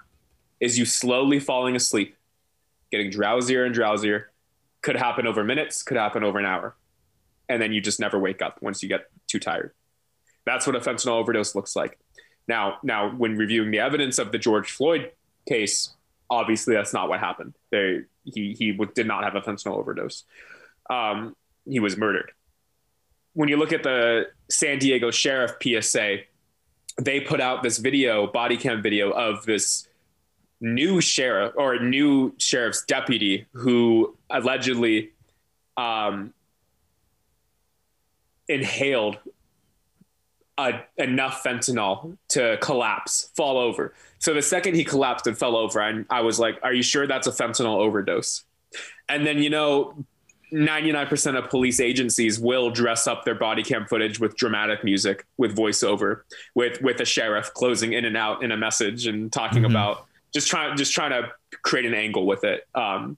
is 0.60 0.78
you 0.78 0.84
slowly 0.84 1.40
falling 1.40 1.76
asleep, 1.76 2.16
getting 2.90 3.10
drowsier 3.10 3.66
and 3.66 3.74
drowsier. 3.74 4.24
Could 4.82 4.96
happen 4.96 5.26
over 5.26 5.42
minutes, 5.42 5.82
could 5.82 5.96
happen 5.96 6.22
over 6.22 6.38
an 6.38 6.46
hour. 6.46 6.76
And 7.48 7.60
then 7.60 7.72
you 7.72 7.80
just 7.80 8.00
never 8.00 8.18
wake 8.18 8.40
up 8.40 8.58
once 8.62 8.82
you 8.82 8.88
get 8.88 9.06
too 9.26 9.38
tired. 9.38 9.72
That's 10.46 10.66
what 10.66 10.76
a 10.76 10.80
fentanyl 10.80 11.18
overdose 11.18 11.54
looks 11.54 11.74
like. 11.74 11.98
Now, 12.46 12.78
now 12.82 13.10
when 13.10 13.36
reviewing 13.36 13.70
the 13.70 13.78
evidence 13.78 14.18
of 14.18 14.30
the 14.30 14.38
George 14.38 14.70
Floyd 14.70 15.10
case, 15.48 15.90
obviously 16.30 16.74
that's 16.74 16.92
not 16.92 17.08
what 17.08 17.20
happened. 17.20 17.54
They, 17.70 18.02
he 18.24 18.54
he 18.54 18.72
did 18.94 19.06
not 19.06 19.24
have 19.24 19.34
a 19.34 19.40
fentanyl 19.40 19.78
overdose. 19.78 20.24
Um, 20.90 21.36
he 21.66 21.80
was 21.80 21.96
murdered. 21.96 22.32
When 23.34 23.48
you 23.48 23.56
look 23.56 23.72
at 23.72 23.82
the 23.82 24.28
San 24.48 24.78
Diego 24.78 25.10
sheriff 25.10 25.52
PSA, 25.62 26.18
they 27.00 27.20
put 27.20 27.40
out 27.40 27.62
this 27.62 27.78
video, 27.78 28.26
body 28.26 28.56
cam 28.56 28.82
video 28.82 29.10
of 29.10 29.44
this 29.44 29.88
new 30.60 31.00
sheriff 31.00 31.52
or 31.56 31.78
new 31.78 32.34
sheriff's 32.38 32.84
deputy 32.84 33.46
who 33.52 34.16
allegedly 34.30 35.10
um, 35.76 36.32
inhaled 38.48 39.18
a, 40.58 40.80
enough 40.96 41.42
fentanyl 41.42 42.16
to 42.28 42.58
collapse, 42.60 43.30
fall 43.36 43.58
over. 43.58 43.94
So 44.18 44.34
the 44.34 44.42
second 44.42 44.74
he 44.74 44.84
collapsed 44.84 45.26
and 45.26 45.36
fell 45.36 45.56
over, 45.56 45.82
I, 45.82 46.04
I 46.10 46.20
was 46.22 46.38
like, 46.38 46.58
"Are 46.62 46.72
you 46.72 46.82
sure 46.82 47.06
that's 47.06 47.26
a 47.26 47.32
fentanyl 47.32 47.76
overdose?" 47.78 48.44
And 49.08 49.26
then 49.26 49.38
you 49.38 49.50
know, 49.50 50.04
99% 50.52 51.36
of 51.36 51.50
police 51.50 51.80
agencies 51.80 52.38
will 52.38 52.70
dress 52.70 53.06
up 53.06 53.24
their 53.24 53.34
body 53.34 53.62
cam 53.62 53.86
footage 53.86 54.20
with 54.20 54.36
dramatic 54.36 54.84
music 54.84 55.26
with 55.36 55.56
voiceover 55.56 56.22
with 56.54 56.80
with 56.80 57.00
a 57.00 57.04
sheriff 57.04 57.52
closing 57.54 57.92
in 57.92 58.04
and 58.04 58.16
out 58.16 58.44
in 58.44 58.52
a 58.52 58.56
message 58.56 59.06
and 59.06 59.32
talking 59.32 59.62
mm-hmm. 59.62 59.72
about 59.72 60.06
just 60.32 60.48
trying 60.48 60.76
just 60.76 60.92
trying 60.92 61.10
to 61.10 61.28
create 61.62 61.86
an 61.86 61.94
angle 61.94 62.24
with 62.24 62.44
it 62.44 62.66
um, 62.74 63.16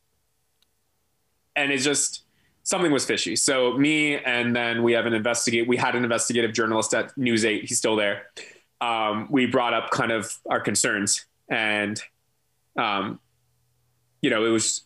and 1.55 1.72
it's 1.72 1.85
just 1.85 2.22
something 2.66 2.92
was 2.92 3.05
fishy 3.05 3.37
so 3.37 3.72
me 3.79 4.16
and 4.16 4.55
then 4.55 4.83
we 4.83 4.92
have 4.92 5.07
an 5.07 5.14
investigate 5.14 5.66
we 5.66 5.76
had 5.76 5.94
an 5.94 6.02
investigative 6.02 6.52
journalist 6.52 6.92
at 6.92 7.16
news 7.16 7.44
8 7.44 7.64
he's 7.64 7.79
still 7.79 7.96
there 7.96 8.26
um, 8.81 9.29
we 9.31 9.46
brought 9.46 9.72
up 9.72 9.90
kind 9.90 10.12
of 10.12 10.37
our 10.50 10.61
concerns 10.61 11.24
and 11.48 12.02
um, 12.76 13.18
you 14.20 14.31
know 14.31 14.44
it 14.44 14.50
was 14.50 14.83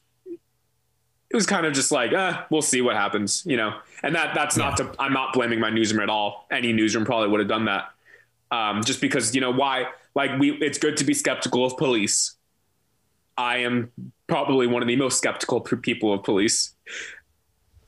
it 1.31 1.37
was 1.37 1.47
kind 1.47 1.65
of 1.65 1.73
just 1.73 1.93
like, 1.93 2.13
eh, 2.13 2.43
we'll 2.51 2.61
see 2.61 2.81
what 2.81 2.97
happens, 2.97 3.45
you 3.47 3.57
know. 3.57 3.75
And 4.03 4.15
that 4.17 4.35
that's 4.35 4.59
yeah. 4.59 4.65
not 4.65 4.77
to 4.79 4.93
I'm 4.99 5.13
not 5.13 5.33
blaming 5.33 5.61
my 5.61 5.71
newsroom 5.71 6.03
at 6.03 6.11
all. 6.11 6.47
Any 6.51 6.73
newsroom 6.73 7.05
probably 7.05 7.29
would 7.29 7.41
have 7.41 7.49
done 7.49 7.67
that. 7.67 7.91
Um, 8.51 8.83
just 8.83 9.01
because 9.01 9.35
you 9.35 9.41
know 9.41 9.53
why 9.53 9.87
like 10.17 10.39
we 10.41 10.53
it's 10.61 10.79
good 10.79 10.97
to 10.97 11.05
be 11.05 11.15
skeptical 11.15 11.65
of 11.65 11.77
police. 11.77 12.35
I 13.39 13.59
am 13.59 13.93
probably 14.27 14.67
one 14.67 14.83
of 14.83 14.89
the 14.89 14.97
most 14.97 15.19
skeptical 15.19 15.61
people 15.61 16.13
of 16.13 16.25
police. 16.25 16.75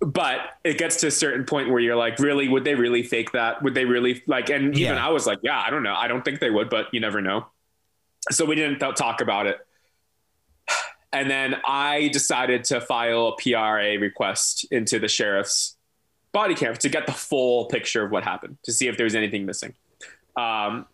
But 0.04 0.40
it 0.64 0.78
gets 0.78 0.96
to 0.96 1.06
a 1.06 1.10
certain 1.12 1.44
point 1.44 1.70
where 1.70 1.78
you're 1.78 1.96
like, 1.96 2.18
really, 2.18 2.48
would 2.48 2.64
they 2.64 2.74
really 2.74 3.04
fake 3.04 3.32
that? 3.32 3.62
Would 3.62 3.74
they 3.74 3.84
really 3.84 4.22
like? 4.26 4.50
And 4.50 4.76
even 4.76 4.96
yeah. 4.96 5.06
I 5.06 5.10
was 5.10 5.26
like, 5.26 5.38
yeah, 5.42 5.60
I 5.60 5.70
don't 5.70 5.84
know. 5.84 5.94
I 5.94 6.08
don't 6.08 6.24
think 6.24 6.40
they 6.40 6.50
would, 6.50 6.68
but 6.68 6.86
you 6.92 7.00
never 7.00 7.20
know. 7.20 7.46
So 8.30 8.44
we 8.44 8.56
didn't 8.56 8.80
th- 8.80 8.96
talk 8.96 9.20
about 9.20 9.46
it. 9.46 9.58
And 11.12 11.30
then 11.30 11.56
I 11.66 12.08
decided 12.08 12.64
to 12.64 12.80
file 12.80 13.28
a 13.28 13.36
PRA 13.36 13.98
request 13.98 14.66
into 14.70 14.98
the 14.98 15.08
sheriff's 15.08 15.76
body 16.32 16.54
cam 16.54 16.74
to 16.74 16.88
get 16.88 17.06
the 17.06 17.12
full 17.12 17.66
picture 17.66 18.02
of 18.02 18.10
what 18.10 18.24
happened, 18.24 18.56
to 18.64 18.72
see 18.72 18.88
if 18.88 18.96
there 18.96 19.04
was 19.04 19.14
anything 19.14 19.44
missing. 19.44 19.74
Um, 20.36 20.86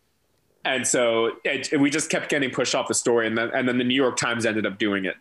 and 0.64 0.86
so 0.86 1.36
it, 1.44 1.72
it, 1.72 1.80
we 1.80 1.88
just 1.88 2.10
kept 2.10 2.28
getting 2.28 2.50
pushed 2.50 2.74
off 2.74 2.88
the 2.88 2.94
story, 2.94 3.26
and 3.26 3.38
then 3.38 3.50
and 3.54 3.68
then 3.68 3.78
the 3.78 3.84
New 3.84 3.94
York 3.94 4.16
Times 4.16 4.44
ended 4.44 4.66
up 4.66 4.78
doing 4.78 5.04
it. 5.04 5.14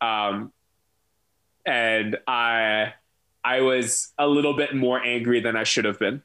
Um, 0.00 0.52
and 1.66 2.18
I 2.26 2.94
I 3.44 3.60
was 3.60 4.12
a 4.18 4.26
little 4.26 4.54
bit 4.54 4.74
more 4.74 5.02
angry 5.02 5.40
than 5.40 5.56
I 5.56 5.64
should 5.64 5.84
have 5.84 5.98
been. 5.98 6.22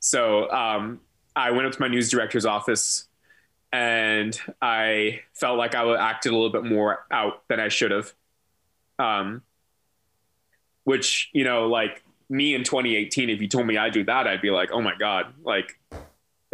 So 0.00 0.50
um, 0.50 1.00
I 1.34 1.52
went 1.52 1.66
up 1.66 1.72
to 1.72 1.80
my 1.80 1.88
news 1.88 2.10
director's 2.10 2.44
office 2.44 3.08
and 3.72 4.38
I 4.60 5.20
felt 5.32 5.56
like 5.56 5.74
I 5.74 5.96
acted 5.96 6.32
a 6.32 6.34
little 6.34 6.50
bit 6.50 6.64
more 6.64 7.06
out 7.10 7.42
than 7.48 7.58
I 7.58 7.68
should 7.68 7.90
have. 7.90 8.12
Um, 8.98 9.42
which 10.84 11.30
you 11.32 11.44
know, 11.44 11.68
like 11.68 12.02
me 12.28 12.54
in 12.54 12.64
2018, 12.64 13.30
if 13.30 13.40
you 13.40 13.48
told 13.48 13.66
me 13.66 13.76
I 13.78 13.88
do 13.88 14.04
that, 14.04 14.26
I'd 14.26 14.42
be 14.42 14.50
like, 14.50 14.70
oh 14.72 14.82
my 14.82 14.94
god, 14.98 15.32
like 15.42 15.78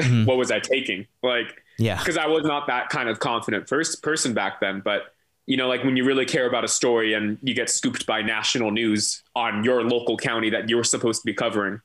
mm-hmm. 0.01 0.25
what 0.27 0.37
was 0.37 0.51
I 0.51 0.61
taking? 0.61 1.07
Like, 1.23 1.63
yeah, 1.79 1.99
because 1.99 2.17
I 2.17 2.27
was 2.27 2.45
not 2.45 2.69
that 2.69 2.89
kind 2.91 3.09
of 3.09 3.19
confident 3.19 3.69
first 3.69 4.03
person 4.03 4.35
back 4.35 4.61
then. 4.61 4.81
But 4.81 5.15
you 5.49 5.57
know, 5.57 5.67
like 5.67 5.83
when 5.83 5.97
you 5.97 6.05
really 6.05 6.27
care 6.27 6.47
about 6.47 6.63
a 6.63 6.69
story 6.69 7.15
and 7.15 7.39
you 7.43 7.55
get 7.55 7.71
scooped 7.71 8.05
by 8.05 8.21
national 8.21 8.71
news 8.71 9.23
on 9.35 9.65
your 9.65 9.83
local 9.83 10.15
county 10.19 10.51
that 10.51 10.69
you're 10.69 10.85
supposed 10.85 11.23
to 11.23 11.25
be 11.25 11.33
covering, 11.33 11.81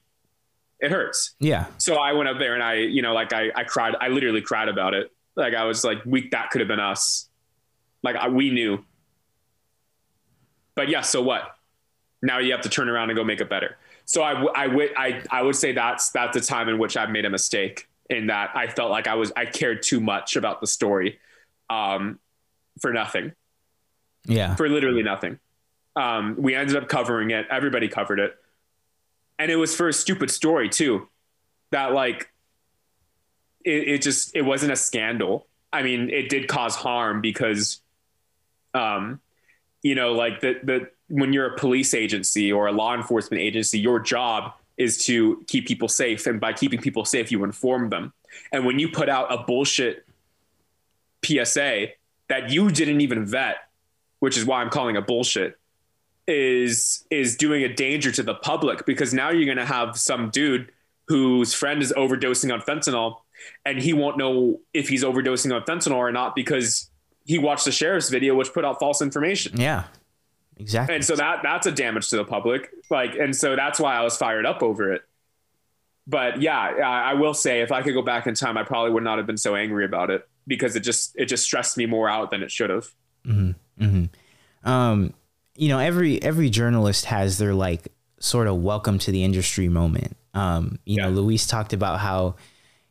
it 0.82 0.91
hurts. 0.91 1.34
Yeah. 1.39 1.67
So 1.78 1.95
I 1.95 2.12
went 2.12 2.28
up 2.28 2.39
there 2.39 2.56
and 2.56 2.62
I, 2.62 2.73
you 2.73 3.02
know, 3.02 3.13
like 3.13 3.32
I, 3.32 3.52
I 3.56 3.63
cried. 3.63 3.95
I 4.02 4.10
literally 4.10 4.41
cried 4.41 4.67
about 4.67 4.93
it. 4.93 5.13
Like 5.38 5.54
I 5.56 5.63
was 5.63 5.86
like, 5.86 5.99
we 6.06 6.28
that 6.32 6.52
could 6.52 6.60
have 6.60 6.67
been 6.67 6.82
us. 6.82 7.30
Like 8.04 8.17
I, 8.17 8.28
we 8.28 8.52
knew. 8.52 8.84
But 10.76 10.89
yeah, 10.89 10.99
so 10.99 11.21
what? 11.21 11.56
Now 12.21 12.39
you 12.39 12.52
have 12.52 12.62
to 12.63 12.69
turn 12.69 12.89
around 12.89 13.12
and 13.12 13.17
go 13.17 13.23
make 13.23 13.39
it 13.39 13.49
better. 13.49 13.78
So 14.04 14.23
I, 14.23 14.43
I 14.43 14.67
would 14.67 14.89
I, 14.97 15.23
I 15.32 15.41
would 15.41 15.56
say 15.56 15.71
that's 15.71 16.10
that's 16.10 16.38
the 16.38 16.43
time 16.43 16.67
in 16.67 16.80
which 16.80 16.97
I 16.97 17.06
made 17.06 17.23
a 17.23 17.30
mistake 17.30 17.88
in 18.10 18.28
that 18.28 18.52
I 18.56 18.67
felt 18.67 18.91
like 18.91 19.08
I 19.08 19.15
was 19.15 19.32
I 19.38 19.45
cared 19.45 19.84
too 19.84 20.02
much 20.02 20.36
about 20.36 20.59
the 20.59 20.68
story 20.68 21.20
um, 21.70 22.20
for 22.82 22.91
nothing. 22.91 23.32
Yeah. 24.26 24.55
For 24.55 24.69
literally 24.69 25.03
nothing. 25.03 25.39
Um, 25.95 26.36
we 26.38 26.55
ended 26.55 26.76
up 26.76 26.88
covering 26.88 27.32
it. 27.32 27.45
Everybody 27.51 27.88
covered 27.88 28.19
it. 28.19 28.36
And 29.38 29.51
it 29.51 29.55
was 29.57 29.76
for 29.76 29.88
a 29.88 29.93
stupid 29.93 30.32
story 30.32 30.69
too. 30.69 31.07
That 31.71 31.93
like 31.93 32.32
it, 33.63 33.88
it 33.88 34.01
just 34.01 34.36
it 34.36 34.43
wasn't 34.43 34.71
a 34.71 34.76
scandal. 34.76 35.47
I 35.71 35.82
mean, 35.82 36.09
it 36.09 36.30
did 36.30 36.47
cause 36.47 36.76
harm 36.76 37.21
because, 37.21 37.80
um, 38.74 39.19
you 39.82 39.95
know, 39.95 40.13
like 40.13 40.41
the 40.41 40.59
the 40.63 40.89
when 41.07 41.34
you're 41.34 41.47
a 41.47 41.57
police 41.57 41.93
agency 41.93 42.51
or 42.51 42.67
a 42.67 42.71
law 42.71 42.95
enforcement 42.95 43.41
agency, 43.41 43.80
your 43.80 43.99
job 43.99 44.53
is 44.78 45.03
to 45.05 45.43
keep 45.47 45.67
people 45.67 45.88
safe, 45.88 46.26
and 46.28 46.39
by 46.39 46.53
keeping 46.53 46.80
people 46.80 47.05
safe, 47.05 47.32
you 47.32 47.43
inform 47.43 47.89
them. 47.89 48.13
And 48.51 48.65
when 48.65 48.80
you 48.80 48.89
put 48.89 49.09
out 49.09 49.32
a 49.32 49.43
bullshit 49.43 50.05
PSA 51.26 51.88
that 52.30 52.49
you 52.49 52.71
didn't 52.71 53.01
even 53.01 53.26
vet, 53.26 53.57
which 54.24 54.38
is 54.38 54.45
why 54.45 54.61
I'm 54.61 54.69
calling 54.69 54.95
it 54.95 55.05
bullshit, 55.05 55.57
is 56.30 57.05
is 57.11 57.36
doing 57.36 57.65
a 57.65 57.74
danger 57.74 58.09
to 58.09 58.24
the 58.24 58.34
public 58.34 58.86
because 58.86 59.13
now 59.13 59.32
you're 59.32 59.43
going 59.43 59.57
to 59.57 59.65
have 59.65 59.97
some 59.97 60.30
dude 60.30 60.71
whose 61.09 61.53
friend 61.53 61.82
is 61.82 61.91
overdosing 61.97 62.53
on 62.53 62.61
fentanyl 62.61 63.17
and 63.65 63.80
he 63.80 63.91
won't 63.91 64.17
know 64.17 64.61
if 64.74 64.88
he's 64.88 65.03
overdosing 65.03 65.53
on 65.53 65.61
fentanyl 65.63 65.97
or 65.97 66.09
not 66.13 66.38
because 66.38 66.89
he 67.26 67.38
watched 67.38 67.65
the 67.65 67.71
sheriff's 67.74 68.07
video, 68.07 68.34
which 68.34 68.53
put 68.53 68.63
out 68.63 68.80
false 68.80 69.01
information. 69.01 69.59
Yeah, 69.59 69.84
exactly. 70.55 70.95
And 70.95 71.03
so 71.03 71.17
that 71.17 71.41
that's 71.43 71.67
a 71.67 71.71
damage 71.74 72.09
to 72.11 72.15
the 72.15 72.24
public. 72.24 72.69
Like, 72.89 73.15
and 73.15 73.36
so 73.36 73.57
that's 73.57 73.78
why 73.78 73.93
I 73.93 74.03
was 74.03 74.15
fired 74.15 74.45
up 74.45 74.63
over 74.63 74.93
it. 74.93 75.01
But 76.07 76.41
yeah, 76.41 76.57
I 76.57 77.15
will 77.15 77.34
say 77.34 77.59
if 77.59 77.74
I 77.74 77.82
could 77.82 77.93
go 77.93 78.01
back 78.01 78.26
in 78.26 78.36
time, 78.36 78.57
I 78.57 78.63
probably 78.63 78.91
would 78.91 79.03
not 79.03 79.17
have 79.17 79.28
been 79.28 79.36
so 79.36 79.57
angry 79.57 79.84
about 79.84 80.11
it 80.11 80.26
because 80.47 80.78
it 80.78 80.80
just 80.80 81.13
it 81.17 81.26
just 81.26 81.43
stressed 81.43 81.76
me 81.76 81.88
more 81.88 82.07
out 82.07 82.32
than 82.32 82.41
it 82.41 82.51
should 82.51 82.69
have. 82.69 82.88
Mm-hmm. 83.28 83.84
Mm-hmm. 83.84 84.69
Um, 84.69 85.13
you 85.55 85.69
know, 85.69 85.80
every 85.80 86.21
every 86.21 86.49
journalist 86.49 87.05
has 87.05 87.38
their 87.38 87.53
like 87.53 87.89
sort 88.19 88.47
of 88.47 88.61
welcome 88.61 88.99
to 88.99 89.11
the 89.11 89.24
industry 89.24 89.67
moment. 89.67 90.15
Um, 90.34 90.80
you 90.86 90.97
yeah. 90.97 91.05
know, 91.05 91.11
Luis 91.11 91.45
talked 91.45 91.74
about 91.74 91.99
how 91.99 92.36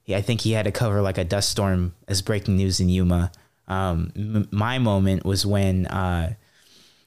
he, 0.03 0.15
I 0.15 0.21
think 0.21 0.43
he 0.43 0.53
had 0.53 0.65
to 0.65 0.73
cover 0.73 1.01
like 1.03 1.19
a 1.19 1.25
dust 1.25 1.51
storm 1.51 1.95
as 2.07 2.23
breaking 2.23 2.57
news 2.57 2.81
in 2.81 2.89
Yuma. 2.89 3.33
Um, 3.69 4.13
m- 4.17 4.49
my 4.51 4.79
moment 4.79 5.25
was 5.25 5.47
when 5.47 5.87
uh, 5.87 6.35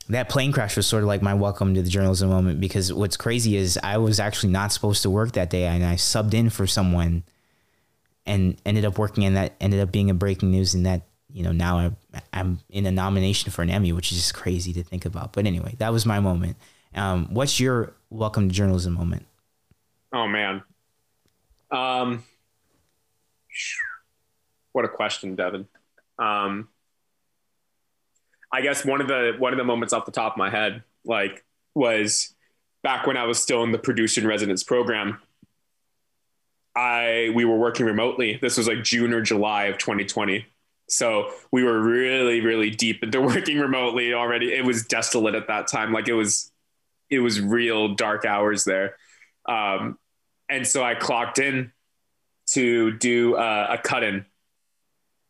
that 0.10 0.30
plane 0.30 0.52
crash 0.52 0.76
was 0.76 0.88
sort 0.88 1.04
of 1.04 1.08
like 1.08 1.22
my 1.22 1.34
welcome 1.34 1.74
to 1.74 1.82
the 1.82 1.90
journalism 1.90 2.30
moment 2.30 2.60
because 2.60 2.92
what's 2.94 3.18
crazy 3.18 3.56
is 3.56 3.80
I 3.82 3.98
was 3.98 4.20
actually 4.20 4.52
not 4.52 4.72
supposed 4.72 5.02
to 5.04 5.10
work 5.10 5.34
that 5.34 5.50
day 5.50 5.66
and 5.66 5.84
I 5.84 5.96
subbed 5.96 6.34
in 6.34 6.50
for 6.50 6.68
someone 6.68 7.24
and 8.26 8.60
ended 8.66 8.86
up 8.86 8.98
working 8.98 9.26
and 9.26 9.36
that 9.36 9.54
ended 9.60 9.80
up 9.80 9.92
being 9.92 10.10
a 10.10 10.14
breaking 10.14 10.52
news 10.52 10.74
and 10.74 10.86
that 10.86 11.04
you 11.36 11.44
know 11.44 11.52
now 11.52 11.78
I'm, 11.78 11.98
I'm 12.34 12.60
in 12.70 12.86
a 12.86 12.92
nomination 12.92 13.52
for 13.52 13.62
an 13.62 13.70
Emmy 13.70 13.92
which 13.92 14.12
is 14.12 14.18
just 14.18 14.34
crazy 14.34 14.74
to 14.74 14.84
think 14.84 15.06
about 15.06 15.34
but 15.34 15.46
anyway 15.46 15.76
that 15.80 15.92
was 15.92 16.06
my 16.06 16.20
moment 16.20 16.58
um, 16.96 17.28
what's 17.34 17.60
your 17.60 17.94
welcome 18.10 18.48
to 18.50 18.56
journalism 18.56 18.94
moment 18.94 19.26
oh 20.14 20.28
man 20.28 20.64
um 21.72 22.24
what 24.72 24.86
a 24.86 24.90
question 24.90 25.36
Devin 25.36 25.68
um, 26.18 26.70
I 28.52 28.62
guess 28.62 28.86
one 28.86 29.02
of 29.02 29.08
the 29.08 29.34
one 29.38 29.54
of 29.54 29.58
the 29.58 29.64
moments 29.64 29.94
off 29.94 30.06
the 30.06 30.12
top 30.12 30.34
of 30.34 30.38
my 30.38 30.50
head, 30.50 30.84
like, 31.04 31.44
was 31.74 32.34
back 32.84 33.06
when 33.06 33.18
I 33.18 33.26
was 33.26 33.42
still 33.42 33.64
in 33.64 33.72
the 33.72 33.80
producer 33.80 34.22
in 34.22 34.28
residence 34.28 34.64
program. 34.64 35.20
I 36.76 37.32
we 37.34 37.46
were 37.46 37.58
working 37.58 37.86
remotely. 37.86 38.40
This 38.42 38.58
was 38.58 38.68
like 38.68 38.84
June 38.84 39.14
or 39.14 39.22
July 39.22 39.66
of 39.66 39.78
2020. 39.78 40.46
So 40.88 41.32
we 41.52 41.64
were 41.64 41.82
really, 41.82 42.42
really 42.42 42.70
deep 42.70 43.04
into 43.04 43.22
working 43.34 43.60
remotely 43.60 44.14
already. 44.14 44.54
It 44.54 44.66
was 44.66 44.86
desolate 44.86 45.36
at 45.36 45.48
that 45.48 45.68
time. 45.68 45.92
Like 45.92 46.08
it 46.08 46.14
was, 46.14 46.52
it 47.10 47.20
was 47.20 47.40
real 47.40 47.96
dark 47.96 48.26
hours 48.26 48.64
there. 48.64 48.96
Um, 49.48 49.98
and 50.50 50.68
so 50.68 50.84
I 50.84 50.96
clocked 50.96 51.40
in 51.40 51.72
to 52.52 52.92
do 52.98 53.36
uh, 53.36 53.68
a 53.72 53.78
cut 53.78 54.04
in 54.04 54.26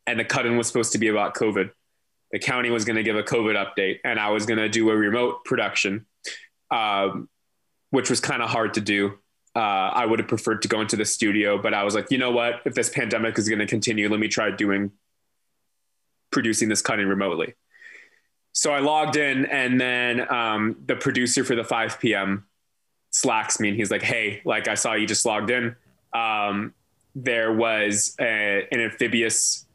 and 0.08 0.20
the 0.20 0.26
cut 0.26 0.46
in 0.46 0.58
was 0.58 0.68
supposed 0.68 0.92
to 0.94 0.98
be 0.98 1.08
about 1.08 1.36
COVID. 1.36 1.72
The 2.32 2.40
county 2.40 2.70
was 2.70 2.86
going 2.86 2.98
to 2.98 3.04
give 3.04 3.16
a 3.16 3.24
COVID 3.24 3.56
update, 3.56 4.00
and 4.04 4.20
I 4.20 4.30
was 4.30 4.46
going 4.46 4.58
to 4.58 4.70
do 4.70 4.90
a 4.90 4.96
remote 4.96 5.46
production, 5.46 6.06
um, 6.72 7.30
which 7.92 8.10
was 8.10 8.20
kind 8.20 8.42
of 8.42 8.50
hard 8.50 8.74
to 8.76 8.82
do. 8.82 9.18
Uh, 9.56 9.60
I 9.60 10.06
would 10.06 10.20
have 10.20 10.28
preferred 10.28 10.62
to 10.64 10.68
go 10.68 10.82
into 10.82 10.98
the 10.98 11.06
studio, 11.06 11.62
but 11.62 11.74
I 11.74 11.84
was 11.84 11.96
like, 11.96 12.12
you 12.12 12.18
know 12.18 12.32
what? 12.32 12.62
If 12.66 12.76
this 12.76 12.90
pandemic 12.90 13.38
is 13.40 13.48
going 13.48 13.60
to 13.60 13.66
continue, 13.66 14.10
let 14.10 14.20
me 14.20 14.28
try 14.28 14.52
doing 14.52 14.92
producing 16.36 16.68
this 16.68 16.82
cutting 16.82 17.08
remotely. 17.08 17.56
So 18.52 18.74
I 18.74 18.80
logged 18.80 19.16
in, 19.16 19.46
and 19.46 19.80
then 19.80 20.30
um, 20.32 20.76
the 20.86 20.98
producer 20.98 21.46
for 21.46 21.56
the 21.56 21.64
5 21.64 21.98
p.m. 21.98 22.46
slacks 23.10 23.58
me, 23.58 23.70
and 23.70 23.78
he's 23.78 23.90
like, 23.90 24.02
"Hey, 24.02 24.42
like 24.44 24.68
I 24.68 24.76
saw 24.76 24.94
you 24.96 25.08
just 25.08 25.26
logged 25.26 25.50
in. 25.50 25.78
Um, 26.14 26.74
there 27.16 27.54
was 27.54 28.16
a, 28.20 28.68
an 28.70 28.82
amphibious 28.82 29.66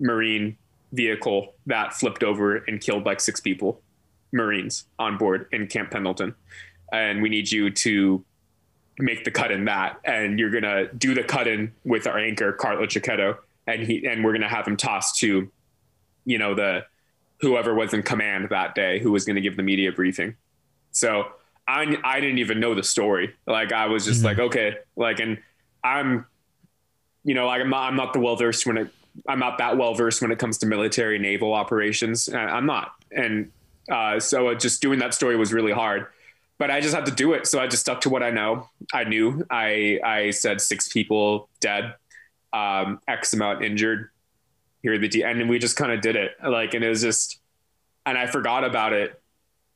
marine 0.00 0.58
vehicle 0.92 1.54
that 1.66 1.94
flipped 1.94 2.24
over 2.24 2.56
and 2.56 2.80
killed 2.80 3.06
like 3.06 3.20
six 3.20 3.38
people, 3.38 3.80
Marines 4.32 4.84
on 4.98 5.16
board 5.16 5.46
in 5.52 5.68
Camp 5.68 5.92
Pendleton. 5.92 6.34
And 6.92 7.22
we 7.22 7.28
need 7.28 7.52
you 7.52 7.70
to 7.70 8.24
make 8.98 9.24
the 9.24 9.30
cut 9.30 9.52
in 9.52 9.66
that. 9.66 10.00
And 10.04 10.40
you're 10.40 10.50
gonna 10.50 10.92
do 10.92 11.14
the 11.14 11.22
cut 11.22 11.46
in 11.46 11.72
with 11.84 12.08
our 12.08 12.18
anchor, 12.18 12.52
Carlo 12.52 12.86
Cecchetto, 12.86 13.38
and 13.66 13.82
he 13.82 14.06
and 14.06 14.24
we're 14.24 14.32
gonna 14.32 14.48
have 14.48 14.66
him 14.66 14.76
tossed 14.76 15.18
to, 15.20 15.50
you 16.24 16.38
know, 16.38 16.54
the 16.54 16.84
whoever 17.40 17.74
was 17.74 17.92
in 17.92 18.02
command 18.02 18.48
that 18.50 18.74
day 18.74 18.98
who 18.98 19.12
was 19.12 19.24
gonna 19.24 19.40
give 19.40 19.56
the 19.56 19.62
media 19.62 19.92
briefing. 19.92 20.36
So 20.92 21.26
I 21.68 21.96
I 22.04 22.20
didn't 22.20 22.38
even 22.38 22.60
know 22.60 22.74
the 22.74 22.82
story. 22.82 23.34
Like 23.46 23.72
I 23.72 23.86
was 23.86 24.04
just 24.04 24.18
mm-hmm. 24.18 24.26
like, 24.26 24.38
okay, 24.38 24.76
like 24.96 25.20
and 25.20 25.38
I'm 25.82 26.26
you 27.26 27.34
know, 27.34 27.46
like 27.46 27.60
I'm 27.60 27.70
not, 27.70 27.82
I'm 27.82 27.96
not 27.96 28.12
the 28.12 28.20
well 28.20 28.36
versed 28.36 28.66
when 28.66 28.78
it 28.78 28.88
I'm 29.28 29.38
not 29.38 29.58
that 29.58 29.76
well 29.76 29.94
versed 29.94 30.22
when 30.22 30.30
it 30.30 30.38
comes 30.38 30.58
to 30.58 30.66
military 30.66 31.18
naval 31.18 31.52
operations. 31.52 32.28
I'm 32.32 32.66
not, 32.66 32.92
and 33.10 33.50
uh, 33.90 34.20
so 34.20 34.54
just 34.54 34.80
doing 34.80 34.98
that 35.00 35.14
story 35.14 35.36
was 35.36 35.52
really 35.52 35.72
hard. 35.72 36.06
But 36.58 36.70
I 36.70 36.80
just 36.80 36.94
had 36.94 37.04
to 37.06 37.12
do 37.12 37.34
it, 37.34 37.46
so 37.46 37.60
I 37.60 37.66
just 37.66 37.82
stuck 37.82 38.00
to 38.02 38.10
what 38.10 38.22
I 38.22 38.30
know. 38.30 38.68
I 38.94 39.04
knew. 39.04 39.44
I 39.50 40.00
I 40.04 40.30
said 40.30 40.60
six 40.60 40.88
people 40.88 41.48
dead, 41.60 41.94
um, 42.52 43.00
X 43.08 43.32
amount 43.32 43.64
injured. 43.64 44.10
Here 44.82 44.94
at 44.94 45.00
the 45.00 45.08
D, 45.08 45.22
and 45.22 45.48
we 45.48 45.58
just 45.58 45.74
kind 45.74 45.90
of 45.90 46.00
did 46.00 46.14
it. 46.14 46.32
Like, 46.46 46.74
and 46.74 46.84
it 46.84 46.88
was 46.88 47.02
just, 47.02 47.40
and 48.04 48.16
I 48.16 48.28
forgot 48.28 48.62
about 48.62 48.92
it 48.92 49.20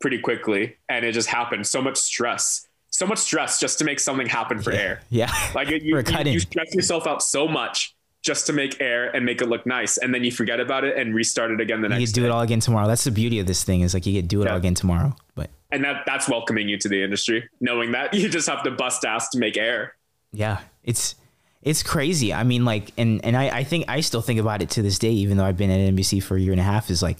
pretty 0.00 0.20
quickly, 0.20 0.76
and 0.88 1.04
it 1.04 1.12
just 1.12 1.28
happened. 1.28 1.66
So 1.66 1.82
much 1.82 1.96
stress 1.96 2.68
so 2.90 3.06
much 3.06 3.18
stress 3.18 3.58
just 3.58 3.78
to 3.78 3.84
make 3.84 3.98
something 3.98 4.26
happen 4.26 4.60
for 4.60 4.72
yeah. 4.72 4.78
air. 4.78 5.00
Yeah. 5.10 5.32
Like 5.54 5.68
you, 5.68 5.78
you, 5.82 5.96
you, 6.24 6.40
stress 6.40 6.74
yourself 6.74 7.06
out 7.06 7.22
so 7.22 7.48
much 7.48 7.94
just 8.22 8.46
to 8.46 8.52
make 8.52 8.80
air 8.80 9.14
and 9.14 9.24
make 9.24 9.40
it 9.40 9.48
look 9.48 9.66
nice, 9.66 9.96
and 9.96 10.14
then 10.14 10.22
you 10.22 10.30
forget 10.30 10.60
about 10.60 10.84
it 10.84 10.96
and 10.96 11.14
restart 11.14 11.50
it 11.50 11.60
again 11.60 11.80
the 11.80 11.86
you 11.86 11.94
next. 11.94 12.00
You 12.00 12.06
do 12.14 12.20
day. 12.20 12.26
it 12.28 12.30
all 12.30 12.42
again 12.42 12.60
tomorrow. 12.60 12.86
That's 12.86 13.04
the 13.04 13.10
beauty 13.10 13.40
of 13.40 13.46
this 13.46 13.64
thing 13.64 13.80
is 13.80 13.94
like 13.94 14.06
you 14.06 14.12
get 14.12 14.28
do 14.28 14.42
it 14.42 14.44
yeah. 14.44 14.52
all 14.52 14.56
again 14.58 14.74
tomorrow. 14.74 15.16
But 15.34 15.50
and 15.72 15.82
that 15.84 16.04
that's 16.06 16.28
welcoming 16.28 16.68
you 16.68 16.78
to 16.78 16.88
the 16.88 17.02
industry, 17.02 17.48
knowing 17.60 17.92
that 17.92 18.14
you 18.14 18.28
just 18.28 18.48
have 18.48 18.62
to 18.64 18.70
bust 18.70 19.04
ass 19.04 19.30
to 19.30 19.38
make 19.38 19.56
air. 19.56 19.94
Yeah, 20.32 20.60
it's 20.84 21.16
it's 21.62 21.82
crazy. 21.82 22.32
I 22.32 22.42
mean, 22.44 22.64
like, 22.64 22.92
and 22.96 23.24
and 23.24 23.36
I 23.36 23.48
I 23.58 23.64
think 23.64 23.84
I 23.88 24.00
still 24.00 24.22
think 24.22 24.40
about 24.40 24.62
it 24.62 24.70
to 24.70 24.82
this 24.82 24.98
day, 24.98 25.10
even 25.10 25.36
though 25.36 25.44
I've 25.44 25.58
been 25.58 25.70
at 25.70 25.94
NBC 25.94 26.22
for 26.22 26.36
a 26.36 26.40
year 26.40 26.52
and 26.52 26.60
a 26.60 26.64
half. 26.64 26.90
Is 26.90 27.02
like 27.02 27.18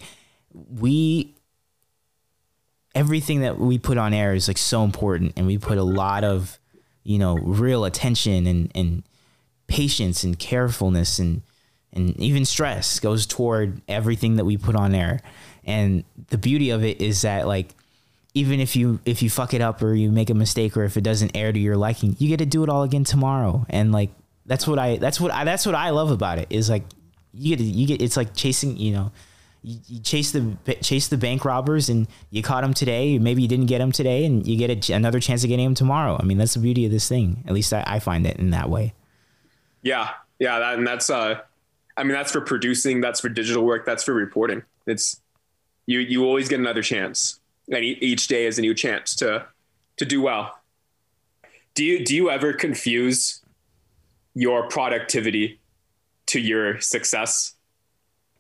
we 0.52 1.34
everything 2.94 3.40
that 3.40 3.58
we 3.58 3.78
put 3.78 3.98
on 3.98 4.14
air 4.14 4.34
is 4.34 4.48
like 4.48 4.58
so 4.58 4.82
important, 4.82 5.34
and 5.36 5.46
we 5.46 5.58
put 5.58 5.78
a 5.78 5.84
lot 5.84 6.24
of 6.24 6.58
you 7.04 7.18
know 7.18 7.34
real 7.36 7.84
attention 7.84 8.46
and 8.46 8.70
and 8.74 9.02
patience 9.66 10.24
and 10.24 10.38
carefulness 10.38 11.18
and 11.18 11.42
and 11.92 12.16
even 12.18 12.44
stress 12.44 12.98
goes 12.98 13.26
toward 13.26 13.82
everything 13.88 14.36
that 14.36 14.44
we 14.44 14.56
put 14.56 14.76
on 14.76 14.94
air. 14.94 15.20
And 15.64 16.04
the 16.28 16.38
beauty 16.38 16.70
of 16.70 16.84
it 16.84 17.00
is 17.00 17.22
that 17.22 17.46
like 17.46 17.74
even 18.32 18.60
if 18.60 18.76
you 18.76 19.00
if 19.04 19.22
you 19.22 19.28
fuck 19.28 19.54
it 19.54 19.60
up 19.60 19.82
or 19.82 19.94
you 19.94 20.10
make 20.10 20.30
a 20.30 20.34
mistake 20.34 20.76
or 20.76 20.84
if 20.84 20.96
it 20.96 21.02
doesn't 21.02 21.36
air 21.36 21.52
to 21.52 21.58
your 21.58 21.76
liking, 21.76 22.16
you 22.18 22.28
get 22.28 22.38
to 22.38 22.46
do 22.46 22.62
it 22.62 22.68
all 22.68 22.84
again 22.84 23.04
tomorrow. 23.04 23.66
And 23.68 23.92
like 23.92 24.10
that's 24.50 24.66
what 24.66 24.78
I 24.78 24.96
that's 24.96 25.18
what 25.18 25.32
I 25.32 25.44
that's 25.44 25.64
what 25.64 25.74
I 25.74 25.90
love 25.90 26.10
about 26.10 26.38
it 26.38 26.48
is 26.50 26.68
like 26.68 26.82
you 27.32 27.56
get 27.56 27.64
you 27.64 27.86
get 27.86 28.02
it's 28.02 28.16
like 28.16 28.34
chasing 28.34 28.76
you 28.76 28.92
know 28.92 29.12
you, 29.62 29.78
you, 29.86 30.00
chase 30.00 30.32
the 30.32 30.56
chase 30.82 31.08
the 31.08 31.16
bank 31.16 31.44
robbers 31.44 31.88
and 31.88 32.08
you 32.30 32.42
caught 32.42 32.62
them 32.62 32.74
today 32.74 33.18
maybe 33.18 33.40
you 33.40 33.48
didn't 33.48 33.66
get 33.66 33.78
them 33.78 33.92
today 33.92 34.24
and 34.24 34.46
you 34.46 34.56
get 34.56 34.90
a, 34.90 34.92
another 34.92 35.20
chance 35.20 35.44
of 35.44 35.48
getting 35.48 35.66
them 35.66 35.74
tomorrow 35.74 36.16
i 36.18 36.24
mean 36.24 36.38
that's 36.38 36.54
the 36.54 36.60
beauty 36.60 36.84
of 36.84 36.90
this 36.90 37.08
thing 37.08 37.44
at 37.46 37.52
least 37.52 37.72
I, 37.72 37.84
I 37.86 37.98
find 38.00 38.26
it 38.26 38.38
in 38.38 38.50
that 38.50 38.68
way 38.70 38.94
yeah, 39.82 40.10
yeah, 40.38 40.58
that, 40.58 40.78
and 40.78 40.86
that's 40.86 41.10
uh, 41.10 41.40
I 41.96 42.02
mean 42.02 42.12
that's 42.12 42.32
for 42.32 42.40
producing, 42.40 43.00
that's 43.00 43.20
for 43.20 43.28
digital 43.28 43.64
work, 43.64 43.86
that's 43.86 44.04
for 44.04 44.14
reporting. 44.14 44.62
It's 44.86 45.20
you 45.86 46.00
you 46.00 46.24
always 46.24 46.48
get 46.48 46.60
another 46.60 46.82
chance, 46.82 47.40
and 47.72 47.84
each 47.84 48.28
day 48.28 48.46
is 48.46 48.58
a 48.58 48.62
new 48.62 48.74
chance 48.74 49.14
to 49.16 49.46
to 49.96 50.04
do 50.04 50.20
well. 50.20 50.58
Do 51.74 51.84
you 51.84 52.04
do 52.04 52.14
you 52.14 52.30
ever 52.30 52.52
confuse 52.52 53.39
your 54.34 54.68
productivity 54.68 55.60
to 56.26 56.40
your 56.40 56.80
success? 56.80 57.54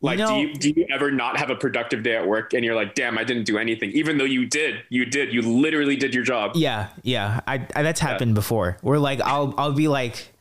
Like, 0.02 0.18
do 0.18 0.34
you 0.34 0.54
do 0.54 0.70
you 0.70 0.86
ever 0.90 1.10
not 1.10 1.36
have 1.36 1.50
a 1.50 1.54
productive 1.54 2.02
day 2.02 2.16
at 2.16 2.26
work 2.26 2.54
and 2.54 2.64
you're 2.64 2.74
like, 2.74 2.94
damn, 2.94 3.18
I 3.18 3.24
didn't 3.24 3.44
do 3.44 3.58
anything, 3.58 3.90
even 3.90 4.16
though 4.16 4.24
you 4.24 4.46
did, 4.46 4.82
you 4.88 5.04
did, 5.04 5.32
you 5.34 5.42
literally 5.42 5.96
did 5.96 6.14
your 6.14 6.24
job. 6.24 6.52
Yeah, 6.54 6.88
yeah, 7.02 7.40
I, 7.46 7.66
I 7.76 7.82
that's 7.82 8.00
happened 8.00 8.30
yeah. 8.30 8.36
before. 8.36 8.78
Where 8.80 8.98
like 8.98 9.20
I'll 9.20 9.54
I'll 9.58 9.72
be 9.72 9.88
like 9.88 10.32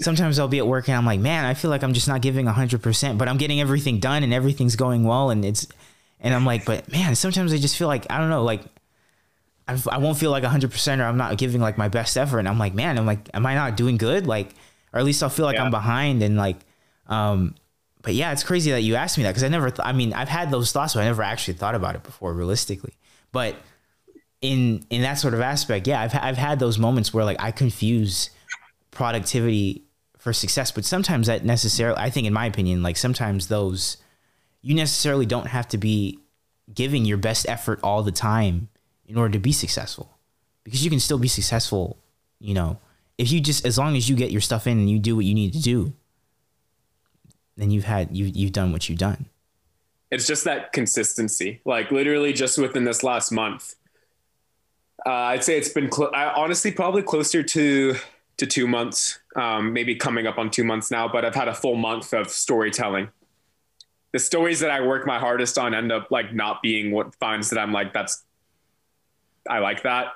sometimes 0.00 0.38
I'll 0.38 0.48
be 0.48 0.58
at 0.58 0.66
work 0.66 0.88
and 0.88 0.96
I'm 0.96 1.06
like, 1.06 1.20
man, 1.20 1.44
I 1.44 1.54
feel 1.54 1.70
like 1.70 1.82
I'm 1.82 1.92
just 1.92 2.08
not 2.08 2.22
giving 2.22 2.46
100%, 2.46 3.18
but 3.18 3.28
I'm 3.28 3.36
getting 3.36 3.60
everything 3.60 4.00
done 4.00 4.22
and 4.22 4.32
everything's 4.32 4.76
going 4.76 5.04
well. 5.04 5.30
And 5.30 5.44
it's, 5.44 5.66
and 6.20 6.34
I'm 6.34 6.46
like, 6.46 6.64
but 6.64 6.90
man, 6.90 7.14
sometimes 7.14 7.52
I 7.52 7.58
just 7.58 7.76
feel 7.76 7.88
like, 7.88 8.06
I 8.10 8.18
don't 8.18 8.30
know, 8.30 8.42
like, 8.42 8.62
I, 9.68 9.80
I 9.90 9.98
won't 9.98 10.18
feel 10.18 10.30
like 10.30 10.42
100% 10.42 10.98
or 10.98 11.02
I'm 11.04 11.18
not 11.18 11.36
giving 11.38 11.60
like 11.60 11.76
my 11.76 11.88
best 11.88 12.16
effort. 12.16 12.38
And 12.38 12.48
I'm 12.48 12.58
like, 12.58 12.74
man, 12.74 12.98
I'm 12.98 13.06
like, 13.06 13.28
am 13.34 13.44
I 13.44 13.54
not 13.54 13.76
doing 13.76 13.98
good? 13.98 14.26
Like, 14.26 14.54
or 14.92 15.00
at 15.00 15.04
least 15.04 15.22
I'll 15.22 15.30
feel 15.30 15.46
like 15.46 15.56
yeah. 15.56 15.64
I'm 15.64 15.70
behind 15.70 16.22
and 16.22 16.36
like, 16.36 16.56
um, 17.06 17.54
but 18.02 18.14
yeah, 18.14 18.32
it's 18.32 18.44
crazy 18.44 18.70
that 18.70 18.82
you 18.82 18.94
asked 18.94 19.18
me 19.18 19.24
that 19.24 19.30
because 19.30 19.44
I 19.44 19.48
never, 19.48 19.70
th- 19.70 19.86
I 19.86 19.92
mean, 19.92 20.12
I've 20.12 20.28
had 20.28 20.50
those 20.50 20.72
thoughts, 20.72 20.94
but 20.94 21.00
I 21.00 21.04
never 21.04 21.22
actually 21.22 21.54
thought 21.54 21.74
about 21.74 21.94
it 21.94 22.02
before 22.02 22.32
realistically. 22.32 22.94
But 23.32 23.56
in, 24.40 24.84
in 24.90 25.02
that 25.02 25.14
sort 25.14 25.34
of 25.34 25.40
aspect, 25.40 25.86
yeah, 25.86 26.00
I've, 26.00 26.14
I've 26.14 26.38
had 26.38 26.58
those 26.58 26.78
moments 26.78 27.12
where 27.12 27.24
like 27.24 27.36
I 27.40 27.50
confuse 27.50 28.30
productivity 28.90 29.82
for 30.18 30.32
success. 30.32 30.70
But 30.70 30.84
sometimes 30.84 31.26
that 31.26 31.44
necessarily, 31.44 31.98
I 31.98 32.10
think, 32.10 32.26
in 32.26 32.32
my 32.32 32.46
opinion, 32.46 32.82
like 32.82 32.96
sometimes 32.96 33.48
those 33.48 33.96
you 34.62 34.74
necessarily 34.74 35.26
don't 35.26 35.46
have 35.46 35.68
to 35.68 35.78
be 35.78 36.18
giving 36.72 37.04
your 37.04 37.16
best 37.16 37.48
effort 37.48 37.80
all 37.82 38.02
the 38.02 38.12
time 38.12 38.68
in 39.06 39.16
order 39.16 39.32
to 39.32 39.38
be 39.38 39.52
successful 39.52 40.18
because 40.64 40.84
you 40.84 40.90
can 40.90 41.00
still 41.00 41.18
be 41.18 41.28
successful, 41.28 41.98
you 42.38 42.54
know, 42.54 42.78
if 43.20 43.30
you 43.30 43.40
just 43.40 43.66
as 43.66 43.78
long 43.78 43.96
as 43.96 44.08
you 44.08 44.16
get 44.16 44.30
your 44.30 44.40
stuff 44.40 44.66
in 44.66 44.78
and 44.78 44.90
you 44.90 44.98
do 44.98 45.14
what 45.14 45.24
you 45.24 45.34
need 45.34 45.52
to 45.52 45.60
do, 45.60 45.92
then 47.56 47.70
you've 47.70 47.84
had 47.84 48.16
you 48.16 48.26
you've 48.26 48.52
done 48.52 48.72
what 48.72 48.88
you've 48.88 48.98
done. 48.98 49.26
It's 50.10 50.26
just 50.26 50.44
that 50.44 50.72
consistency. 50.72 51.60
Like 51.64 51.90
literally 51.90 52.32
just 52.32 52.58
within 52.58 52.84
this 52.84 53.04
last 53.04 53.30
month. 53.30 53.74
Uh, 55.06 55.10
I'd 55.10 55.44
say 55.44 55.56
it's 55.56 55.68
been 55.68 55.90
cl- 55.90 56.10
honestly 56.14 56.72
probably 56.72 57.02
closer 57.02 57.42
to 57.42 57.94
to 58.38 58.46
2 58.46 58.66
months. 58.66 59.18
Um, 59.36 59.72
maybe 59.72 59.94
coming 59.94 60.26
up 60.26 60.38
on 60.38 60.50
2 60.50 60.64
months 60.64 60.90
now, 60.90 61.06
but 61.06 61.24
I've 61.24 61.34
had 61.34 61.48
a 61.48 61.54
full 61.54 61.76
month 61.76 62.12
of 62.14 62.30
storytelling 62.30 63.10
the 64.12 64.18
stories 64.18 64.60
that 64.60 64.70
I 64.70 64.80
work 64.80 65.06
my 65.06 65.18
hardest 65.18 65.56
on 65.58 65.74
end 65.74 65.92
up 65.92 66.10
like 66.10 66.34
not 66.34 66.62
being 66.62 66.90
what 66.90 67.14
finds 67.16 67.50
that 67.50 67.58
I'm 67.58 67.72
like, 67.72 67.92
that's, 67.92 68.24
I 69.48 69.60
like 69.60 69.84
that. 69.84 70.08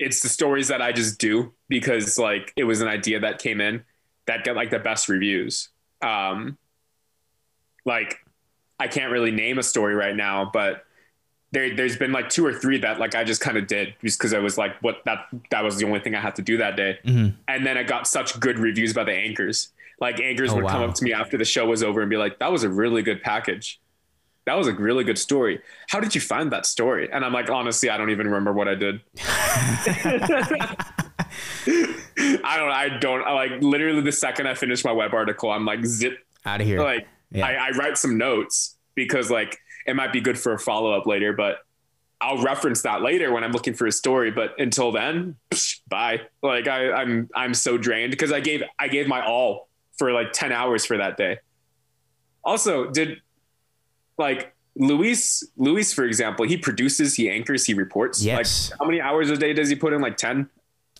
It's 0.00 0.20
the 0.20 0.28
stories 0.28 0.68
that 0.68 0.82
I 0.82 0.92
just 0.92 1.20
do 1.20 1.52
because 1.68 2.18
like 2.18 2.52
it 2.56 2.64
was 2.64 2.80
an 2.80 2.88
idea 2.88 3.20
that 3.20 3.38
came 3.38 3.60
in 3.60 3.84
that 4.26 4.44
got 4.44 4.56
like 4.56 4.70
the 4.70 4.78
best 4.78 5.08
reviews. 5.08 5.68
Um, 6.02 6.58
like 7.84 8.18
I 8.80 8.88
can't 8.88 9.12
really 9.12 9.30
name 9.30 9.58
a 9.58 9.62
story 9.62 9.94
right 9.94 10.16
now, 10.16 10.50
but 10.52 10.84
there, 11.52 11.76
there's 11.76 11.96
been 11.96 12.12
like 12.12 12.28
two 12.28 12.44
or 12.44 12.52
three 12.52 12.78
that 12.78 12.98
like 12.98 13.14
I 13.14 13.22
just 13.22 13.40
kind 13.40 13.56
of 13.56 13.66
did 13.66 13.94
just 14.02 14.18
because 14.18 14.34
I 14.34 14.38
was 14.38 14.58
like, 14.58 14.80
what 14.82 15.02
that 15.04 15.26
that 15.50 15.62
was 15.62 15.76
the 15.76 15.86
only 15.86 16.00
thing 16.00 16.16
I 16.16 16.20
had 16.20 16.34
to 16.36 16.42
do 16.42 16.56
that 16.56 16.76
day, 16.76 16.98
mm-hmm. 17.04 17.36
and 17.46 17.66
then 17.66 17.78
I 17.78 17.84
got 17.84 18.08
such 18.08 18.40
good 18.40 18.58
reviews 18.58 18.92
by 18.92 19.04
the 19.04 19.12
anchors 19.12 19.72
like 20.00 20.18
anchors 20.18 20.50
oh, 20.50 20.56
would 20.56 20.64
wow. 20.64 20.70
come 20.70 20.82
up 20.88 20.94
to 20.94 21.04
me 21.04 21.12
after 21.12 21.36
the 21.36 21.44
show 21.44 21.66
was 21.66 21.82
over 21.82 22.00
and 22.00 22.08
be 22.08 22.16
like, 22.16 22.38
"That 22.38 22.50
was 22.50 22.64
a 22.64 22.68
really 22.68 23.02
good 23.02 23.22
package. 23.22 23.80
That 24.46 24.54
was 24.54 24.66
a 24.66 24.72
really 24.72 25.04
good 25.04 25.18
story. 25.18 25.60
How 25.88 26.00
did 26.00 26.14
you 26.14 26.20
find 26.20 26.52
that 26.52 26.66
story?" 26.66 27.08
And 27.12 27.24
I'm 27.24 27.32
like, 27.32 27.50
honestly, 27.50 27.90
I 27.90 27.96
don't 27.96 28.10
even 28.10 28.26
remember 28.26 28.52
what 28.52 28.68
I 28.68 28.74
did. 28.74 29.00
I 32.42 32.56
don't. 32.56 32.70
I 32.70 32.98
don't. 33.00 33.22
I 33.22 33.32
like 33.32 33.62
literally 33.62 34.00
the 34.00 34.12
second 34.12 34.46
I 34.46 34.54
finish 34.54 34.84
my 34.84 34.92
web 34.92 35.14
article, 35.14 35.50
I'm 35.50 35.64
like 35.64 35.84
zip 35.84 36.18
out 36.44 36.60
of 36.60 36.66
here. 36.66 36.82
Like 36.82 37.06
yeah. 37.30 37.46
I, 37.46 37.68
I 37.68 37.70
write 37.70 37.98
some 37.98 38.18
notes 38.18 38.76
because 38.94 39.30
like 39.30 39.58
it 39.86 39.94
might 39.94 40.12
be 40.12 40.20
good 40.20 40.38
for 40.38 40.52
a 40.52 40.58
follow 40.58 40.92
up 40.92 41.06
later, 41.06 41.32
but 41.32 41.58
I'll 42.20 42.42
reference 42.42 42.82
that 42.82 43.02
later 43.02 43.32
when 43.32 43.44
I'm 43.44 43.52
looking 43.52 43.74
for 43.74 43.86
a 43.86 43.92
story. 43.92 44.30
But 44.30 44.58
until 44.58 44.92
then, 44.92 45.36
psh, 45.50 45.80
bye. 45.88 46.22
Like 46.42 46.68
I, 46.68 46.92
I'm 46.92 47.28
I'm 47.34 47.54
so 47.54 47.78
drained 47.78 48.10
because 48.10 48.32
I 48.32 48.40
gave 48.40 48.62
I 48.78 48.88
gave 48.88 49.06
my 49.06 49.24
all 49.24 49.68
for 49.96 50.12
like 50.12 50.32
10 50.32 50.52
hours 50.52 50.84
for 50.84 50.96
that 50.96 51.16
day. 51.16 51.38
Also, 52.42 52.90
did 52.90 53.20
like 54.20 54.54
Luis, 54.76 55.44
Luis, 55.56 55.92
for 55.92 56.04
example, 56.04 56.46
he 56.46 56.56
produces, 56.56 57.16
he 57.16 57.28
anchors, 57.28 57.64
he 57.64 57.74
reports. 57.74 58.22
Yes. 58.22 58.70
Like 58.70 58.78
how 58.78 58.86
many 58.86 59.00
hours 59.00 59.30
a 59.30 59.36
day 59.36 59.52
does 59.52 59.68
he 59.68 59.74
put 59.74 59.92
in? 59.92 60.00
Like 60.00 60.16
10? 60.16 60.48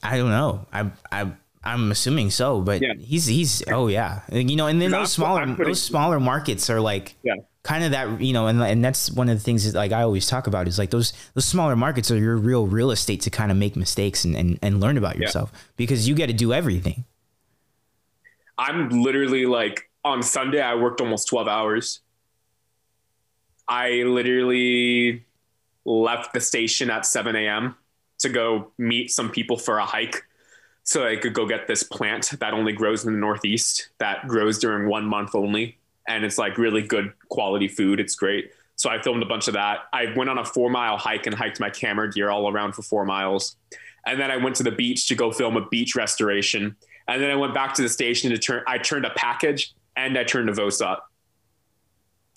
I 0.03 0.17
don't 0.17 0.31
know. 0.31 0.67
I, 0.73 0.91
I, 1.13 1.31
I'm 1.63 1.93
assuming 1.93 2.31
so, 2.31 2.61
but 2.63 2.83
yeah. 2.83 2.95
he's, 2.99 3.27
he's, 3.27 3.63
oh 3.69 3.87
yeah. 3.87 4.23
You 4.33 4.57
know, 4.57 4.67
and 4.67 4.81
then 4.83 4.91
those 4.91 5.13
smaller, 5.13 5.47
putting, 5.47 5.65
those 5.67 5.83
smaller 5.83 6.19
markets 6.19 6.69
are 6.71 6.81
like, 6.81 7.15
yeah. 7.23 7.35
kind 7.63 7.85
of 7.85 7.91
that, 7.93 8.21
you 8.21 8.33
know, 8.33 8.49
and, 8.49 8.61
and 8.63 8.85
that's 8.85 9.11
one 9.11 9.29
of 9.29 9.37
the 9.37 9.45
things 9.45 9.71
that 9.71 9.79
like 9.79 9.93
I 9.93 10.03
always 10.03 10.27
talk 10.27 10.47
about 10.47 10.67
is 10.67 10.79
like 10.79 10.91
those, 10.91 11.13
those 11.35 11.45
smaller 11.45 11.77
markets 11.77 12.11
are 12.11 12.17
your 12.17 12.37
real 12.39 12.67
real 12.67 12.91
estate 12.91 13.21
to 13.23 13.31
kind 13.31 13.51
of 13.51 13.59
make 13.59 13.77
mistakes 13.77 14.25
and, 14.25 14.35
and, 14.35 14.59
and 14.63 14.81
learn 14.81 14.97
about 14.97 15.17
yourself 15.17 15.51
yeah. 15.53 15.61
because 15.77 16.09
you 16.09 16.15
get 16.15 16.29
to 16.29 16.33
do 16.33 16.53
everything. 16.53 17.05
I'm 18.59 18.89
literally 18.89 19.47
like 19.47 19.91
on 20.05 20.23
Sunday, 20.23 20.61
I 20.61 20.75
worked 20.75 21.01
almost 21.01 21.29
12 21.29 21.47
hours. 21.47 22.01
I 23.71 24.03
literally 24.03 25.25
left 25.85 26.35
the 26.35 26.41
station 26.41 26.91
at 26.91 27.07
7 27.07 27.37
a.m. 27.37 27.77
to 28.19 28.29
go 28.29 28.73
meet 28.77 29.13
some 29.13 29.31
people 29.31 29.57
for 29.57 29.79
a 29.79 29.87
hike 29.87 30.25
so 30.83 31.07
I 31.07 31.17
could 31.17 31.35
go 31.35 31.47
get 31.47 31.69
this 31.69 31.85
plant 31.85 32.33
that 32.41 32.53
only 32.53 32.73
grows 32.73 33.05
in 33.05 33.13
the 33.13 33.19
Northeast 33.19 33.91
that 33.99 34.27
grows 34.27 34.59
during 34.59 34.89
one 34.89 35.05
month 35.05 35.37
only. 35.37 35.79
And 36.09 36.25
it's 36.25 36.37
like 36.37 36.59
really 36.59 36.83
good 36.83 37.13
quality 37.29 37.69
food. 37.69 38.01
It's 38.01 38.17
great. 38.17 38.51
So 38.75 38.91
I 38.91 39.01
filmed 39.01 39.23
a 39.23 39.27
bunch 39.27 39.47
of 39.47 39.55
that. 39.55 39.81
I 39.93 40.13
went 40.17 40.31
on 40.31 40.39
a 40.39 40.45
four 40.45 40.69
mile 40.69 40.97
hike 40.97 41.27
and 41.27 41.35
hiked 41.35 41.61
my 41.61 41.71
camera 41.71 42.11
gear 42.11 42.29
all 42.29 42.51
around 42.51 42.73
for 42.73 42.83
four 42.83 43.05
miles. 43.05 43.57
And 44.05 44.19
then 44.19 44.33
I 44.33 44.37
went 44.39 44.57
to 44.57 44.63
the 44.65 44.73
beach 44.73 45.07
to 45.09 45.15
go 45.15 45.31
film 45.31 45.57
a 45.57 45.69
beach 45.69 45.95
restoration. 45.95 46.75
And 47.07 47.23
then 47.23 47.31
I 47.31 47.37
went 47.37 47.55
back 47.55 47.75
to 47.75 47.83
the 47.83 47.89
station 47.89 48.31
to 48.31 48.39
turn. 48.39 48.65
I 48.67 48.79
turned 48.79 49.05
a 49.05 49.11
package 49.11 49.75
and 49.97 50.19
I 50.19 50.25
turned 50.25 50.49
a 50.49 50.53
VOSOT. 50.53 50.99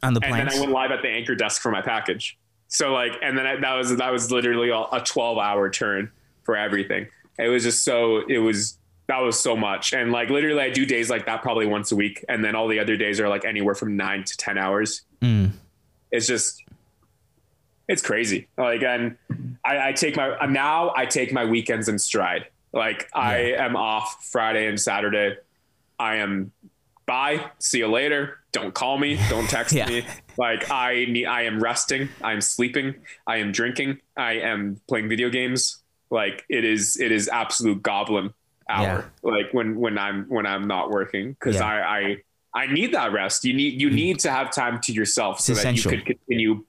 On 0.04 0.14
the 0.14 0.24
and 0.24 0.34
then 0.34 0.49
I 0.49 0.60
went 0.60 0.72
live 0.72 0.91
at 0.91 1.01
the 1.01 1.10
anchor 1.10 1.36
desk 1.36 1.62
for 1.62 1.72
my 1.72 1.82
package. 1.82 2.38
So 2.68 2.91
like, 2.91 3.14
and 3.22 3.38
then 3.38 3.45
I, 3.45 3.56
that 3.58 3.74
was 3.74 3.95
that 3.95 4.12
was 4.12 4.32
literally 4.32 4.70
a 4.70 4.99
12 4.99 5.38
hour 5.38 5.70
turn 5.70 6.12
for 6.43 6.56
everything. 6.56 7.08
It 7.39 7.47
was 7.47 7.64
just 7.64 7.84
so 7.84 8.26
it 8.28 8.39
was 8.39 8.78
that 9.08 9.20
was 9.20 9.39
so 9.39 9.56
much. 9.56 9.93
And 9.93 10.12
like 10.12 10.30
literally, 10.30 10.62
I 10.62 10.70
do 10.70 10.86
days 10.86 11.10
like 11.10 11.26
that 11.26 11.41
probably 11.41 11.66
once 11.66 11.91
a 11.91 11.95
week, 11.95 12.24
and 12.30 12.43
then 12.43 12.56
all 12.56 12.68
the 12.68 12.80
other 12.80 12.97
days 12.97 13.20
are 13.20 13.30
like 13.30 13.45
anywhere 13.45 13.76
from 13.76 13.95
nine 13.95 14.24
to 14.24 14.38
ten 14.38 14.58
hours. 14.58 15.04
Mm. 15.22 15.51
It's 16.12 16.28
just 16.28 16.64
it's 17.88 18.01
crazy. 18.01 18.47
Like, 18.58 18.82
and 18.84 19.18
I, 19.66 19.89
I 19.89 19.91
take 19.93 20.16
my 20.16 20.45
now 20.45 20.93
I 20.95 21.06
take 21.06 21.34
my 21.34 21.45
weekends 21.45 21.88
in 21.89 21.99
stride. 21.99 22.47
Like 22.72 23.10
yeah. 23.14 23.22
I 23.22 23.38
am 23.58 23.76
off 23.76 24.26
Friday 24.32 24.68
and 24.68 24.80
Saturday. 24.80 25.38
I 25.99 26.16
am 26.16 26.51
bye. 27.06 27.51
See 27.60 27.80
you 27.80 27.88
later. 27.88 28.39
Don't 28.51 28.74
call 28.74 28.97
me. 28.97 29.20
Don't 29.30 29.49
text 29.49 29.74
yeah. 29.74 29.88
me. 29.88 30.06
Like 30.38 30.70
I 30.72 31.06
need 31.06 31.26
I 31.26 31.43
am 31.43 31.62
resting. 31.62 32.10
I 32.22 32.34
am 32.34 32.41
sleeping. 32.41 32.95
I 33.28 33.38
am 33.38 33.51
drinking. 33.51 33.99
I 34.18 34.34
am 34.34 34.80
playing 34.88 35.10
video 35.10 35.30
games. 35.30 35.82
Like 36.10 36.45
it 36.49 36.64
is 36.64 36.99
it 36.99 37.12
is 37.12 37.28
absolute 37.30 37.82
goblin 37.82 38.34
hour. 38.70 39.12
Yeah. 39.24 39.32
Like 39.32 39.54
when 39.54 39.76
when 39.80 39.97
I'm 39.97 40.26
when 40.26 40.45
I'm 40.45 40.68
not 40.68 40.89
working. 40.89 41.36
Cause 41.39 41.58
I, 41.58 41.82
I 41.82 42.18
I 42.56 42.68
need 42.68 42.93
that 42.93 43.12
rest. 43.12 43.45
You 43.45 43.54
need 43.54 43.82
you 43.82 43.89
need 43.89 44.20
to 44.20 44.32
have 44.32 44.51
time 44.51 44.80
to 44.82 44.93
yourself 44.93 45.38
it's 45.38 45.45
so 45.45 45.54
essential. 45.54 45.91
that 45.91 45.97
you 45.97 46.04
could 46.04 46.18
continue 46.18 46.66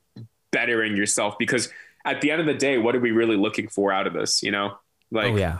bettering 0.50 0.96
yourself 0.96 1.36
because 1.38 1.68
at 2.06 2.20
the 2.20 2.30
end 2.30 2.40
of 2.40 2.46
the 2.46 2.54
day, 2.54 2.78
what 2.78 2.94
are 2.94 3.00
we 3.00 3.10
really 3.10 3.36
looking 3.36 3.68
for 3.68 3.92
out 3.92 4.06
of 4.06 4.12
this? 4.12 4.42
You 4.42 4.50
know? 4.50 4.78
Like 5.10 5.32
oh, 5.32 5.36
yeah 5.36 5.58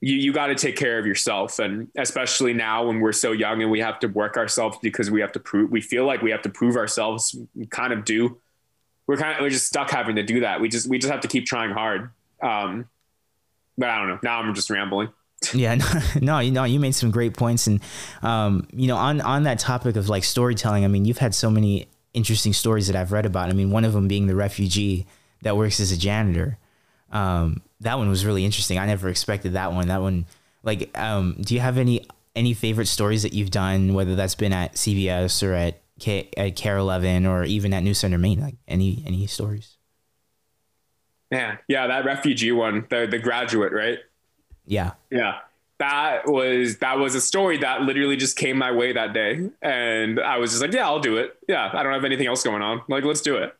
you, 0.00 0.16
you 0.16 0.32
got 0.32 0.46
to 0.46 0.54
take 0.54 0.76
care 0.76 0.98
of 0.98 1.06
yourself. 1.06 1.58
And 1.58 1.88
especially 1.96 2.52
now 2.52 2.86
when 2.86 3.00
we're 3.00 3.12
so 3.12 3.32
young 3.32 3.62
and 3.62 3.70
we 3.70 3.80
have 3.80 3.98
to 4.00 4.06
work 4.08 4.36
ourselves 4.36 4.78
because 4.82 5.10
we 5.10 5.20
have 5.20 5.32
to 5.32 5.40
prove, 5.40 5.70
we 5.70 5.80
feel 5.80 6.06
like 6.06 6.22
we 6.22 6.30
have 6.30 6.42
to 6.42 6.48
prove 6.48 6.76
ourselves. 6.76 7.36
We 7.54 7.66
kind 7.66 7.92
of 7.92 8.04
do. 8.04 8.38
We're 9.06 9.16
kind 9.16 9.36
of, 9.36 9.42
we're 9.42 9.50
just 9.50 9.66
stuck 9.66 9.90
having 9.90 10.16
to 10.16 10.22
do 10.22 10.40
that. 10.40 10.60
We 10.60 10.68
just, 10.68 10.88
we 10.88 10.98
just 10.98 11.10
have 11.10 11.20
to 11.22 11.28
keep 11.28 11.44
trying 11.44 11.72
hard. 11.72 12.10
Um, 12.42 12.88
but 13.76 13.90
I 13.90 13.98
don't 13.98 14.08
know. 14.08 14.18
Now 14.22 14.40
I'm 14.40 14.54
just 14.54 14.70
rambling. 14.70 15.10
yeah, 15.54 15.74
no, 15.74 15.86
no, 16.20 16.38
you 16.38 16.50
know, 16.50 16.64
you 16.64 16.80
made 16.80 16.94
some 16.94 17.10
great 17.10 17.34
points. 17.34 17.66
And, 17.66 17.80
um, 18.22 18.66
you 18.72 18.86
know, 18.86 18.96
on, 18.96 19.20
on 19.20 19.42
that 19.42 19.58
topic 19.58 19.96
of 19.96 20.08
like 20.08 20.24
storytelling, 20.24 20.84
I 20.84 20.88
mean, 20.88 21.04
you've 21.04 21.18
had 21.18 21.34
so 21.34 21.50
many 21.50 21.88
interesting 22.14 22.52
stories 22.52 22.86
that 22.86 22.96
I've 22.96 23.12
read 23.12 23.26
about. 23.26 23.50
I 23.50 23.52
mean, 23.52 23.70
one 23.70 23.84
of 23.84 23.92
them 23.92 24.08
being 24.08 24.26
the 24.26 24.34
refugee 24.34 25.06
that 25.42 25.56
works 25.56 25.80
as 25.80 25.92
a 25.92 25.96
janitor. 25.96 26.58
Um, 27.10 27.62
that 27.80 27.98
one 27.98 28.08
was 28.08 28.24
really 28.24 28.44
interesting. 28.44 28.78
I 28.78 28.86
never 28.86 29.08
expected 29.08 29.54
that 29.54 29.72
one. 29.72 29.88
That 29.88 30.02
one, 30.02 30.26
like, 30.62 30.96
um, 30.98 31.36
do 31.40 31.54
you 31.54 31.60
have 31.60 31.78
any 31.78 32.06
any 32.36 32.54
favorite 32.54 32.86
stories 32.86 33.22
that 33.22 33.32
you've 33.32 33.50
done, 33.50 33.94
whether 33.94 34.14
that's 34.14 34.34
been 34.34 34.52
at 34.52 34.74
CBS 34.74 35.42
or 35.46 35.52
at 35.52 35.80
K, 35.98 36.28
at 36.36 36.56
KARE 36.56 36.76
11 36.76 37.26
or 37.26 37.44
even 37.44 37.72
at 37.72 37.82
NewsCenter 37.82 38.20
Maine? 38.20 38.40
Like, 38.40 38.56
any 38.68 39.02
any 39.06 39.26
stories? 39.26 39.76
Yeah, 41.30 41.56
yeah, 41.68 41.86
that 41.86 42.04
refugee 42.04 42.52
one, 42.52 42.86
the 42.90 43.06
the 43.10 43.18
graduate, 43.18 43.72
right? 43.72 43.98
Yeah, 44.66 44.92
yeah. 45.10 45.38
That 45.78 46.26
was 46.26 46.78
that 46.78 46.98
was 46.98 47.14
a 47.14 47.20
story 47.20 47.56
that 47.58 47.82
literally 47.82 48.16
just 48.16 48.36
came 48.36 48.58
my 48.58 48.70
way 48.72 48.92
that 48.92 49.14
day, 49.14 49.48
and 49.62 50.20
I 50.20 50.36
was 50.38 50.50
just 50.50 50.60
like, 50.60 50.72
yeah, 50.72 50.86
I'll 50.86 51.00
do 51.00 51.16
it. 51.16 51.38
Yeah, 51.48 51.70
I 51.72 51.82
don't 51.82 51.92
have 51.92 52.04
anything 52.04 52.26
else 52.26 52.42
going 52.42 52.62
on. 52.62 52.82
Like, 52.88 53.04
let's 53.04 53.22
do 53.22 53.36
it, 53.36 53.56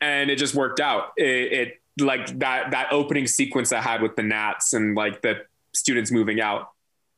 and 0.00 0.30
it 0.30 0.36
just 0.36 0.54
worked 0.54 0.80
out. 0.80 1.12
It, 1.16 1.52
it 1.52 1.80
like 2.00 2.38
that 2.38 2.70
that 2.72 2.92
opening 2.92 3.26
sequence 3.26 3.72
I 3.72 3.80
had 3.80 4.02
with 4.02 4.16
the 4.16 4.22
Nats 4.22 4.72
and 4.72 4.94
like 4.94 5.22
the 5.22 5.42
students 5.74 6.10
moving 6.10 6.40
out. 6.40 6.68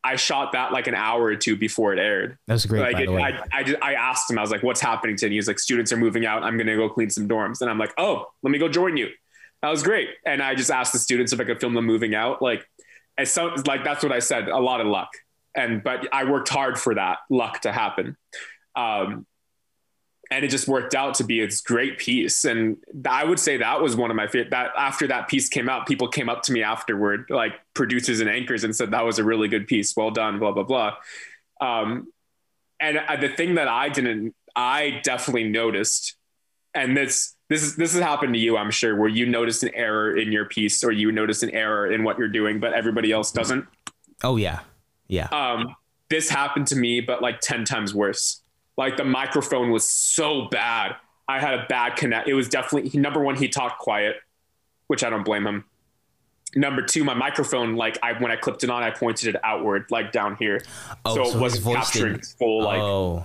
I 0.03 0.17
shot 0.17 0.53
that 0.53 0.73
like 0.73 0.87
an 0.87 0.95
hour 0.95 1.23
or 1.23 1.37
two 1.37 1.57
before 1.57 1.93
it 1.93 1.99
aired. 1.99 2.39
That 2.47 2.55
was 2.55 2.65
great. 2.65 2.81
Like 2.81 3.03
it, 3.03 3.11
I, 3.11 3.43
I, 3.53 3.63
just, 3.63 3.83
I 3.83 3.95
asked 3.95 4.31
him, 4.31 4.39
I 4.39 4.41
was 4.41 4.51
like, 4.51 4.63
"What's 4.63 4.81
happening 4.81 5.15
to?" 5.17 5.27
And 5.27 5.33
he 5.33 5.39
was 5.39 5.47
like, 5.47 5.59
"Students 5.59 5.93
are 5.93 5.99
moving 5.99 6.25
out. 6.25 6.43
I'm 6.43 6.57
gonna 6.57 6.77
go 6.77 6.89
clean 6.89 7.11
some 7.11 7.29
dorms." 7.29 7.61
And 7.61 7.69
I'm 7.69 7.79
like, 7.79 7.93
"Oh, 7.99 8.27
let 8.43 8.51
me 8.51 8.59
go 8.59 8.69
join 8.69 8.97
you." 8.97 9.09
That 9.63 9.69
was 9.69 9.83
great. 9.83 10.09
And 10.25 10.43
I 10.43 10.55
just 10.55 10.71
asked 10.71 10.95
the 10.95 10.99
students 10.99 11.35
if 11.35 11.41
I 11.41 11.45
could 11.45 11.61
film 11.61 11.75
them 11.75 11.85
moving 11.85 12.15
out. 12.15 12.41
Like, 12.41 12.67
as 13.19 13.31
so 13.31 13.55
like 13.67 13.85
that's 13.85 14.03
what 14.03 14.13
I 14.13 14.21
said. 14.21 14.49
A 14.49 14.59
lot 14.59 14.81
of 14.81 14.87
luck, 14.87 15.11
and 15.55 15.83
but 15.83 16.09
I 16.15 16.25
worked 16.25 16.49
hard 16.49 16.79
for 16.79 16.95
that 16.95 17.19
luck 17.29 17.61
to 17.63 17.73
happen. 17.73 18.17
Um, 18.75 19.27
and 20.31 20.45
it 20.45 20.49
just 20.49 20.69
worked 20.69 20.95
out 20.95 21.15
to 21.15 21.25
be 21.25 21.41
a 21.41 21.49
great 21.65 21.99
piece. 21.99 22.45
And 22.45 22.77
I 23.09 23.25
would 23.25 23.41
say 23.41 23.57
that 23.57 23.83
was 23.83 23.97
one 23.97 24.11
of 24.11 24.17
my 24.17 24.29
favorite. 24.29 24.51
That 24.51 24.71
after 24.77 25.07
that 25.09 25.29
piece 25.29 25.49
came 25.49 25.69
out, 25.69 25.87
people 25.87 26.07
came 26.07 26.29
up 26.29 26.43
to 26.43 26.53
me 26.53 26.63
afterward, 26.63 27.27
like 27.31 27.55
producers 27.75 28.21
and 28.21 28.31
anchors, 28.31 28.63
and 28.63 28.75
said 28.75 28.93
that 28.93 29.05
was 29.05 29.19
a 29.19 29.25
really 29.25 29.49
good 29.49 29.67
piece. 29.67 29.97
Well 29.97 30.11
done, 30.11 30.39
blah 30.39 30.53
blah 30.53 30.63
blah. 30.63 30.97
Um, 31.61 32.13
and 32.79 32.99
uh, 32.99 33.17
the 33.17 33.29
thing 33.29 33.57
that 33.57 33.69
I 33.69 33.89
didn't, 33.89 34.35
I 34.55 35.01
definitely 35.03 35.49
noticed, 35.49 36.17
and 36.75 36.97
this 36.97 37.35
this 37.49 37.63
is 37.65 37.75
this 37.75 37.95
has 37.95 38.03
happened 38.03 38.35
to 38.35 38.41
you, 38.41 38.57
I'm 38.57 38.71
sure, 38.71 38.95
where 38.97 39.09
you 39.09 39.27
noticed 39.27 39.65
an 39.65 39.75
error 39.75 40.17
in 40.17 40.31
your 40.31 40.45
piece 40.45 40.85
or 40.85 40.93
you 40.93 41.11
noticed 41.11 41.43
an 41.43 41.51
error 41.51 41.93
in 41.93 42.05
what 42.05 42.19
you're 42.19 42.29
doing, 42.29 42.61
but 42.61 42.73
everybody 42.73 43.11
else 43.11 43.33
doesn't. 43.33 43.67
Oh 44.23 44.37
yeah, 44.37 44.61
yeah. 45.09 45.27
Um, 45.33 45.75
this 46.09 46.31
happened 46.31 46.69
to 46.69 46.77
me, 46.77 47.01
but 47.01 47.21
like 47.21 47.41
ten 47.41 47.65
times 47.65 47.93
worse. 47.93 48.43
Like 48.77 48.97
the 48.97 49.05
microphone 49.05 49.71
was 49.71 49.89
so 49.89 50.49
bad. 50.51 50.97
I 51.29 51.39
had 51.39 51.55
a 51.55 51.67
bad 51.69 51.97
connect. 51.97 52.29
It 52.29 52.35
was 52.35 52.49
definitely 52.49 52.99
number 52.99 53.21
one. 53.21 53.37
He 53.37 53.49
talked 53.49 53.79
quiet, 53.79 54.17
which 54.87 55.05
I 55.05 55.11
don't 55.11 55.25
blame 55.25 55.47
him. 55.47 55.65
Number 56.57 56.83
two, 56.83 57.05
my 57.05 57.15
microphone, 57.15 57.77
like 57.77 57.99
I 58.03 58.15
when 58.15 58.33
I 58.33 58.37
clipped 58.37 58.65
it 58.65 58.71
on, 58.71 58.83
I 58.83 58.91
pointed 58.91 59.35
it 59.35 59.41
outward, 59.45 59.87
like 59.91 60.11
down 60.11 60.35
here, 60.37 60.61
Oh, 61.05 61.15
so, 61.15 61.25
so 61.25 61.39
it 61.39 61.41
wasn't 61.41 61.77
capturing 61.77 62.13
didn't- 62.15 62.35
full 62.39 62.65
like 62.65 62.81
oh, 62.81 63.25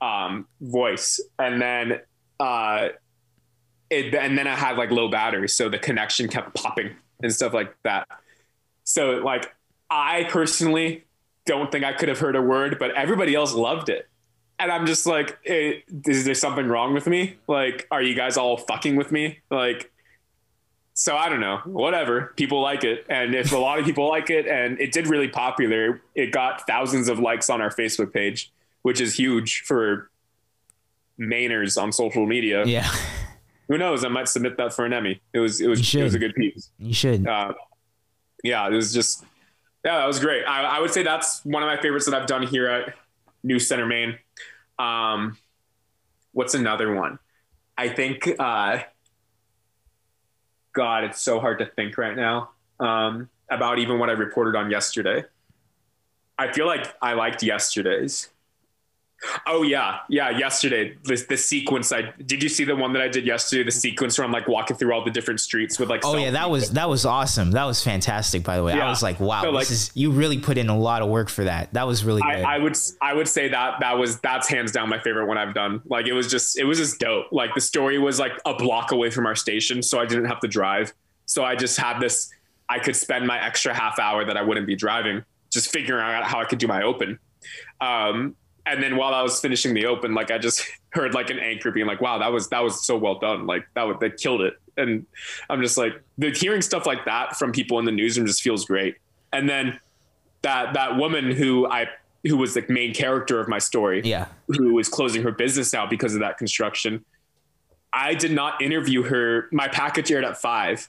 um, 0.00 0.46
voice, 0.60 1.20
and 1.38 1.60
then 1.60 2.00
uh, 2.38 2.88
it, 3.90 4.14
and 4.14 4.38
then 4.38 4.46
I 4.46 4.54
had 4.54 4.76
like 4.76 4.92
low 4.92 5.08
battery, 5.08 5.48
so 5.48 5.68
the 5.68 5.78
connection 5.80 6.28
kept 6.28 6.54
popping 6.54 6.90
and 7.22 7.34
stuff 7.34 7.52
like 7.52 7.74
that. 7.82 8.06
So 8.84 9.14
like 9.16 9.52
I 9.90 10.24
personally 10.30 11.04
don't 11.46 11.72
think 11.72 11.84
I 11.84 11.92
could 11.92 12.08
have 12.08 12.20
heard 12.20 12.36
a 12.36 12.42
word, 12.42 12.78
but 12.78 12.92
everybody 12.94 13.34
else 13.34 13.52
loved 13.52 13.88
it. 13.88 14.08
And 14.60 14.70
I'm 14.70 14.86
just 14.86 15.06
like, 15.06 15.38
eh, 15.46 15.80
is 16.06 16.24
there 16.24 16.34
something 16.34 16.66
wrong 16.66 16.92
with 16.94 17.06
me? 17.06 17.36
Like, 17.48 17.86
are 17.90 18.02
you 18.02 18.14
guys 18.14 18.36
all 18.36 18.58
fucking 18.58 18.94
with 18.94 19.10
me? 19.10 19.38
Like, 19.50 19.90
so 20.92 21.16
I 21.16 21.30
don't 21.30 21.40
know, 21.40 21.58
whatever. 21.64 22.34
People 22.36 22.60
like 22.60 22.84
it. 22.84 23.06
And 23.08 23.34
if 23.34 23.52
a 23.52 23.56
lot 23.56 23.78
of 23.78 23.86
people 23.86 24.06
like 24.08 24.28
it 24.28 24.46
and 24.46 24.78
it 24.78 24.92
did 24.92 25.06
really 25.06 25.28
popular, 25.28 26.02
it 26.14 26.30
got 26.30 26.66
thousands 26.66 27.08
of 27.08 27.18
likes 27.18 27.48
on 27.48 27.62
our 27.62 27.70
Facebook 27.70 28.12
page, 28.12 28.52
which 28.82 29.00
is 29.00 29.14
huge 29.14 29.62
for 29.62 30.10
Mainers 31.18 31.80
on 31.80 31.90
social 31.90 32.26
media. 32.26 32.64
yeah. 32.66 32.90
Who 33.68 33.78
knows? 33.78 34.04
I 34.04 34.08
might 34.08 34.28
submit 34.28 34.56
that 34.56 34.72
for 34.72 34.84
an 34.84 34.92
Emmy. 34.92 35.20
It 35.32 35.38
was, 35.38 35.60
it 35.60 35.68
was, 35.68 35.94
it 35.94 36.02
was 36.02 36.14
a 36.14 36.18
good 36.18 36.34
piece. 36.34 36.70
You 36.78 36.92
should. 36.92 37.26
Uh, 37.26 37.54
yeah, 38.42 38.66
it 38.66 38.72
was 38.72 38.92
just, 38.92 39.24
yeah, 39.84 39.98
that 39.98 40.06
was 40.06 40.18
great. 40.18 40.44
I, 40.44 40.64
I 40.64 40.80
would 40.80 40.90
say 40.90 41.02
that's 41.04 41.44
one 41.44 41.62
of 41.62 41.68
my 41.68 41.80
favorites 41.80 42.06
that 42.06 42.14
I've 42.20 42.26
done 42.26 42.46
here 42.46 42.66
at 42.66 42.94
NewsCenter 43.46 43.86
Maine. 43.86 44.18
Um, 44.80 45.36
what's 46.32 46.54
another 46.54 46.94
one? 46.94 47.18
I 47.76 47.88
think, 47.88 48.28
uh, 48.38 48.78
God, 50.72 51.04
it's 51.04 51.20
so 51.20 51.40
hard 51.40 51.58
to 51.58 51.66
think 51.66 51.98
right 51.98 52.16
now 52.16 52.50
um, 52.78 53.28
about 53.50 53.78
even 53.78 53.98
what 53.98 54.08
I 54.08 54.12
reported 54.12 54.56
on 54.56 54.70
yesterday. 54.70 55.24
I 56.38 56.52
feel 56.52 56.66
like 56.66 56.94
I 57.02 57.12
liked 57.12 57.42
yesterday's. 57.42 58.30
Oh 59.46 59.62
yeah, 59.62 59.98
yeah. 60.08 60.30
Yesterday, 60.30 60.96
the, 61.04 61.24
the 61.28 61.36
sequence. 61.36 61.92
I 61.92 62.12
did 62.24 62.42
you 62.42 62.48
see 62.48 62.64
the 62.64 62.74
one 62.74 62.92
that 62.94 63.02
I 63.02 63.08
did 63.08 63.26
yesterday? 63.26 63.62
The 63.62 63.70
sequence 63.70 64.16
where 64.18 64.24
I'm 64.24 64.32
like 64.32 64.48
walking 64.48 64.76
through 64.76 64.92
all 64.94 65.04
the 65.04 65.10
different 65.10 65.40
streets 65.40 65.78
with 65.78 65.90
like. 65.90 66.04
Oh 66.04 66.16
yeah, 66.16 66.30
that 66.30 66.48
was 66.48 66.70
that 66.72 66.88
was 66.88 67.04
awesome. 67.04 67.50
That 67.50 67.64
was 67.64 67.82
fantastic. 67.84 68.44
By 68.44 68.56
the 68.56 68.64
way, 68.64 68.72
I 68.72 68.88
was 68.88 69.02
like, 69.02 69.20
wow, 69.20 69.42
So, 69.42 69.48
this 69.52 69.54
like- 69.54 69.70
is 69.70 69.90
you 69.94 70.10
really 70.10 70.38
put 70.38 70.56
in 70.56 70.68
a 70.68 70.78
lot 70.78 71.02
of 71.02 71.08
work 71.08 71.28
for 71.28 71.44
that. 71.44 71.72
That 71.74 71.86
was 71.86 72.04
really 72.04 72.22
good. 72.22 72.30
I, 72.30 72.56
I 72.56 72.58
would 72.58 72.76
I 73.02 73.12
would 73.12 73.28
say 73.28 73.48
that 73.48 73.80
that 73.80 73.98
was 73.98 74.20
that's 74.20 74.48
hands 74.48 74.72
down 74.72 74.88
my 74.88 74.98
favorite 74.98 75.26
one 75.26 75.36
I've 75.36 75.54
done. 75.54 75.82
Like 75.86 76.06
it 76.06 76.12
was 76.12 76.30
just 76.30 76.58
it 76.58 76.64
was 76.64 76.78
just 76.78 76.98
dope. 76.98 77.26
Like 77.30 77.54
the 77.54 77.60
story 77.60 77.98
was 77.98 78.18
like 78.18 78.32
a 78.46 78.54
block 78.54 78.92
away 78.92 79.10
from 79.10 79.26
our 79.26 79.36
station, 79.36 79.82
so 79.82 80.00
I 80.00 80.06
didn't 80.06 80.26
have 80.26 80.40
to 80.40 80.48
drive. 80.48 80.92
So 81.26 81.44
I 81.44 81.56
just 81.56 81.78
had 81.78 82.00
this. 82.00 82.30
I 82.68 82.78
could 82.78 82.96
spend 82.96 83.26
my 83.26 83.44
extra 83.44 83.74
half 83.74 83.98
hour 83.98 84.24
that 84.24 84.36
I 84.36 84.42
wouldn't 84.42 84.66
be 84.66 84.76
driving 84.76 85.24
just 85.50 85.72
figuring 85.72 86.02
out 86.02 86.24
how 86.24 86.40
I 86.40 86.44
could 86.44 86.58
do 86.58 86.66
my 86.66 86.82
open. 86.82 87.18
Um, 87.80 88.36
and 88.70 88.82
then 88.82 88.96
while 88.96 89.12
I 89.12 89.22
was 89.22 89.40
finishing 89.40 89.74
the 89.74 89.86
open, 89.86 90.14
like 90.14 90.30
I 90.30 90.38
just 90.38 90.64
heard 90.90 91.12
like 91.14 91.30
an 91.30 91.38
anchor 91.38 91.70
being 91.70 91.86
like, 91.86 92.00
"Wow, 92.00 92.18
that 92.18 92.32
was 92.32 92.48
that 92.48 92.60
was 92.62 92.84
so 92.84 92.96
well 92.96 93.18
done! 93.18 93.46
Like 93.46 93.66
that 93.74 93.82
would 93.86 94.00
they 94.00 94.10
killed 94.10 94.40
it." 94.42 94.54
And 94.76 95.04
I'm 95.50 95.60
just 95.60 95.76
like, 95.76 96.00
the 96.16 96.30
hearing 96.30 96.62
stuff 96.62 96.86
like 96.86 97.04
that 97.04 97.36
from 97.36 97.52
people 97.52 97.78
in 97.78 97.84
the 97.84 97.92
newsroom 97.92 98.26
just 98.26 98.40
feels 98.42 98.64
great. 98.64 98.96
And 99.32 99.48
then 99.48 99.78
that 100.42 100.74
that 100.74 100.96
woman 100.96 101.30
who 101.32 101.66
I 101.66 101.88
who 102.24 102.36
was 102.36 102.54
the 102.54 102.64
main 102.68 102.94
character 102.94 103.40
of 103.40 103.48
my 103.48 103.58
story, 103.58 104.02
yeah. 104.04 104.26
who 104.48 104.78
is 104.78 104.88
closing 104.88 105.22
her 105.22 105.32
business 105.32 105.74
out 105.74 105.90
because 105.90 106.14
of 106.14 106.20
that 106.20 106.38
construction. 106.38 107.04
I 107.92 108.14
did 108.14 108.30
not 108.30 108.62
interview 108.62 109.02
her. 109.02 109.48
My 109.52 109.66
package 109.68 110.12
aired 110.12 110.24
at 110.24 110.40
five, 110.40 110.88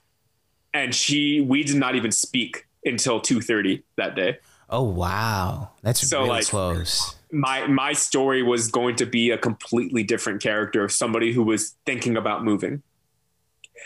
and 0.74 0.94
she 0.94 1.42
we 1.42 1.64
did 1.64 1.78
not 1.78 1.96
even 1.96 2.12
speak 2.12 2.68
until 2.86 3.20
two 3.20 3.42
thirty 3.42 3.84
that 3.96 4.16
day. 4.16 4.38
Oh 4.70 4.84
wow, 4.84 5.72
that's 5.82 6.08
So, 6.08 6.20
really 6.20 6.30
like- 6.30 6.48
close. 6.48 7.16
My 7.32 7.68
my 7.68 7.94
story 7.94 8.44
was 8.44 8.68
going 8.70 8.96
to 8.98 9.06
be 9.06 9.32
a 9.32 9.38
completely 9.38 10.04
different 10.04 10.42
character 10.42 10.84
of 10.84 10.92
somebody 10.92 11.32
who 11.34 11.44
was 11.44 11.76
thinking 11.86 12.18
about 12.18 12.44
moving. 12.44 12.84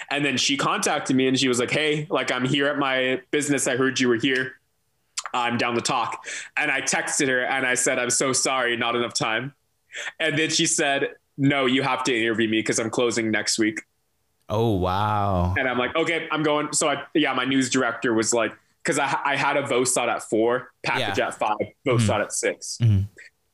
And 0.09 0.25
then 0.25 0.37
she 0.37 0.57
contacted 0.57 1.15
me 1.15 1.27
and 1.27 1.39
she 1.39 1.47
was 1.47 1.59
like, 1.59 1.71
"Hey, 1.71 2.07
like 2.09 2.31
I'm 2.31 2.45
here 2.45 2.67
at 2.67 2.77
my 2.77 3.21
business. 3.31 3.67
I 3.67 3.75
heard 3.77 3.99
you 3.99 4.09
were 4.09 4.15
here. 4.17 4.53
I'm 5.33 5.57
down 5.57 5.75
to 5.75 5.81
talk." 5.81 6.25
And 6.57 6.71
I 6.71 6.81
texted 6.81 7.27
her 7.27 7.41
and 7.45 7.65
I 7.65 7.75
said, 7.75 7.99
"I'm 7.99 8.09
so 8.09 8.33
sorry, 8.33 8.75
not 8.77 8.95
enough 8.95 9.13
time." 9.13 9.53
And 10.19 10.37
then 10.37 10.49
she 10.49 10.65
said, 10.65 11.11
"No, 11.37 11.65
you 11.65 11.83
have 11.83 12.03
to 12.05 12.17
interview 12.19 12.49
me 12.49 12.59
because 12.59 12.79
I'm 12.79 12.89
closing 12.89 13.31
next 13.31 13.57
week." 13.59 13.81
Oh 14.49 14.71
wow. 14.75 15.53
And 15.57 15.67
I'm 15.67 15.77
like, 15.77 15.95
"Okay, 15.95 16.27
I'm 16.31 16.43
going." 16.43 16.73
So 16.73 16.89
I 16.89 17.03
yeah, 17.13 17.33
my 17.33 17.45
news 17.45 17.69
director 17.69 18.13
was 18.13 18.33
like, 18.33 18.53
because 18.83 18.99
I 18.99 19.17
I 19.23 19.35
had 19.37 19.55
a 19.55 19.63
VOSOT 19.63 20.07
at 20.07 20.23
four, 20.23 20.71
package 20.83 21.17
Yeah. 21.19 21.27
at 21.27 21.35
five, 21.35 21.57
VOSOT 21.87 22.21
at 22.21 22.33
6 22.33 22.77
Mhm. 22.81 23.07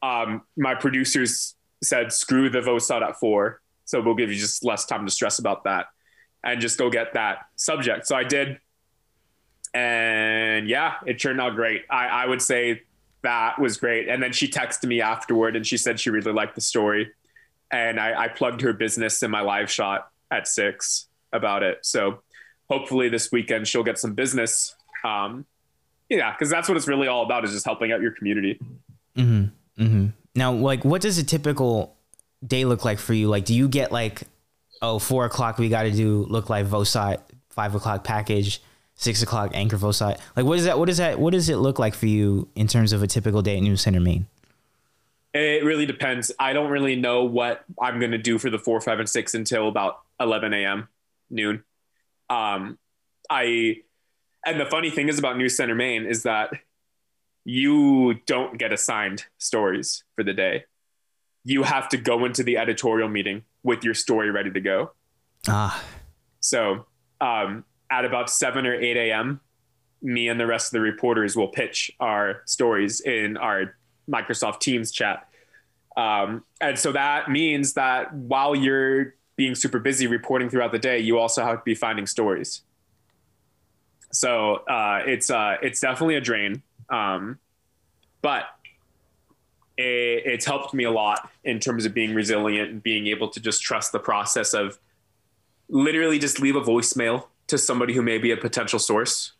Um, 0.03 0.43
my 0.57 0.75
producers 0.75 1.55
said, 1.83 2.11
"Screw 2.11 2.49
the 2.49 2.59
VOSOT 2.59 3.01
at 3.01 3.19
four, 3.19 3.61
so 3.85 4.01
we'll 4.01 4.15
give 4.15 4.31
you 4.31 4.37
just 4.37 4.63
less 4.63 4.85
time 4.85 5.05
to 5.05 5.11
stress 5.11 5.39
about 5.39 5.63
that, 5.65 5.87
and 6.43 6.61
just 6.61 6.77
go 6.77 6.89
get 6.89 7.13
that 7.13 7.45
subject." 7.55 8.07
So 8.07 8.15
I 8.15 8.23
did, 8.23 8.59
and 9.73 10.67
yeah, 10.67 10.95
it 11.05 11.19
turned 11.19 11.39
out 11.39 11.55
great. 11.55 11.83
I 11.89 12.07
I 12.07 12.25
would 12.25 12.41
say 12.41 12.81
that 13.23 13.59
was 13.59 13.77
great. 13.77 14.09
And 14.09 14.21
then 14.21 14.33
she 14.33 14.47
texted 14.47 14.87
me 14.87 15.01
afterward, 15.01 15.55
and 15.55 15.65
she 15.65 15.77
said 15.77 15.99
she 15.99 16.09
really 16.09 16.31
liked 16.31 16.55
the 16.55 16.61
story, 16.61 17.11
and 17.71 17.99
I, 17.99 18.23
I 18.23 18.27
plugged 18.27 18.61
her 18.61 18.73
business 18.73 19.21
in 19.23 19.31
my 19.31 19.41
live 19.41 19.69
shot 19.69 20.09
at 20.31 20.47
six 20.47 21.07
about 21.33 21.63
it. 21.63 21.79
So 21.85 22.21
hopefully 22.69 23.09
this 23.09 23.31
weekend 23.31 23.67
she'll 23.67 23.83
get 23.83 23.99
some 23.99 24.13
business. 24.13 24.75
Um, 25.03 25.45
yeah, 26.09 26.31
because 26.31 26.49
that's 26.49 26.67
what 26.67 26.77
it's 26.77 26.87
really 26.87 27.07
all 27.07 27.23
about 27.23 27.45
is 27.45 27.51
just 27.51 27.65
helping 27.65 27.91
out 27.91 28.01
your 28.01 28.11
community. 28.11 28.59
hmm 29.15 29.45
hmm 29.77 30.07
Now, 30.35 30.51
like, 30.53 30.85
what 30.85 31.01
does 31.01 31.17
a 31.17 31.23
typical 31.23 31.95
day 32.45 32.65
look 32.65 32.85
like 32.85 32.99
for 32.99 33.13
you? 33.13 33.27
Like, 33.27 33.45
do 33.45 33.53
you 33.53 33.67
get 33.67 33.91
like, 33.91 34.23
oh, 34.81 34.99
four 34.99 35.25
o'clock 35.25 35.57
we 35.57 35.69
got 35.69 35.83
to 35.83 35.91
do 35.91 36.25
look 36.29 36.49
like 36.49 36.65
Vosot, 36.65 37.19
five 37.49 37.75
o'clock 37.75 38.03
package, 38.03 38.61
six 38.95 39.21
o'clock 39.21 39.51
anchor 39.53 39.77
Vosot? 39.77 40.19
Like, 40.35 40.45
what 40.45 40.57
is 40.57 40.65
that? 40.65 40.79
What 40.79 40.89
is 40.89 40.97
that? 40.97 41.19
What 41.19 41.33
does 41.33 41.49
it 41.49 41.57
look 41.57 41.79
like 41.79 41.93
for 41.93 42.07
you 42.07 42.47
in 42.55 42.67
terms 42.67 42.93
of 42.93 43.03
a 43.03 43.07
typical 43.07 43.41
day 43.41 43.57
at 43.57 43.63
NewsCenter, 43.63 44.01
Maine? 44.01 44.27
It 45.33 45.63
really 45.63 45.85
depends. 45.85 46.31
I 46.39 46.51
don't 46.51 46.69
really 46.69 46.95
know 46.97 47.23
what 47.23 47.63
I'm 47.81 47.99
going 47.99 48.11
to 48.11 48.17
do 48.17 48.37
for 48.37 48.49
the 48.49 48.59
four, 48.59 48.81
five, 48.81 48.99
and 48.99 49.07
six 49.07 49.33
until 49.33 49.69
about 49.69 50.01
11 50.19 50.53
a.m. 50.53 50.89
noon. 51.29 51.63
Um, 52.29 52.77
I, 53.29 53.77
and 54.45 54.59
the 54.59 54.65
funny 54.65 54.89
thing 54.89 55.07
is 55.07 55.17
about 55.19 55.37
NewsCenter 55.37 55.75
Maine 55.75 56.05
is 56.05 56.23
that 56.23 56.51
you 57.43 58.15
don't 58.25 58.57
get 58.57 58.71
assigned 58.71 59.25
stories 59.37 60.03
for 60.15 60.23
the 60.23 60.33
day. 60.33 60.65
You 61.43 61.63
have 61.63 61.89
to 61.89 61.97
go 61.97 62.25
into 62.25 62.43
the 62.43 62.57
editorial 62.57 63.09
meeting 63.09 63.43
with 63.63 63.83
your 63.83 63.93
story 63.93 64.29
ready 64.29 64.51
to 64.51 64.61
go. 64.61 64.91
Ah, 65.47 65.83
So 66.39 66.85
um, 67.19 67.65
at 67.89 68.05
about 68.05 68.29
7 68.29 68.65
or 68.65 68.75
8 68.75 68.97
a.m., 68.97 69.39
me 70.03 70.27
and 70.27 70.39
the 70.39 70.47
rest 70.47 70.67
of 70.67 70.71
the 70.73 70.81
reporters 70.81 71.35
will 71.35 71.47
pitch 71.47 71.91
our 71.99 72.41
stories 72.45 73.01
in 73.01 73.37
our 73.37 73.75
Microsoft 74.09 74.59
Teams 74.59 74.91
chat. 74.91 75.27
Um, 75.95 76.43
and 76.59 76.77
so 76.77 76.91
that 76.91 77.29
means 77.29 77.73
that 77.73 78.13
while 78.13 78.55
you're 78.55 79.15
being 79.35 79.55
super 79.55 79.79
busy 79.79 80.07
reporting 80.07 80.49
throughout 80.49 80.71
the 80.71 80.79
day, 80.79 80.99
you 80.99 81.19
also 81.19 81.43
have 81.43 81.57
to 81.57 81.63
be 81.63 81.75
finding 81.75 82.07
stories. 82.07 82.61
So 84.11 84.55
uh, 84.67 85.03
it's 85.05 85.29
uh, 85.29 85.57
it's 85.61 85.79
definitely 85.79 86.15
a 86.15 86.21
drain, 86.21 86.63
um, 86.91 87.39
but 88.21 88.43
it, 89.77 90.23
it's 90.25 90.45
helped 90.45 90.73
me 90.73 90.83
a 90.83 90.91
lot 90.91 91.29
in 91.43 91.59
terms 91.59 91.85
of 91.85 91.93
being 91.93 92.13
resilient 92.13 92.69
and 92.69 92.83
being 92.83 93.07
able 93.07 93.29
to 93.29 93.39
just 93.39 93.63
trust 93.63 93.91
the 93.91 93.99
process 93.99 94.53
of 94.53 94.77
literally 95.69 96.19
just 96.19 96.39
leave 96.39 96.55
a 96.55 96.61
voicemail 96.61 97.25
to 97.47 97.57
somebody 97.57 97.93
who 97.93 98.01
may 98.01 98.17
be 98.17 98.31
a 98.31 98.37
potential 98.37 98.79
source, 98.79 99.33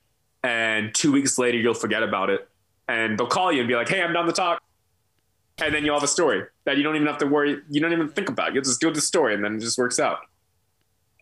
and 0.44 0.94
two 0.96 1.12
weeks 1.12 1.38
later 1.38 1.58
you'll 1.58 1.74
forget 1.74 2.04
about 2.04 2.30
it, 2.30 2.48
and 2.88 3.18
they'll 3.18 3.28
call 3.28 3.52
you 3.52 3.60
and 3.60 3.68
be 3.68 3.76
like, 3.76 3.90
"Hey, 3.90 4.02
I'm 4.02 4.14
down 4.14 4.26
the 4.26 4.34
talk," 4.34 4.62
and 5.62 5.74
then 5.74 5.86
you'll 5.86 5.96
have 5.96 6.04
a 6.04 6.08
story 6.08 6.46
that 6.66 6.78
you 6.78 6.84
don't 6.84 6.96
even 6.96 7.08
have 7.08 7.20
to 7.20 7.28
worry, 7.28 7.62
you 7.70 7.80
don't 7.80 7.94
even 7.94 8.10
think 8.10 8.30
about. 8.30 8.54
You'll 8.54 8.64
just 8.64 8.82
do 8.82 8.92
the 8.92 9.02
story, 9.02 9.34
and 9.34 9.44
then 9.44 9.56
it 9.56 9.60
just 9.60 9.78
works 9.78 10.00
out. 10.00 10.20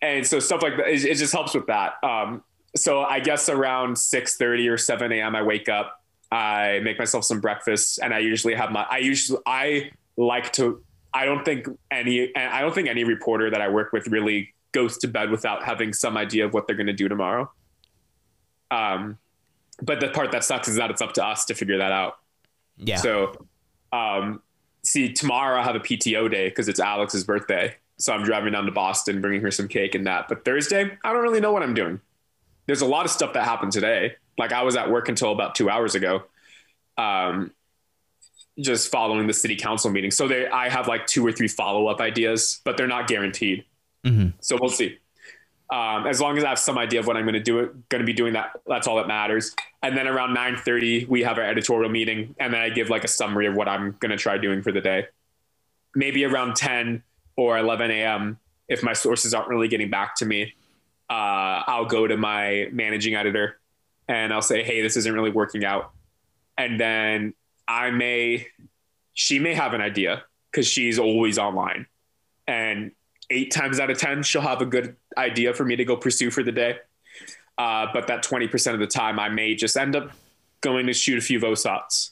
And 0.01 0.25
so 0.25 0.39
stuff 0.39 0.61
like 0.61 0.77
that, 0.77 0.87
it, 0.87 1.03
it 1.05 1.15
just 1.15 1.33
helps 1.33 1.53
with 1.53 1.67
that. 1.67 2.01
Um, 2.03 2.43
so 2.75 3.01
I 3.01 3.19
guess 3.19 3.49
around 3.49 3.97
six 3.97 4.37
thirty 4.37 4.67
or 4.67 4.77
seven 4.77 5.11
a.m. 5.11 5.35
I 5.35 5.43
wake 5.43 5.69
up, 5.69 5.98
I 6.31 6.79
make 6.83 6.99
myself 6.99 7.25
some 7.25 7.39
breakfast, 7.39 7.99
and 8.01 8.13
I 8.13 8.19
usually 8.19 8.53
have 8.53 8.71
my. 8.71 8.85
I 8.89 8.97
usually 8.99 9.39
I 9.45 9.91
like 10.17 10.51
to 10.53 10.83
I 11.13 11.25
don't 11.25 11.43
think 11.43 11.67
any 11.91 12.35
I 12.35 12.61
don't 12.61 12.73
think 12.73 12.87
any 12.87 13.03
reporter 13.03 13.49
that 13.49 13.61
I 13.61 13.69
work 13.69 13.91
with 13.91 14.07
really 14.07 14.53
goes 14.71 14.97
to 14.99 15.07
bed 15.07 15.31
without 15.31 15.63
having 15.63 15.93
some 15.93 16.17
idea 16.17 16.45
of 16.45 16.53
what 16.53 16.67
they're 16.67 16.75
going 16.75 16.87
to 16.87 16.93
do 16.93 17.07
tomorrow. 17.07 17.51
Um, 18.69 19.17
but 19.81 19.99
the 19.99 20.09
part 20.09 20.31
that 20.31 20.43
sucks 20.43 20.67
is 20.67 20.75
that 20.75 20.91
it's 20.91 21.01
up 21.01 21.13
to 21.13 21.25
us 21.25 21.45
to 21.45 21.55
figure 21.55 21.79
that 21.79 21.91
out. 21.91 22.17
Yeah. 22.77 22.97
So, 22.97 23.47
um, 23.91 24.41
see, 24.83 25.11
tomorrow 25.11 25.59
I 25.59 25.63
have 25.63 25.75
a 25.75 25.79
PTO 25.79 26.29
day 26.29 26.49
because 26.49 26.67
it's 26.67 26.79
Alex's 26.79 27.23
birthday. 27.23 27.75
So 27.97 28.13
I'm 28.13 28.23
driving 28.23 28.53
down 28.53 28.65
to 28.65 28.71
Boston, 28.71 29.21
bringing 29.21 29.41
her 29.41 29.51
some 29.51 29.67
cake 29.67 29.95
and 29.95 30.05
that. 30.05 30.27
But 30.29 30.45
Thursday, 30.45 30.97
I 31.03 31.13
don't 31.13 31.23
really 31.23 31.41
know 31.41 31.51
what 31.51 31.63
I'm 31.63 31.73
doing. 31.73 31.99
There's 32.67 32.81
a 32.81 32.85
lot 32.85 33.05
of 33.05 33.11
stuff 33.11 33.33
that 33.33 33.43
happened 33.43 33.71
today. 33.71 34.15
Like 34.39 34.53
I 34.53 34.63
was 34.63 34.75
at 34.75 34.89
work 34.89 35.09
until 35.09 35.31
about 35.31 35.53
two 35.53 35.69
hours 35.69 35.93
ago, 35.93 36.23
um, 36.97 37.51
just 38.57 38.89
following 38.89 39.27
the 39.27 39.33
city 39.33 39.55
council 39.55 39.91
meeting. 39.91 40.11
So 40.11 40.27
they, 40.27 40.47
I 40.47 40.69
have 40.69 40.87
like 40.87 41.05
two 41.05 41.25
or 41.27 41.31
three 41.31 41.49
follow 41.49 41.87
up 41.87 41.99
ideas, 41.99 42.61
but 42.63 42.77
they're 42.77 42.87
not 42.87 43.07
guaranteed. 43.07 43.65
Mhm. 44.05 44.33
So 44.39 44.57
we'll 44.59 44.71
see. 44.71 44.97
Um, 45.71 46.07
as 46.07 46.19
long 46.19 46.37
as 46.37 46.43
I 46.43 46.49
have 46.49 46.57
some 46.57 46.79
idea 46.79 46.99
of 46.99 47.05
what 47.05 47.15
I'm 47.15 47.25
going 47.25 47.33
to 47.33 47.39
do, 47.39 47.59
it 47.59 47.89
going 47.89 47.99
to 47.99 48.05
be 48.05 48.13
doing 48.13 48.33
that. 48.33 48.51
That's 48.65 48.87
all 48.87 48.95
that 48.95 49.07
matters. 49.07 49.55
And 49.83 49.95
then 49.95 50.07
around 50.07 50.33
9:30, 50.33 51.07
we 51.07 51.21
have 51.23 51.37
our 51.37 51.43
editorial 51.43 51.91
meeting, 51.91 52.33
and 52.39 52.53
then 52.53 52.61
I 52.61 52.69
give 52.69 52.89
like 52.89 53.03
a 53.03 53.07
summary 53.07 53.45
of 53.45 53.55
what 53.55 53.67
I'm 53.67 53.95
going 53.99 54.09
to 54.09 54.17
try 54.17 54.37
doing 54.39 54.63
for 54.63 54.71
the 54.71 54.81
day. 54.81 55.07
Maybe 55.93 56.25
around 56.25 56.55
10 56.55 57.03
or 57.35 57.57
11 57.57 57.91
a.m. 57.91 58.39
If 58.67 58.83
my 58.83 58.93
sources 58.93 59.33
aren't 59.33 59.49
really 59.49 59.67
getting 59.67 59.89
back 59.89 60.15
to 60.15 60.25
me, 60.25 60.55
uh, 61.09 61.63
I'll 61.67 61.85
go 61.85 62.07
to 62.07 62.17
my 62.17 62.67
managing 62.71 63.15
editor, 63.15 63.58
and 64.09 64.33
I'll 64.33 64.41
say, 64.41 64.63
"Hey, 64.63 64.81
this 64.81 64.97
isn't 64.97 65.13
really 65.13 65.31
working 65.31 65.63
out." 65.63 65.91
And 66.57 66.77
then 66.77 67.33
I 67.69 67.91
may, 67.91 68.47
she 69.13 69.39
may 69.39 69.53
have 69.53 69.73
an 69.73 69.79
idea 69.79 70.23
because 70.51 70.67
she's 70.67 70.99
always 70.99 71.39
online, 71.39 71.85
and 72.45 72.91
eight 73.29 73.51
times 73.51 73.79
out 73.79 73.89
of 73.89 73.97
10, 73.97 74.23
she'll 74.23 74.41
have 74.41 74.61
a 74.61 74.65
good 74.65 74.95
idea 75.17 75.53
for 75.53 75.63
me 75.63 75.75
to 75.75 75.85
go 75.85 75.95
pursue 75.95 76.31
for 76.31 76.43
the 76.43 76.51
day. 76.51 76.77
Uh, 77.57 77.87
but 77.93 78.07
that 78.07 78.23
20% 78.23 78.73
of 78.73 78.79
the 78.79 78.87
time, 78.87 79.19
I 79.19 79.29
may 79.29 79.55
just 79.55 79.77
end 79.77 79.95
up 79.95 80.11
going 80.61 80.87
to 80.87 80.93
shoot 80.93 81.17
a 81.17 81.21
few 81.21 81.39
VOSOTs. 81.39 82.11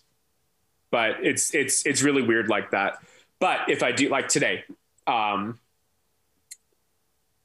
But 0.91 1.17
it's, 1.23 1.53
it's, 1.53 1.85
it's 1.85 2.01
really 2.01 2.21
weird 2.21 2.49
like 2.49 2.71
that. 2.71 2.99
But 3.39 3.69
if 3.69 3.83
I 3.83 3.91
do 3.91 4.09
like 4.09 4.27
today, 4.27 4.63
um, 5.05 5.59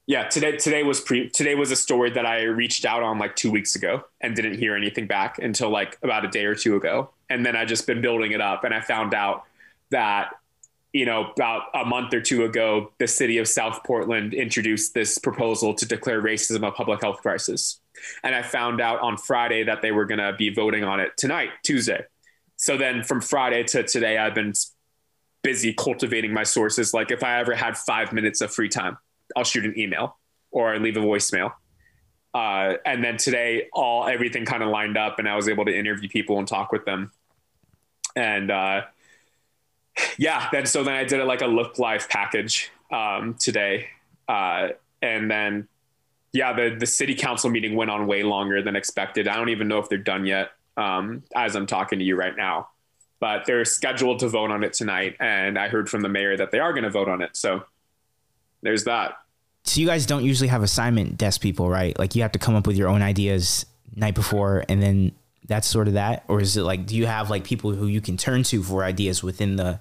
yeah, 0.06 0.28
today, 0.28 0.56
today 0.56 0.82
was 0.82 1.00
pre, 1.00 1.30
today 1.30 1.54
was 1.54 1.70
a 1.70 1.76
story 1.76 2.10
that 2.10 2.26
I 2.26 2.42
reached 2.42 2.84
out 2.84 3.02
on 3.02 3.18
like 3.18 3.36
two 3.36 3.50
weeks 3.50 3.76
ago 3.76 4.04
and 4.20 4.34
didn't 4.34 4.58
hear 4.58 4.74
anything 4.74 5.06
back 5.06 5.38
until 5.38 5.70
like 5.70 5.98
about 6.02 6.24
a 6.24 6.28
day 6.28 6.44
or 6.44 6.54
two 6.54 6.76
ago. 6.76 7.10
And 7.30 7.46
then 7.46 7.56
I 7.56 7.64
just 7.64 7.86
been 7.86 8.00
building 8.02 8.32
it 8.32 8.40
up 8.40 8.64
and 8.64 8.74
I 8.74 8.80
found 8.80 9.14
out 9.14 9.44
that 9.90 10.32
you 10.92 11.06
know, 11.06 11.30
about 11.30 11.62
a 11.74 11.84
month 11.84 12.12
or 12.12 12.20
two 12.20 12.44
ago, 12.44 12.92
the 12.98 13.08
city 13.08 13.38
of 13.38 13.48
South 13.48 13.82
Portland 13.84 14.34
introduced 14.34 14.92
this 14.92 15.16
proposal 15.18 15.74
to 15.74 15.86
declare 15.86 16.20
racism 16.20 16.66
a 16.66 16.70
public 16.70 17.00
health 17.00 17.22
crisis. 17.22 17.80
And 18.22 18.34
I 18.34 18.42
found 18.42 18.80
out 18.80 19.00
on 19.00 19.16
Friday 19.16 19.64
that 19.64 19.80
they 19.80 19.90
were 19.90 20.04
going 20.04 20.18
to 20.18 20.34
be 20.36 20.50
voting 20.50 20.84
on 20.84 21.00
it 21.00 21.16
tonight, 21.16 21.50
Tuesday. 21.62 22.04
So 22.56 22.76
then 22.76 23.02
from 23.02 23.20
Friday 23.20 23.62
to 23.64 23.82
today, 23.84 24.18
I've 24.18 24.34
been 24.34 24.52
busy 25.42 25.72
cultivating 25.72 26.32
my 26.32 26.44
sources. 26.44 26.92
Like 26.92 27.10
if 27.10 27.24
I 27.24 27.40
ever 27.40 27.54
had 27.54 27.78
five 27.78 28.12
minutes 28.12 28.40
of 28.40 28.52
free 28.52 28.68
time, 28.68 28.98
I'll 29.36 29.44
shoot 29.44 29.64
an 29.64 29.78
email 29.78 30.16
or 30.50 30.78
leave 30.78 30.96
a 30.96 31.00
voicemail. 31.00 31.52
Uh, 32.34 32.74
and 32.86 33.04
then 33.04 33.16
today, 33.16 33.68
all 33.72 34.06
everything 34.06 34.44
kind 34.46 34.62
of 34.62 34.70
lined 34.70 34.96
up, 34.96 35.18
and 35.18 35.28
I 35.28 35.36
was 35.36 35.48
able 35.48 35.64
to 35.66 35.76
interview 35.76 36.08
people 36.08 36.38
and 36.38 36.48
talk 36.48 36.72
with 36.72 36.84
them. 36.84 37.12
And 38.16 38.50
uh, 38.50 38.82
yeah, 40.18 40.48
then 40.50 40.66
so 40.66 40.82
then 40.82 40.94
I 40.94 41.04
did 41.04 41.20
it 41.20 41.24
like 41.24 41.42
a 41.42 41.46
look 41.46 41.78
live 41.78 42.08
package 42.08 42.70
um, 42.90 43.34
today, 43.34 43.88
uh, 44.28 44.68
and 45.02 45.30
then 45.30 45.68
yeah, 46.32 46.54
the 46.54 46.74
the 46.78 46.86
city 46.86 47.14
council 47.14 47.50
meeting 47.50 47.76
went 47.76 47.90
on 47.90 48.06
way 48.06 48.22
longer 48.22 48.62
than 48.62 48.76
expected. 48.76 49.28
I 49.28 49.36
don't 49.36 49.50
even 49.50 49.68
know 49.68 49.78
if 49.78 49.90
they're 49.90 49.98
done 49.98 50.24
yet 50.24 50.52
um, 50.78 51.22
as 51.34 51.54
I'm 51.54 51.66
talking 51.66 51.98
to 51.98 52.04
you 52.04 52.16
right 52.16 52.36
now, 52.36 52.68
but 53.20 53.44
they're 53.44 53.66
scheduled 53.66 54.20
to 54.20 54.28
vote 54.28 54.50
on 54.50 54.64
it 54.64 54.72
tonight, 54.72 55.16
and 55.20 55.58
I 55.58 55.68
heard 55.68 55.90
from 55.90 56.00
the 56.00 56.08
mayor 56.08 56.34
that 56.36 56.50
they 56.50 56.60
are 56.60 56.72
going 56.72 56.84
to 56.84 56.90
vote 56.90 57.08
on 57.08 57.20
it. 57.20 57.36
So 57.36 57.64
there's 58.62 58.84
that. 58.84 59.14
So 59.64 59.80
you 59.80 59.86
guys 59.86 60.06
don't 60.06 60.24
usually 60.24 60.48
have 60.48 60.62
assignment 60.62 61.18
desk 61.18 61.40
people, 61.40 61.68
right? 61.68 61.96
Like 61.98 62.14
you 62.14 62.22
have 62.22 62.32
to 62.32 62.38
come 62.38 62.54
up 62.54 62.66
with 62.66 62.76
your 62.76 62.88
own 62.88 63.02
ideas 63.02 63.64
night 63.94 64.14
before, 64.14 64.64
and 64.68 64.82
then 64.82 65.12
that's 65.46 65.66
sort 65.66 65.88
of 65.88 65.94
that, 65.94 66.24
or 66.28 66.40
is 66.40 66.56
it 66.56 66.62
like 66.62 66.86
do 66.86 66.96
you 66.96 67.06
have 67.06 67.30
like 67.30 67.44
people 67.44 67.72
who 67.72 67.86
you 67.86 68.00
can 68.00 68.16
turn 68.16 68.42
to 68.44 68.62
for 68.62 68.84
ideas 68.84 69.22
within 69.22 69.56
the 69.56 69.80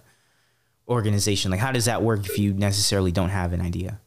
organization? 0.88 1.51
Like 1.51 1.59
how 1.59 1.71
does 1.71 1.86
that 1.86 2.03
work 2.03 2.25
if 2.25 2.38
you 2.38 2.53
necessarily 2.53 3.11
don't 3.11 3.29
have 3.29 3.53
an 3.53 3.61
idea? 3.61 3.99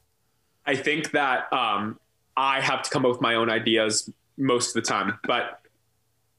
I 0.66 0.76
think 0.76 1.10
that 1.12 1.52
um, 1.52 1.98
I 2.36 2.60
have 2.60 2.82
to 2.82 2.90
come 2.90 3.04
up 3.04 3.12
with 3.12 3.20
my 3.20 3.34
own 3.34 3.50
ideas 3.50 4.10
most 4.36 4.76
of 4.76 4.82
the 4.82 4.88
time, 4.88 5.18
but 5.24 5.60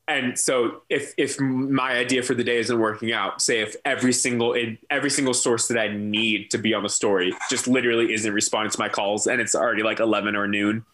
and 0.08 0.38
so 0.38 0.84
if 0.90 1.14
if 1.18 1.40
my 1.40 1.94
idea 1.94 2.22
for 2.22 2.36
the 2.36 2.44
day 2.44 2.58
isn't 2.58 2.78
working 2.78 3.12
out, 3.12 3.42
say 3.42 3.62
if 3.62 3.76
every 3.86 4.14
single 4.14 4.54
in, 4.54 4.78
every 4.92 5.10
single 5.10 5.34
source 5.34 5.68
that 5.68 5.80
I 5.80 5.88
need 5.88 6.52
to 6.52 6.60
be 6.60 6.74
on 6.76 6.84
the 6.84 6.90
story 6.90 7.34
just 7.50 7.68
literally 7.68 8.14
isn't 8.14 8.32
responding 8.32 8.72
to 8.72 8.80
my 8.80 8.88
calls, 8.88 9.26
and 9.26 9.42
it's 9.42 9.56
already 9.56 9.82
like 9.82 10.00
eleven 10.00 10.36
or 10.36 10.48
noon, 10.48 10.86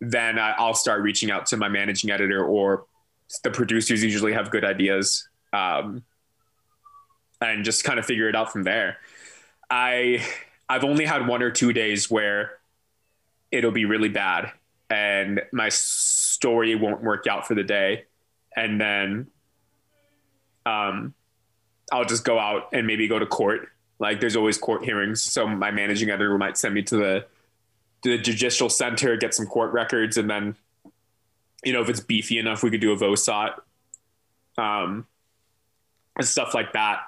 then 0.00 0.38
I'll 0.38 0.74
start 0.74 1.02
reaching 1.02 1.30
out 1.30 1.46
to 1.46 1.56
my 1.56 1.68
managing 1.68 2.10
editor 2.10 2.44
or 2.44 2.86
the 3.42 3.50
producers. 3.50 4.02
Usually 4.02 4.32
have 4.32 4.52
good 4.52 4.64
ideas, 4.64 5.28
um, 5.52 6.04
and 7.40 7.64
just 7.64 7.82
kind 7.82 7.98
of 7.98 8.06
figure 8.06 8.28
it 8.28 8.36
out 8.36 8.52
from 8.52 8.62
there. 8.62 8.98
I 9.70 10.24
I've 10.68 10.84
only 10.84 11.04
had 11.04 11.26
one 11.26 11.42
or 11.42 11.50
two 11.50 11.72
days 11.72 12.08
where 12.08 12.58
it'll 13.50 13.72
be 13.72 13.86
really 13.86 14.08
bad 14.08 14.52
and 14.88 15.40
my 15.52 15.68
story 15.68 16.74
won't 16.74 17.02
work 17.02 17.26
out 17.26 17.46
for 17.46 17.54
the 17.54 17.62
day 17.62 18.04
and 18.56 18.80
then 18.80 19.26
um 20.66 21.14
I'll 21.92 22.04
just 22.04 22.24
go 22.24 22.38
out 22.38 22.68
and 22.72 22.86
maybe 22.86 23.06
go 23.06 23.18
to 23.18 23.26
court. 23.26 23.68
Like 23.98 24.20
there's 24.20 24.36
always 24.36 24.58
court 24.58 24.84
hearings, 24.84 25.20
so 25.20 25.46
my 25.46 25.70
managing 25.70 26.10
editor 26.10 26.36
might 26.38 26.56
send 26.56 26.74
me 26.74 26.82
to 26.82 26.96
the 26.96 27.26
to 28.02 28.16
the 28.16 28.18
judicial 28.18 28.68
center, 28.68 29.16
get 29.16 29.34
some 29.34 29.46
court 29.46 29.72
records, 29.72 30.16
and 30.16 30.28
then 30.28 30.56
you 31.64 31.72
know 31.72 31.82
if 31.82 31.88
it's 31.88 32.00
beefy 32.00 32.38
enough, 32.38 32.62
we 32.62 32.70
could 32.70 32.80
do 32.80 32.92
a 32.92 32.96
VOSOT, 32.96 33.60
um, 34.58 35.06
and 36.16 36.26
stuff 36.26 36.54
like 36.54 36.72
that. 36.72 37.02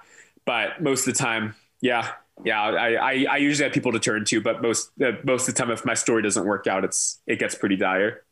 But 0.45 0.83
most 0.83 1.09
of 1.09 1.15
the 1.15 1.19
time, 1.19 1.55
yeah, 1.81 2.13
yeah, 2.45 2.63
I, 2.63 2.93
I, 2.95 3.27
I 3.31 3.37
usually 3.39 3.65
have 3.65 3.73
people 3.73 3.93
to 3.93 3.99
turn 3.99 4.25
to, 4.27 4.41
but 4.41 4.63
most 4.63 4.91
uh, 5.01 5.13
most 5.25 5.49
of 5.49 5.55
the 5.55 5.59
time, 5.61 5.71
if 5.71 5.85
my 5.85 5.95
story 5.95 6.23
doesn't 6.23 6.45
work 6.45 6.67
out, 6.67 6.85
it's 6.85 7.21
it 7.27 7.39
gets 7.39 7.55
pretty 7.55 7.77
dire. 7.77 8.23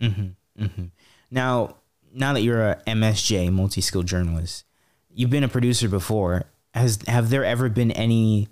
Mm-hmm, 0.00 0.62
mm-hmm. 0.62 0.84
Now, 1.30 1.76
now 2.16 2.32
that 2.32 2.40
you're 2.40 2.70
a 2.70 2.82
MSJ, 2.86 3.52
multi-skilled 3.52 4.06
journalist, 4.06 4.64
you've 5.12 5.30
been 5.30 5.44
a 5.44 5.48
producer 5.48 5.88
before. 5.88 6.44
Has 6.74 6.98
have 7.06 7.30
there 7.30 7.44
ever 7.44 7.68
been 7.68 7.90
any 7.92 8.48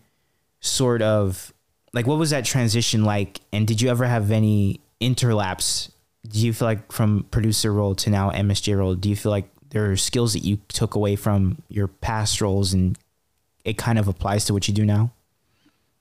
sort 0.60 1.02
of 1.02 1.52
like 1.92 2.06
what 2.06 2.18
was 2.18 2.30
that 2.30 2.44
transition 2.44 3.04
like? 3.04 3.40
And 3.52 3.66
did 3.66 3.80
you 3.80 3.88
ever 3.88 4.04
have 4.04 4.30
any 4.30 4.80
interlaps? 5.00 5.90
Do 6.28 6.38
you 6.38 6.52
feel 6.52 6.68
like 6.68 6.92
from 6.92 7.26
producer 7.30 7.72
role 7.72 7.94
to 7.96 8.10
now 8.10 8.30
MSJ 8.30 8.76
role? 8.76 8.94
Do 8.94 9.08
you 9.08 9.16
feel 9.16 9.30
like 9.30 9.48
there 9.70 9.90
are 9.90 9.96
skills 9.96 10.34
that 10.34 10.44
you 10.44 10.58
took 10.68 10.94
away 10.94 11.16
from 11.16 11.62
your 11.68 11.88
past 11.88 12.40
roles 12.40 12.72
and 12.72 12.98
it 13.64 13.76
kind 13.76 13.98
of 13.98 14.08
applies 14.08 14.44
to 14.46 14.52
what 14.52 14.68
you 14.68 14.74
do 14.74 14.84
now? 14.84 15.12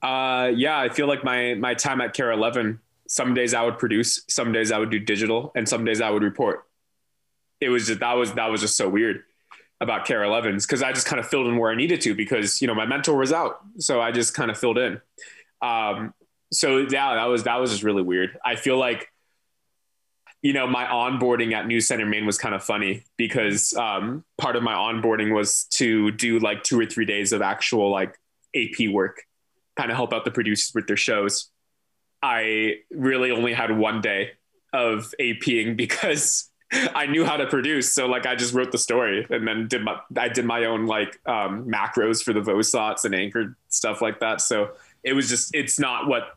Uh, 0.02 0.50
yeah, 0.54 0.78
I 0.78 0.90
feel 0.90 1.06
like 1.06 1.24
my 1.24 1.54
my 1.54 1.74
time 1.74 2.00
at 2.00 2.14
KARE 2.14 2.32
11. 2.32 2.80
Some 3.06 3.34
days 3.34 3.52
I 3.52 3.62
would 3.62 3.78
produce, 3.78 4.22
some 4.28 4.52
days 4.52 4.72
I 4.72 4.78
would 4.78 4.90
do 4.90 4.98
digital, 4.98 5.52
and 5.54 5.68
some 5.68 5.84
days 5.84 6.00
I 6.00 6.08
would 6.10 6.22
report. 6.22 6.64
It 7.64 7.68
was 7.70 7.86
just 7.86 8.00
that 8.00 8.14
was 8.14 8.32
that 8.34 8.50
was 8.50 8.60
just 8.60 8.76
so 8.76 8.88
weird 8.88 9.22
about 9.80 10.06
KARE 10.06 10.22
11s 10.22 10.66
because 10.66 10.82
I 10.82 10.92
just 10.92 11.06
kind 11.06 11.20
of 11.20 11.28
filled 11.28 11.46
in 11.46 11.56
where 11.56 11.70
I 11.70 11.74
needed 11.74 12.00
to 12.02 12.14
because 12.14 12.60
you 12.62 12.68
know 12.68 12.74
my 12.74 12.86
mentor 12.86 13.16
was 13.16 13.32
out, 13.32 13.60
so 13.78 14.00
I 14.00 14.12
just 14.12 14.34
kind 14.34 14.50
of 14.50 14.58
filled 14.58 14.78
in. 14.78 15.00
Um, 15.62 16.14
so 16.52 16.78
yeah, 16.78 17.14
that 17.14 17.24
was 17.24 17.44
that 17.44 17.60
was 17.60 17.70
just 17.70 17.82
really 17.82 18.02
weird. 18.02 18.38
I 18.44 18.56
feel 18.56 18.78
like 18.78 19.08
you 20.44 20.52
know, 20.52 20.66
my 20.66 20.84
onboarding 20.84 21.54
at 21.54 21.64
NewsCenter 21.64 22.06
Maine 22.06 22.26
was 22.26 22.36
kind 22.36 22.54
of 22.54 22.62
funny 22.62 23.02
because 23.16 23.72
um, 23.72 24.24
part 24.36 24.56
of 24.56 24.62
my 24.62 24.74
onboarding 24.74 25.34
was 25.34 25.64
to 25.70 26.10
do 26.10 26.38
like 26.38 26.62
two 26.62 26.78
or 26.78 26.84
three 26.84 27.06
days 27.06 27.32
of 27.32 27.40
actual 27.40 27.90
like 27.90 28.14
AP 28.54 28.90
work, 28.90 29.22
kind 29.74 29.90
of 29.90 29.96
help 29.96 30.12
out 30.12 30.26
the 30.26 30.30
producers 30.30 30.72
with 30.74 30.86
their 30.86 30.98
shows. 30.98 31.50
I 32.22 32.74
really 32.90 33.30
only 33.30 33.54
had 33.54 33.74
one 33.74 34.02
day 34.02 34.32
of 34.74 35.14
APing 35.18 35.76
because 35.78 36.50
I 36.94 37.06
knew 37.06 37.24
how 37.24 37.36
to 37.36 37.46
produce. 37.46 37.92
So 37.92 38.06
like 38.06 38.26
I 38.26 38.34
just 38.34 38.54
wrote 38.54 38.72
the 38.72 38.78
story 38.78 39.26
and 39.30 39.46
then 39.46 39.68
did 39.68 39.82
my 39.82 39.98
I 40.16 40.28
did 40.28 40.44
my 40.44 40.64
own 40.64 40.86
like 40.86 41.20
um, 41.26 41.68
macros 41.68 42.22
for 42.22 42.32
the 42.32 42.40
VOSOTs 42.40 43.04
and 43.04 43.14
anchored 43.14 43.54
stuff 43.68 44.02
like 44.02 44.20
that. 44.20 44.40
So 44.40 44.70
it 45.02 45.12
was 45.12 45.28
just 45.28 45.54
it's 45.54 45.78
not 45.78 46.06
what 46.06 46.36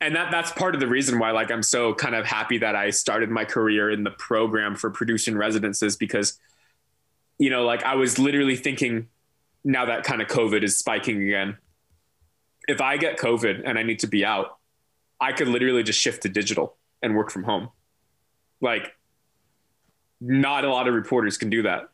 and 0.00 0.14
that 0.16 0.30
that's 0.30 0.52
part 0.52 0.74
of 0.74 0.80
the 0.80 0.86
reason 0.86 1.18
why 1.18 1.30
like 1.30 1.50
I'm 1.50 1.62
so 1.62 1.94
kind 1.94 2.14
of 2.14 2.26
happy 2.26 2.58
that 2.58 2.76
I 2.76 2.90
started 2.90 3.30
my 3.30 3.44
career 3.44 3.90
in 3.90 4.04
the 4.04 4.10
program 4.10 4.74
for 4.74 4.90
producing 4.90 5.36
residences 5.36 5.96
because 5.96 6.38
you 7.38 7.50
know 7.50 7.64
like 7.64 7.82
I 7.84 7.94
was 7.94 8.18
literally 8.18 8.56
thinking 8.56 9.08
now 9.64 9.86
that 9.86 10.04
kind 10.04 10.20
of 10.20 10.28
COVID 10.28 10.62
is 10.62 10.78
spiking 10.78 11.22
again 11.22 11.56
if 12.68 12.80
I 12.80 12.96
get 12.96 13.18
COVID 13.18 13.62
and 13.64 13.78
I 13.78 13.82
need 13.82 14.00
to 14.00 14.06
be 14.06 14.24
out, 14.24 14.58
I 15.20 15.32
could 15.32 15.48
literally 15.48 15.82
just 15.82 16.00
shift 16.00 16.22
to 16.22 16.28
digital 16.28 16.76
and 17.02 17.16
work 17.16 17.30
from 17.30 17.44
home. 17.44 17.70
Like, 18.60 18.94
not 20.20 20.64
a 20.64 20.70
lot 20.70 20.88
of 20.88 20.94
reporters 20.94 21.38
can 21.38 21.50
do 21.50 21.62
that. 21.62 21.88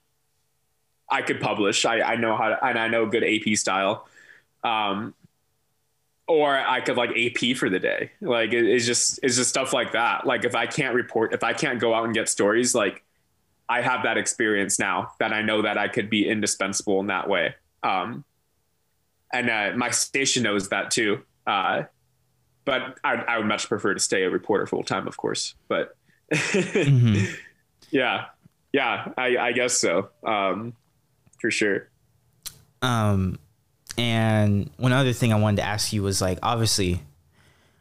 I 1.09 1.23
could 1.23 1.41
publish. 1.41 1.85
I, 1.85 2.01
I 2.01 2.17
know 2.17 2.37
how 2.37 2.51
to, 2.51 2.65
and 2.65 2.79
I 2.79 2.89
know 2.89 3.07
good 3.07 3.25
AP 3.25 3.57
style. 3.57 4.09
Um, 4.63 5.15
or 6.29 6.57
I 6.57 6.81
could 6.81 6.97
like 6.97 7.11
AP 7.11 7.57
for 7.57 7.69
the 7.69 7.81
day. 7.81 8.13
Like 8.21 8.53
it, 8.53 8.65
it's 8.65 8.87
just 8.87 9.19
it's 9.23 9.37
just 9.37 9.51
stuff 9.51 9.73
like 9.73 9.93
that. 9.93 10.27
Like 10.27 10.45
if 10.45 10.55
I 10.55 10.67
can't 10.67 10.95
report, 10.95 11.35
if 11.35 11.43
I 11.43 11.53
can't 11.53 11.81
go 11.81 11.93
out 11.93 12.05
and 12.05 12.15
get 12.15 12.29
stories, 12.29 12.73
like 12.73 13.03
I 13.69 13.83
have 13.83 14.05
that 14.05 14.17
experience 14.17 14.79
now 14.79 15.13
that 15.19 15.33
I 15.33 15.43
know 15.43 15.63
that 15.63 15.77
I 15.77 15.89
could 15.89 16.09
be 16.09 16.29
indispensable 16.29 17.01
in 17.01 17.09
that 17.09 17.29
way. 17.29 17.57
Um, 17.83 18.25
and 19.33 19.51
uh, 19.51 19.73
my 19.77 19.91
station 19.91 20.45
knows 20.45 20.69
that 20.69 20.91
too. 20.91 21.23
Uh, 21.47 21.85
but 22.65 22.99
I, 23.03 23.15
I, 23.15 23.39
would 23.39 23.47
much 23.47 23.69
prefer 23.69 23.95
to 23.95 24.01
stay 24.01 24.23
a 24.25 24.31
reporter 24.31 24.67
full 24.67 24.85
time, 24.85 25.09
of 25.09 25.17
course. 25.17 25.55
But 25.67 25.97
mm-hmm. 26.33 27.33
yeah, 27.91 28.27
yeah, 28.73 29.13
I, 29.17 29.37
I 29.37 29.53
guess 29.53 29.75
so. 29.75 30.09
Um, 30.25 30.75
for 31.41 31.51
sure. 31.51 31.89
Um, 32.83 33.39
and 33.99 34.71
one 34.77 34.93
other 34.93 35.13
thing 35.13 35.33
I 35.33 35.37
wanted 35.37 35.59
to 35.59 35.65
ask 35.65 35.93
you 35.93 36.03
was 36.03 36.21
like, 36.21 36.39
obviously, 36.43 37.03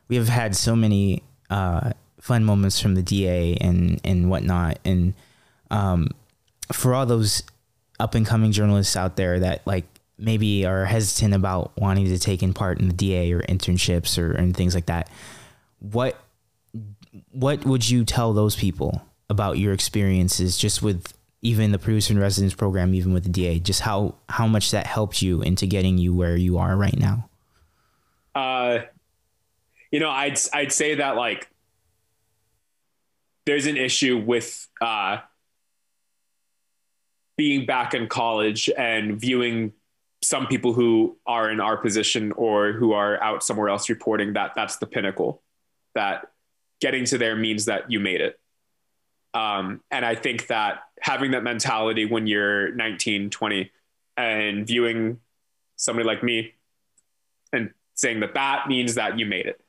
we 0.08 0.16
have 0.16 0.30
had 0.30 0.56
so 0.56 0.76
many 0.76 1.24
uh, 1.50 1.92
fun 2.20 2.44
moments 2.44 2.80
from 2.80 2.96
the 2.96 3.02
DA 3.02 3.56
and 3.56 4.02
and 4.04 4.30
whatnot, 4.30 4.80
and 4.84 5.14
um, 5.72 6.10
for 6.72 6.94
all 6.94 7.06
those 7.06 7.44
up 8.00 8.16
and 8.16 8.26
coming 8.26 8.52
journalists 8.52 8.96
out 8.96 9.16
there 9.16 9.40
that 9.40 9.66
like 9.66 9.86
maybe 10.18 10.66
are 10.66 10.86
hesitant 10.86 11.34
about 11.34 11.72
wanting 11.78 12.06
to 12.06 12.20
take 12.20 12.44
in 12.44 12.54
part 12.54 12.80
in 12.80 12.88
the 12.88 12.94
DA 12.94 13.32
or 13.32 13.42
internships 13.44 14.18
or 14.18 14.32
and 14.32 14.56
things 14.56 14.76
like 14.76 14.88
that, 14.88 15.10
what 15.80 16.20
what 17.32 17.66
would 17.66 17.90
you 17.90 18.04
tell 18.04 18.34
those 18.34 18.56
people 18.56 19.02
about 19.30 19.58
your 19.58 19.74
experiences 19.74 20.58
just 20.58 20.82
with 20.82 21.14
even 21.42 21.72
the 21.72 21.80
producer 21.80 22.14
in 22.14 22.20
residence 22.20 22.54
program, 22.54 22.94
even 22.94 23.14
with 23.14 23.24
the 23.24 23.30
DA, 23.30 23.60
just 23.60 23.82
how 23.82 24.16
how 24.28 24.48
much 24.48 24.72
that 24.72 24.88
helped 24.88 25.22
you 25.22 25.42
into 25.42 25.66
getting 25.66 25.98
you 25.98 26.14
where 26.14 26.36
you 26.36 26.58
are 26.58 26.76
right 26.76 26.98
now? 26.98 27.30
Uh, 28.36 28.80
you 29.92 30.00
know, 30.00 30.10
I'd 30.10 30.38
I'd 30.54 30.72
say 30.72 30.96
that 30.96 31.16
like 31.16 31.50
there's 33.46 33.66
an 33.66 33.78
issue 33.78 34.18
with 34.18 34.68
uh, 34.82 35.18
being 37.38 37.66
back 37.66 37.94
in 37.94 38.08
college 38.08 38.70
and 38.78 39.20
viewing 39.20 39.74
some 40.22 40.48
people 40.48 40.74
who 40.74 41.18
are 41.26 41.50
in 41.50 41.60
our 41.60 41.78
position 41.78 42.34
or 42.34 42.74
who 42.74 42.92
are 42.92 43.22
out 43.24 43.44
somewhere 43.44 43.70
else 43.70 43.90
reporting 43.90 44.34
that 44.34 44.52
that's 44.56 44.78
the 44.78 44.86
pinnacle 44.86 45.42
that 45.96 46.32
getting 46.82 47.06
to 47.06 47.18
there 47.18 47.36
means 47.36 47.66
that 47.66 47.90
you 47.90 48.00
made 48.00 48.20
it 48.22 48.39
um, 49.34 49.82
and 49.92 50.06
I 50.06 50.16
think 50.16 50.48
that 50.48 50.84
having 51.02 51.32
that 51.32 51.44
mentality 51.44 52.06
when 52.06 52.28
you're 52.28 52.72
19, 52.74 53.30
20, 53.30 53.72
and 54.18 54.68
viewing 54.68 55.20
somebody 55.76 56.06
like 56.06 56.24
me 56.24 56.54
and 57.54 57.72
saying 57.96 58.20
that 58.22 58.34
that 58.34 58.68
means 58.68 58.96
that 58.96 59.18
you 59.18 59.26
made 59.26 59.46
it, 59.46 59.62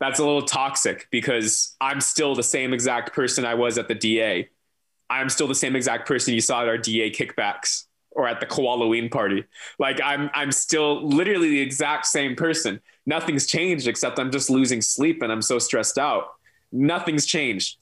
that's 0.00 0.18
a 0.18 0.24
little 0.24 0.42
toxic 0.42 1.08
because 1.10 1.76
I'm 1.80 2.00
still 2.00 2.34
the 2.34 2.42
same 2.42 2.74
exact 2.74 3.14
person 3.14 3.44
I 3.44 3.54
was 3.54 3.78
at 3.78 3.88
the 3.88 3.94
DA. 3.94 4.48
I'm 5.08 5.28
still 5.28 5.46
the 5.46 5.54
same 5.54 5.76
exact 5.76 6.06
person 6.08 6.34
you 6.34 6.40
saw 6.40 6.62
at 6.62 6.68
our 6.68 6.78
DA 6.78 7.10
kickbacks 7.10 7.84
or 8.10 8.26
at 8.26 8.40
the 8.40 8.46
Halloween 8.52 9.08
party. 9.08 9.44
Like 9.78 10.00
I'm, 10.02 10.30
I'm 10.34 10.52
still 10.52 11.06
literally 11.06 11.50
the 11.50 11.60
exact 11.60 12.06
same 12.06 12.36
person. 12.36 12.80
Nothing's 13.06 13.46
changed 13.46 13.86
except 13.86 14.18
I'm 14.18 14.30
just 14.30 14.50
losing 14.50 14.82
sleep 14.82 15.22
and 15.22 15.30
I'm 15.30 15.42
so 15.42 15.58
stressed 15.58 15.98
out. 15.98 16.34
Nothing's 16.72 17.26
changed 17.26 17.78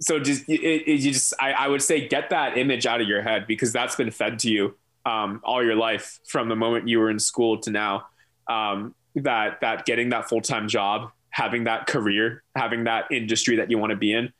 so 0.00 0.18
just 0.18 0.48
it, 0.48 0.60
it, 0.60 1.00
you 1.00 1.12
just 1.12 1.34
I, 1.40 1.52
I, 1.52 1.68
would 1.68 1.82
say 1.82 2.06
get 2.06 2.30
that 2.30 2.56
image 2.56 2.86
out 2.86 3.00
of 3.00 3.08
your 3.08 3.22
head 3.22 3.46
because 3.46 3.72
that's 3.72 3.96
been 3.96 4.10
fed 4.10 4.38
to 4.40 4.50
you 4.50 4.76
um, 5.04 5.40
all 5.44 5.64
your 5.64 5.74
life 5.74 6.20
from 6.26 6.48
the 6.48 6.56
moment 6.56 6.88
you 6.88 6.98
were 6.98 7.10
in 7.10 7.18
school 7.18 7.58
to 7.62 7.70
now. 7.70 8.06
Um, 8.48 8.94
that 9.14 9.60
that 9.60 9.84
getting 9.84 10.10
that 10.10 10.28
full-time 10.28 10.68
job 10.68 11.10
having 11.30 11.64
that 11.64 11.86
career 11.86 12.42
having 12.54 12.84
that 12.84 13.06
industry 13.10 13.56
that 13.56 13.70
you 13.70 13.76
want 13.76 13.90
to 13.90 13.96
be 13.96 14.12
in 14.12 14.32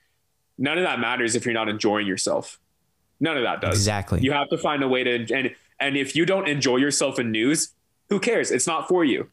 none 0.57 0.79
of 0.79 0.85
that 0.85 1.01
matters 1.01 1.35
if 1.35 1.45
you're 1.45 1.55
not 1.55 1.69
enjoying 1.69 2.07
yourself. 2.07 2.59
None 3.21 3.37
of 3.37 3.43
that 3.43 3.61
does. 3.61 3.75
Exactly. 3.75 4.21
You 4.21 4.33
have 4.33 4.49
to 4.51 4.59
find 4.59 4.83
a 4.83 4.89
way 4.89 5.05
to 5.05 5.35
and 5.35 5.55
and 5.81 5.97
if 5.97 6.15
you 6.15 6.25
don't 6.25 6.49
enjoy 6.49 6.77
yourself 6.77 7.19
in 7.19 7.33
news 7.33 7.73
who 8.09 8.19
cares? 8.21 8.51
It's 8.51 8.67
not 8.67 8.89
for 8.89 9.05
you. 9.05 9.29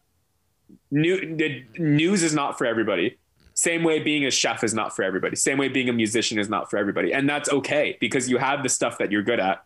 New, 0.91 1.37
news 1.77 2.23
is 2.23 2.33
not 2.33 2.57
for 2.57 2.65
everybody 2.65 3.17
same 3.55 3.83
way 3.83 3.99
being 3.99 4.25
a 4.25 4.31
chef 4.31 4.63
is 4.63 4.73
not 4.73 4.93
for 4.93 5.03
everybody. 5.03 5.37
Same 5.37 5.57
way 5.57 5.69
being 5.69 5.87
a 5.87 5.93
musician 5.93 6.37
is 6.37 6.49
not 6.49 6.69
for 6.69 6.77
everybody. 6.77 7.13
And 7.13 7.27
that's 7.27 7.49
okay 7.49 7.97
because 8.01 8.29
you 8.29 8.37
have 8.37 8.63
the 8.63 8.69
stuff 8.69 8.97
that 8.97 9.11
you're 9.11 9.23
good 9.23 9.39
at. 9.39 9.63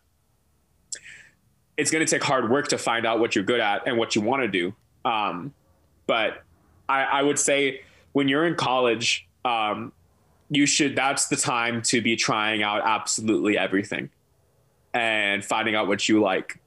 It's 1.76 1.90
going 1.90 2.06
to 2.06 2.10
take 2.10 2.22
hard 2.22 2.50
work 2.50 2.68
to 2.68 2.78
find 2.78 3.04
out 3.04 3.18
what 3.18 3.34
you're 3.34 3.44
good 3.44 3.58
at 3.58 3.88
and 3.88 3.98
what 3.98 4.14
you 4.14 4.22
want 4.22 4.42
to 4.42 4.48
do. 4.48 4.74
Um, 5.04 5.52
but 6.06 6.44
I, 6.88 7.02
I, 7.02 7.22
would 7.22 7.38
say 7.38 7.80
when 8.12 8.28
you're 8.28 8.46
in 8.46 8.54
college, 8.54 9.26
um, 9.44 9.92
you 10.50 10.66
should, 10.66 10.94
that's 10.94 11.28
the 11.28 11.36
time 11.36 11.82
to 11.82 12.00
be 12.00 12.16
trying 12.16 12.62
out 12.62 12.82
absolutely 12.84 13.56
everything 13.56 14.10
and 14.92 15.44
finding 15.44 15.74
out 15.74 15.88
what 15.88 16.08
you 16.08 16.20
like. 16.20 16.60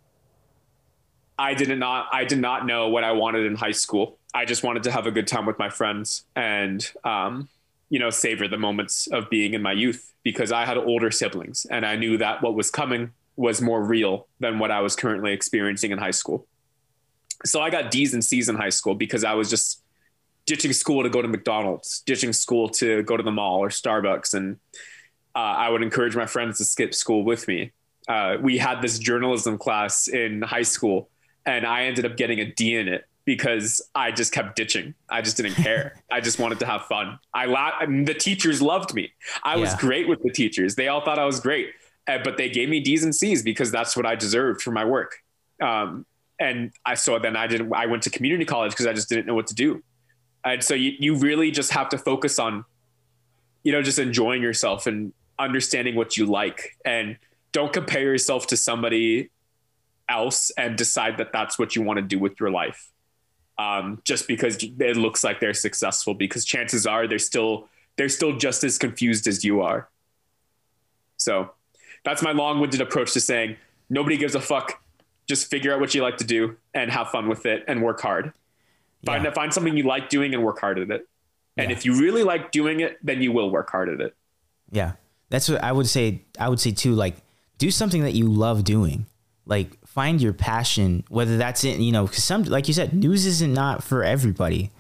I 1.38 1.54
did 1.54 1.78
not, 1.78 2.08
I 2.12 2.26
did 2.26 2.40
not 2.40 2.66
know 2.66 2.90
what 2.90 3.04
I 3.04 3.12
wanted 3.12 3.46
in 3.46 3.56
high 3.56 3.72
school. 3.72 4.18
I 4.34 4.46
just 4.46 4.64
wanted 4.64 4.84
to 4.84 4.92
have 4.92 5.06
a 5.06 5.12
good 5.12 5.28
time 5.28 5.46
with 5.46 5.60
my 5.60 5.70
friends 5.70 6.24
and, 6.36 6.86
um, 7.04 7.50
you 7.90 8.00
know, 8.00 8.10
savor 8.10 8.48
the 8.48 8.58
moments 8.58 9.08
of 9.08 9.30
being 9.30 9.54
in 9.54 9.62
my 9.62 9.74
youth 9.74 10.12
because 10.24 10.52
I 10.52 10.66
had 10.66 10.78
older 10.78 11.12
siblings 11.12 11.68
and 11.70 11.86
I 11.86 11.96
knew 11.96 12.18
that 12.18 12.42
what 12.42 12.56
was 12.56 12.72
coming 12.72 13.12
was 13.36 13.62
more 13.62 13.84
real 13.84 14.28
than 14.40 14.58
what 14.60 14.72
I 14.72 14.82
was 14.82 14.96
currently 14.96 15.34
experiencing 15.34 15.92
in 15.92 16.00
high 16.00 16.12
school. 16.12 16.48
So 17.46 17.62
I 17.62 17.70
got 17.70 17.92
D's 17.92 18.14
and 18.14 18.24
C's 18.24 18.50
in 18.50 18.56
high 18.56 18.70
school 18.70 18.96
because 18.96 19.24
I 19.24 19.34
was 19.34 19.50
just 19.50 19.82
ditching 20.46 20.74
school 20.74 21.04
to 21.04 21.10
go 21.10 21.22
to 21.22 21.28
McDonald's, 21.28 22.02
ditching 22.06 22.34
school 22.34 22.70
to 22.70 23.04
go 23.04 23.18
to 23.18 23.24
the 23.24 23.32
mall 23.32 23.60
or 23.60 23.70
Starbucks. 23.70 24.34
And 24.34 24.58
uh, 25.36 25.40
I 25.40 25.70
would 25.70 25.84
encourage 25.84 26.16
my 26.16 26.26
friends 26.26 26.58
to 26.58 26.66
skip 26.66 26.94
school 26.94 27.24
with 27.24 27.48
me. 27.48 27.72
Uh, 28.08 28.38
we 28.42 28.58
had 28.58 28.82
this 28.82 29.00
journalism 29.00 29.58
class 29.58 30.08
in 30.08 30.42
high 30.42 30.64
school, 30.64 31.10
and 31.46 31.66
I 31.66 31.84
ended 31.84 32.06
up 32.06 32.18
getting 32.18 32.40
a 32.40 32.46
D 32.46 32.76
in 32.76 32.88
it 32.88 33.06
because 33.26 33.82
I 33.96 34.12
just 34.12 34.34
kept 34.34 34.56
ditching. 34.56 34.94
I 35.10 35.22
just 35.22 35.38
didn't 35.38 35.56
care. 35.56 36.04
I 36.12 36.20
just 36.20 36.40
wanted 36.40 36.60
to 36.60 36.66
have 36.66 36.84
fun. 36.84 37.20
I, 37.34 37.46
la- 37.46 37.72
I 37.80 37.86
mean, 37.86 38.06
the 38.06 38.14
teachers 38.14 38.62
loved 38.62 38.94
me. 38.94 39.12
I 39.44 39.56
yeah. 39.56 39.62
was 39.62 39.76
great 39.76 40.08
with 40.08 40.22
the 40.24 40.30
teachers. 40.30 40.76
They 40.76 40.88
all 40.88 41.04
thought 41.04 41.20
I 41.20 41.26
was 41.26 41.40
great, 41.40 41.70
uh, 42.08 42.20
but 42.24 42.38
they 42.38 42.50
gave 42.50 42.70
me 42.70 42.80
D's 42.80 43.04
and 43.04 43.16
C's 43.16 43.42
because 43.42 43.72
that's 43.72 43.96
what 43.96 44.06
I 44.06 44.16
deserved 44.16 44.62
for 44.62 44.72
my 44.72 44.84
work. 44.84 45.18
Um, 45.62 46.06
and 46.40 46.72
I 46.86 46.96
so 46.96 47.18
then 47.20 47.38
I 47.38 47.48
didn't. 47.48 47.74
I 47.74 47.86
went 47.86 48.04
to 48.04 48.10
community 48.10 48.46
college 48.46 48.72
because 48.72 48.88
I 48.88 48.94
just 48.94 49.08
didn't 49.08 49.26
know 49.26 49.36
what 49.36 49.48
to 49.48 49.56
do. 49.56 49.82
And 50.44 50.62
so 50.62 50.74
you 50.74 50.94
you 51.00 51.16
really 51.16 51.52
just 51.52 51.72
have 51.72 51.90
to 51.90 51.98
focus 51.98 52.40
on, 52.40 52.66
you 53.64 53.72
know, 53.72 53.82
just 53.82 54.00
enjoying 54.00 54.42
yourself 54.42 54.88
and 54.88 55.14
understanding 55.40 55.96
what 55.96 56.18
you 56.18 56.26
like, 56.26 56.76
and 56.84 57.18
don't 57.54 57.72
compare 57.72 58.02
yourself 58.02 58.48
to 58.48 58.58
somebody 58.58 59.30
else 60.10 60.52
and 60.58 60.76
decide 60.76 61.18
that 61.18 61.32
that's 61.32 61.58
what 61.58 61.78
you 61.78 61.82
want 61.82 61.98
to 61.98 62.02
do 62.02 62.20
with 62.20 62.38
your 62.40 62.52
life 62.52 62.92
um, 63.58 64.02
just 64.04 64.28
because 64.28 64.58
it 64.62 64.98
looks 64.98 65.24
like 65.24 65.40
they're 65.40 65.54
successful 65.54 66.14
because 66.14 66.46
chances 66.46 66.88
are 66.88 67.08
they're 67.08 67.20
still 67.20 67.68
they're 67.96 68.10
still 68.10 68.38
just 68.38 68.64
as 68.64 68.78
confused 68.78 69.28
as 69.28 69.44
you 69.44 69.62
are. 69.62 69.88
So 71.18 71.52
that's 72.04 72.24
my 72.24 72.32
long-winded 72.32 72.82
approach 72.82 73.14
to 73.14 73.22
saying 73.22 73.58
nobody 73.90 74.18
gives 74.18 74.36
a 74.36 74.42
fuck. 74.42 74.82
Just 75.28 75.50
figure 75.50 75.74
out 75.74 75.80
what 75.80 75.94
you 75.94 76.02
like 76.02 76.18
to 76.18 76.26
do 76.26 76.58
and 76.74 76.92
have 76.92 77.10
fun 77.10 77.30
with 77.30 77.46
it 77.46 77.64
and 77.68 77.82
work 77.82 78.02
hard. 78.02 78.34
Find, 79.06 79.24
yeah. 79.24 79.32
find 79.32 79.54
something 79.54 79.78
you 79.78 79.84
like 79.84 80.10
doing 80.10 80.34
and 80.34 80.44
work 80.44 80.60
hard 80.60 80.80
at 80.80 80.90
it. 80.90 81.08
And 81.56 81.70
yeah. 81.70 81.78
if 81.78 81.86
you 81.86 82.00
really 82.00 82.24
like 82.24 82.52
doing 82.52 82.80
it 82.80 82.98
then 83.04 83.22
you 83.22 83.32
will 83.32 83.52
work 83.52 83.70
hard 83.70 83.90
at 83.90 84.02
it. 84.02 84.16
Yeah. 84.72 84.94
That's 85.30 85.50
what 85.50 85.64
i 85.64 85.72
would 85.72 85.88
say 85.88 86.22
i 86.40 86.48
would 86.48 86.60
say 86.60 86.72
too 86.72 86.94
like 86.94 87.16
do 87.58 87.72
something 87.72 88.04
that 88.04 88.14
you 88.14 88.28
love 88.28 88.64
doing. 88.64 89.06
Like 89.46 89.78
find 89.94 90.20
your 90.20 90.34
passion, 90.34 91.04
whether 91.10 91.38
that's 91.38 91.64
in, 91.64 91.80
you 91.80 91.92
know, 91.92 92.08
because 92.08 92.24
some, 92.24 92.44
like 92.46 92.68
you 92.68 92.74
said, 92.74 92.96
news 92.96 93.28
isn't 93.28 93.54
not 93.54 93.84
for 93.84 94.04
everybody. 94.04 94.72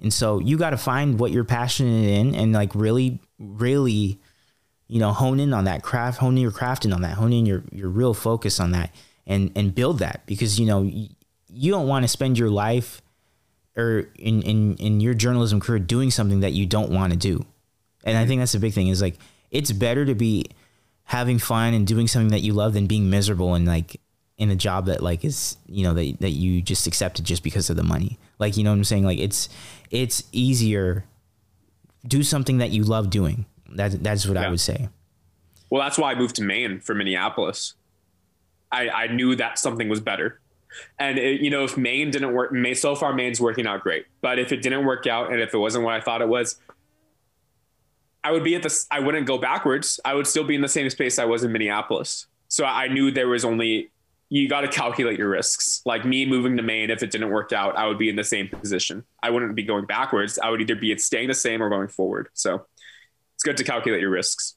And 0.00 0.12
so 0.12 0.38
you 0.38 0.56
got 0.56 0.70
to 0.70 0.76
find 0.76 1.18
what 1.18 1.32
you're 1.32 1.42
passionate 1.42 2.08
in 2.08 2.36
and 2.36 2.52
like 2.52 2.72
really, 2.76 3.18
really, 3.40 4.20
you 4.86 5.00
know, 5.00 5.12
hone 5.12 5.40
in 5.40 5.52
on 5.52 5.64
that 5.64 5.82
craft, 5.82 6.18
hone 6.18 6.36
your 6.36 6.52
craft 6.52 6.84
in 6.84 6.92
on 6.92 7.02
that, 7.02 7.14
hone 7.14 7.32
in 7.32 7.46
your, 7.46 7.64
your 7.72 7.88
real 7.88 8.14
focus 8.14 8.60
on 8.60 8.70
that 8.70 8.94
and, 9.26 9.50
and 9.56 9.74
build 9.74 9.98
that 9.98 10.22
because, 10.24 10.60
you 10.60 10.66
know, 10.66 10.82
you, 10.82 11.08
you 11.48 11.72
don't 11.72 11.88
want 11.88 12.04
to 12.04 12.08
spend 12.08 12.38
your 12.38 12.48
life 12.48 13.02
or 13.76 14.06
in, 14.20 14.40
in, 14.42 14.76
in 14.76 15.00
your 15.00 15.14
journalism 15.14 15.58
career 15.58 15.80
doing 15.80 16.12
something 16.12 16.40
that 16.40 16.52
you 16.52 16.64
don't 16.64 16.92
want 16.92 17.12
to 17.12 17.18
do. 17.18 17.44
And 18.04 18.16
I 18.16 18.24
think 18.24 18.40
that's 18.40 18.52
the 18.52 18.60
big 18.60 18.72
thing 18.72 18.86
is 18.86 19.02
like, 19.02 19.16
it's 19.50 19.72
better 19.72 20.04
to 20.04 20.14
be 20.14 20.44
having 21.02 21.40
fun 21.40 21.74
and 21.74 21.88
doing 21.88 22.06
something 22.06 22.30
that 22.30 22.42
you 22.42 22.52
love 22.52 22.74
than 22.74 22.86
being 22.86 23.10
miserable 23.10 23.54
and 23.54 23.66
like 23.66 24.00
in 24.40 24.50
a 24.50 24.56
job 24.56 24.86
that 24.86 25.02
like 25.02 25.24
is 25.24 25.56
you 25.68 25.84
know 25.84 25.94
that 25.94 26.16
that 26.20 26.30
you 26.30 26.60
just 26.62 26.86
accepted 26.88 27.24
just 27.24 27.44
because 27.44 27.70
of 27.70 27.76
the 27.76 27.84
money. 27.84 28.18
Like 28.40 28.56
you 28.56 28.64
know 28.64 28.70
what 28.70 28.78
I'm 28.78 28.84
saying? 28.84 29.04
Like 29.04 29.18
it's 29.18 29.48
it's 29.90 30.24
easier 30.32 31.04
do 32.06 32.22
something 32.22 32.58
that 32.58 32.70
you 32.70 32.82
love 32.82 33.10
doing. 33.10 33.44
That 33.74 34.02
that's 34.02 34.26
what 34.26 34.34
yeah. 34.36 34.46
I 34.46 34.50
would 34.50 34.58
say. 34.58 34.88
Well, 35.68 35.82
that's 35.82 35.98
why 35.98 36.10
I 36.10 36.14
moved 36.16 36.36
to 36.36 36.42
Maine 36.42 36.80
from 36.80 36.98
Minneapolis. 36.98 37.74
I, 38.72 38.88
I 38.88 39.06
knew 39.08 39.36
that 39.36 39.58
something 39.58 39.88
was 39.88 40.00
better. 40.00 40.40
And 40.98 41.18
it, 41.18 41.40
you 41.40 41.50
know, 41.50 41.64
if 41.64 41.76
Maine 41.76 42.10
didn't 42.10 42.32
work, 42.32 42.52
Maine, 42.52 42.74
so 42.74 42.94
far 42.94 43.12
Maine's 43.12 43.40
working 43.40 43.66
out 43.66 43.82
great. 43.82 44.06
But 44.20 44.38
if 44.38 44.52
it 44.52 44.62
didn't 44.62 44.84
work 44.84 45.06
out, 45.06 45.32
and 45.32 45.40
if 45.40 45.52
it 45.52 45.58
wasn't 45.58 45.84
what 45.84 45.94
I 45.94 46.00
thought 46.00 46.22
it 46.22 46.28
was, 46.28 46.56
I 48.24 48.32
would 48.32 48.44
be 48.44 48.54
at 48.54 48.62
this. 48.62 48.86
I 48.90 49.00
wouldn't 49.00 49.26
go 49.26 49.38
backwards. 49.38 50.00
I 50.04 50.14
would 50.14 50.26
still 50.26 50.44
be 50.44 50.54
in 50.54 50.60
the 50.60 50.68
same 50.68 50.88
space 50.90 51.18
I 51.18 51.24
was 51.24 51.44
in 51.44 51.52
Minneapolis. 51.52 52.26
So 52.48 52.64
I 52.64 52.88
knew 52.88 53.10
there 53.10 53.28
was 53.28 53.44
only 53.44 53.90
you 54.30 54.48
got 54.48 54.60
to 54.60 54.68
calculate 54.68 55.18
your 55.18 55.28
risks. 55.28 55.82
Like 55.84 56.04
me 56.04 56.24
moving 56.24 56.56
to 56.56 56.62
Maine, 56.62 56.88
if 56.88 57.02
it 57.02 57.10
didn't 57.10 57.30
work 57.30 57.52
out, 57.52 57.76
I 57.76 57.86
would 57.86 57.98
be 57.98 58.08
in 58.08 58.14
the 58.14 58.24
same 58.24 58.48
position. 58.48 59.04
I 59.22 59.30
wouldn't 59.30 59.56
be 59.56 59.64
going 59.64 59.86
backwards. 59.86 60.38
I 60.38 60.50
would 60.50 60.60
either 60.60 60.76
be 60.76 60.96
staying 60.98 61.28
the 61.28 61.34
same 61.34 61.60
or 61.60 61.68
going 61.68 61.88
forward. 61.88 62.28
So 62.32 62.64
it's 63.34 63.42
good 63.42 63.56
to 63.56 63.64
calculate 63.64 64.00
your 64.00 64.10
risks. 64.10 64.54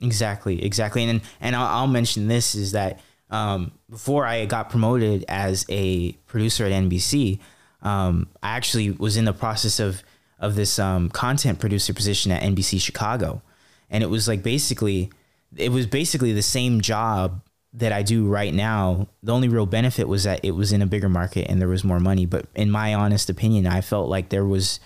Exactly, 0.00 0.64
exactly. 0.64 1.04
And 1.04 1.22
and 1.40 1.56
I'll, 1.56 1.66
I'll 1.66 1.86
mention 1.88 2.28
this 2.28 2.54
is 2.54 2.72
that 2.72 3.00
um, 3.30 3.72
before 3.90 4.24
I 4.24 4.44
got 4.46 4.70
promoted 4.70 5.24
as 5.26 5.66
a 5.68 6.12
producer 6.26 6.64
at 6.64 6.72
NBC, 6.72 7.40
um, 7.82 8.28
I 8.42 8.56
actually 8.56 8.90
was 8.92 9.16
in 9.16 9.24
the 9.24 9.32
process 9.32 9.80
of 9.80 10.04
of 10.38 10.54
this 10.54 10.78
um, 10.78 11.08
content 11.08 11.58
producer 11.58 11.94
position 11.94 12.30
at 12.30 12.42
NBC 12.42 12.80
Chicago, 12.80 13.42
and 13.90 14.04
it 14.04 14.08
was 14.08 14.28
like 14.28 14.42
basically 14.42 15.10
it 15.56 15.70
was 15.70 15.86
basically 15.86 16.32
the 16.32 16.42
same 16.42 16.80
job 16.80 17.40
that 17.76 17.92
I 17.92 18.02
do 18.02 18.26
right 18.26 18.52
now. 18.52 19.06
The 19.22 19.32
only 19.32 19.48
real 19.48 19.66
benefit 19.66 20.08
was 20.08 20.24
that 20.24 20.40
it 20.42 20.52
was 20.52 20.72
in 20.72 20.82
a 20.82 20.86
bigger 20.86 21.08
market 21.08 21.48
and 21.48 21.60
there 21.60 21.68
was 21.68 21.84
more 21.84 22.00
money. 22.00 22.24
But 22.24 22.46
in 22.54 22.70
my 22.70 22.94
honest 22.94 23.28
opinion, 23.28 23.66
I 23.66 23.82
felt 23.82 24.08
like 24.08 24.30
there 24.30 24.46
was 24.46 24.80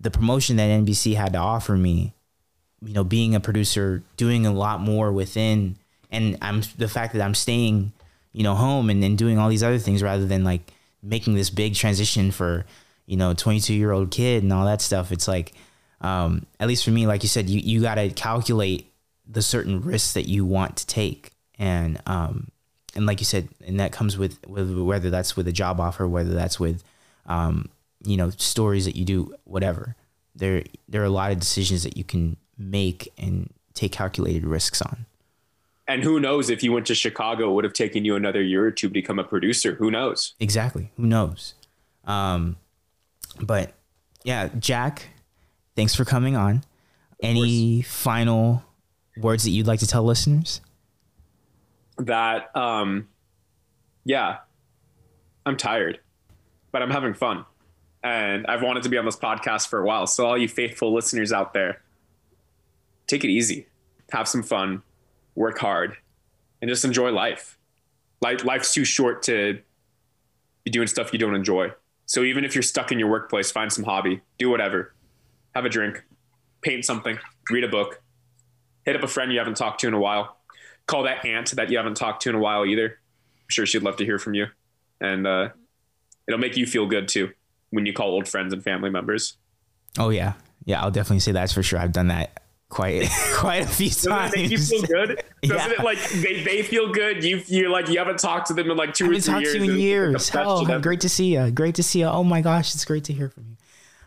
the 0.00 0.10
promotion 0.10 0.56
that 0.56 0.70
NBC 0.70 1.16
had 1.16 1.32
to 1.32 1.38
offer 1.38 1.76
me. 1.76 2.14
You 2.80 2.92
know, 2.92 3.02
being 3.02 3.34
a 3.34 3.40
producer, 3.40 4.04
doing 4.16 4.46
a 4.46 4.52
lot 4.52 4.80
more 4.80 5.10
within, 5.10 5.76
and 6.12 6.38
I'm 6.40 6.62
the 6.76 6.86
fact 6.86 7.12
that 7.14 7.22
I'm 7.22 7.34
staying, 7.34 7.92
you 8.32 8.44
know, 8.44 8.54
home 8.54 8.88
and 8.88 9.02
then 9.02 9.16
doing 9.16 9.36
all 9.36 9.48
these 9.48 9.64
other 9.64 9.80
things 9.80 10.00
rather 10.00 10.24
than 10.24 10.44
like 10.44 10.72
making 11.02 11.34
this 11.34 11.50
big 11.50 11.74
transition 11.74 12.30
for, 12.30 12.64
you 13.04 13.16
know, 13.16 13.34
22 13.34 13.74
year 13.74 13.90
old 13.90 14.12
kid 14.12 14.44
and 14.44 14.52
all 14.52 14.64
that 14.64 14.80
stuff. 14.80 15.10
It's 15.10 15.26
like, 15.26 15.54
um, 16.00 16.46
at 16.60 16.68
least 16.68 16.84
for 16.84 16.92
me, 16.92 17.08
like 17.08 17.24
you 17.24 17.28
said, 17.28 17.50
you, 17.50 17.58
you 17.58 17.82
got 17.82 17.96
to 17.96 18.10
calculate 18.10 18.92
the 19.26 19.42
certain 19.42 19.82
risks 19.82 20.12
that 20.12 20.28
you 20.28 20.44
want 20.44 20.76
to 20.76 20.86
take 20.86 21.32
and 21.58 22.00
um, 22.06 22.50
and 22.94 23.06
like 23.06 23.20
you 23.20 23.26
said, 23.26 23.48
and 23.66 23.78
that 23.80 23.92
comes 23.92 24.16
with, 24.16 24.38
with 24.46 24.76
whether 24.78 25.10
that's 25.10 25.36
with 25.36 25.46
a 25.48 25.52
job 25.52 25.80
offer, 25.80 26.06
whether 26.06 26.34
that's 26.34 26.58
with 26.58 26.82
um, 27.26 27.68
you 28.04 28.16
know 28.16 28.30
stories 28.30 28.84
that 28.84 28.96
you 28.96 29.04
do, 29.04 29.34
whatever. 29.44 29.96
There 30.34 30.64
there 30.88 31.02
are 31.02 31.06
a 31.06 31.10
lot 31.10 31.32
of 31.32 31.40
decisions 31.40 31.82
that 31.82 31.96
you 31.96 32.04
can 32.04 32.36
make 32.56 33.12
and 33.18 33.52
take 33.74 33.92
calculated 33.92 34.44
risks 34.44 34.82
on. 34.82 35.06
And 35.86 36.04
who 36.04 36.20
knows 36.20 36.50
if 36.50 36.62
you 36.62 36.72
went 36.72 36.86
to 36.88 36.94
Chicago, 36.94 37.50
it 37.50 37.54
would 37.54 37.64
have 37.64 37.72
taken 37.72 38.04
you 38.04 38.14
another 38.14 38.42
year 38.42 38.66
or 38.66 38.70
two 38.70 38.88
to 38.88 38.92
become 38.92 39.18
a 39.18 39.24
producer. 39.24 39.74
Who 39.76 39.90
knows? 39.90 40.34
Exactly. 40.38 40.90
Who 40.96 41.06
knows? 41.06 41.54
Um, 42.04 42.56
but 43.40 43.72
yeah, 44.22 44.50
Jack, 44.58 45.08
thanks 45.76 45.94
for 45.94 46.04
coming 46.04 46.36
on. 46.36 46.62
Any 47.22 47.82
final 47.82 48.62
words 49.16 49.44
that 49.44 49.50
you'd 49.50 49.66
like 49.66 49.80
to 49.80 49.86
tell 49.86 50.04
listeners? 50.04 50.60
That 51.98 52.54
um 52.56 53.08
yeah 54.04 54.38
i'm 55.44 55.56
tired 55.56 56.00
but 56.70 56.82
i'm 56.82 56.90
having 56.90 57.14
fun. 57.14 57.44
And 58.02 58.46
i've 58.46 58.62
wanted 58.62 58.84
to 58.84 58.88
be 58.88 58.96
on 58.96 59.04
this 59.04 59.16
podcast 59.16 59.68
for 59.68 59.80
a 59.80 59.84
while. 59.84 60.06
So 60.06 60.26
all 60.26 60.38
you 60.38 60.48
faithful 60.48 60.94
listeners 60.94 61.32
out 61.32 61.52
there 61.52 61.82
take 63.06 63.24
it 63.24 63.28
easy. 63.28 63.66
Have 64.12 64.28
some 64.28 64.42
fun 64.42 64.82
work 65.34 65.58
hard 65.58 65.96
and 66.60 66.68
just 66.68 66.84
enjoy 66.84 67.10
life. 67.10 67.58
Life 68.20 68.44
life's 68.44 68.72
too 68.72 68.84
short 68.84 69.22
to 69.24 69.60
be 70.64 70.70
doing 70.70 70.86
stuff 70.86 71.12
you 71.12 71.18
don't 71.18 71.34
enjoy. 71.34 71.72
So 72.06 72.22
even 72.22 72.44
if 72.44 72.54
you're 72.54 72.62
stuck 72.62 72.92
in 72.92 72.98
your 72.98 73.08
workplace 73.08 73.50
find 73.50 73.72
some 73.72 73.84
hobby 73.84 74.22
do 74.38 74.50
whatever. 74.50 74.94
Have 75.54 75.64
a 75.64 75.68
drink 75.68 76.04
paint 76.60 76.84
something 76.84 77.18
read 77.50 77.64
a 77.64 77.68
book 77.68 78.02
hit 78.84 78.96
up 78.96 79.02
a 79.02 79.08
friend 79.08 79.32
you 79.32 79.38
haven't 79.38 79.56
talked 79.56 79.80
to 79.80 79.88
in 79.88 79.94
a 79.94 79.98
while 79.98 80.37
call 80.88 81.04
that 81.04 81.24
aunt 81.24 81.52
that 81.52 81.70
you 81.70 81.76
haven't 81.76 81.96
talked 81.96 82.22
to 82.22 82.30
in 82.30 82.34
a 82.34 82.40
while 82.40 82.66
either. 82.66 82.86
I'm 82.86 83.48
sure 83.48 83.64
she'd 83.64 83.84
love 83.84 83.96
to 83.98 84.04
hear 84.04 84.18
from 84.18 84.34
you. 84.34 84.46
And 85.00 85.26
uh, 85.26 85.50
it'll 86.26 86.40
make 86.40 86.56
you 86.56 86.66
feel 86.66 86.86
good 86.86 87.06
too 87.06 87.30
when 87.70 87.86
you 87.86 87.92
call 87.92 88.08
old 88.08 88.26
friends 88.26 88.52
and 88.52 88.64
family 88.64 88.90
members. 88.90 89.36
Oh 89.98 90.08
yeah. 90.08 90.32
Yeah, 90.64 90.82
I'll 90.82 90.90
definitely 90.90 91.20
say 91.20 91.32
that's 91.32 91.52
for 91.52 91.62
sure. 91.62 91.78
I've 91.78 91.92
done 91.92 92.08
that 92.08 92.42
quite 92.68 93.08
quite 93.34 93.62
a 93.62 93.66
few 93.66 93.88
Doesn't 93.88 94.10
times. 94.10 94.32
Doesn't 94.32 94.44
it 94.44 94.50
make 94.50 94.50
you 94.50 94.58
feel 94.58 94.82
good? 94.82 95.24
Doesn't 95.42 95.70
yeah. 95.70 95.78
it 95.78 95.84
like 95.84 96.10
they, 96.10 96.42
they 96.42 96.62
feel 96.62 96.92
good? 96.92 97.22
You 97.22 97.42
you 97.46 97.70
like 97.70 97.88
you 97.88 97.98
haven't 97.98 98.18
talked 98.18 98.48
to 98.48 98.54
them 98.54 98.70
in 98.70 98.76
like 98.76 98.94
two 98.94 99.06
I 99.06 99.08
or 99.08 99.10
three 99.12 99.20
talked 99.20 99.42
years. 99.42 99.54
To 99.54 99.64
you 99.64 99.72
in 99.72 99.78
years. 99.78 100.30
Oh, 100.34 100.80
great 100.80 101.00
to 101.02 101.08
see 101.08 101.34
you. 101.34 101.50
Great 101.50 101.76
to 101.76 101.82
see 101.82 102.00
you. 102.00 102.06
Oh 102.06 102.24
my 102.24 102.40
gosh, 102.40 102.74
it's 102.74 102.84
great 102.84 103.04
to 103.04 103.12
hear 103.12 103.28
from 103.28 103.44
you. 103.50 103.56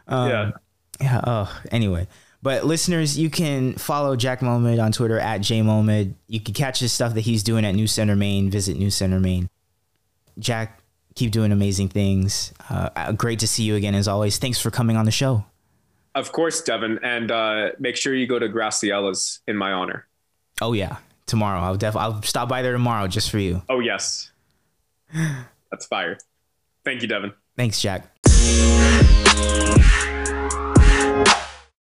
Um, 0.08 0.30
yeah. 0.30 0.52
Yeah. 1.00 1.22
Oh, 1.26 1.62
anyway. 1.72 2.08
But 2.44 2.66
listeners, 2.66 3.18
you 3.20 3.30
can 3.30 3.74
follow 3.74 4.16
Jack 4.16 4.40
Molmud 4.40 4.84
on 4.84 4.92
Twitter 4.92 5.20
at 5.20 5.42
JMolmud. 5.42 6.16
You 6.28 6.40
can 6.40 6.54
catch 6.54 6.80
his 6.80 6.92
stuff 6.92 7.14
that 7.14 7.22
he's 7.22 7.44
doing 7.44 7.66
at 7.66 7.76
NewsCenter 7.76 8.18
Maine. 8.18 8.50
Visit 8.50 8.78
NewsCenter 8.78 9.22
Maine. 9.22 9.48
Jack, 10.40 10.82
keep 11.14 11.32
doing 11.32 11.52
amazing 11.52 11.90
things. 11.90 12.52
Uh, 12.70 12.90
uh, 12.96 13.12
great 13.12 13.40
to 13.40 13.48
see 13.48 13.64
you 13.64 13.76
again 13.76 13.94
as 13.94 14.08
always. 14.08 14.38
Thanks 14.40 14.60
for 14.60 14.72
coming 14.72 14.98
on 14.98 15.06
the 15.06 15.12
show. 15.12 15.46
Of 16.16 16.32
course, 16.32 16.62
Devin, 16.62 17.00
and 17.04 17.32
uh, 17.32 17.70
make 17.80 17.96
sure 17.96 18.14
you 18.14 18.28
go 18.28 18.40
to 18.40 18.50
Graciella's 18.50 19.40
in 19.48 19.56
my 19.56 19.72
honor. 19.72 20.08
Oh 20.62 20.74
yeah, 20.74 20.98
tomorrow. 21.26 21.62
I'll 21.62 21.78
def- 21.78 21.96
I'll 21.96 22.22
stop 22.24 22.50
by 22.50 22.62
there 22.64 22.74
tomorrow 22.74 23.08
just 23.08 23.30
for 23.30 23.40
you. 23.40 23.62
Oh 23.70 23.80
yes, 23.80 24.32
that's 25.14 25.86
fire. 25.86 26.18
Thank 26.84 27.02
you, 27.02 27.08
Devin. 27.08 27.34
Thanks, 27.56 27.80
Jack. 27.80 28.10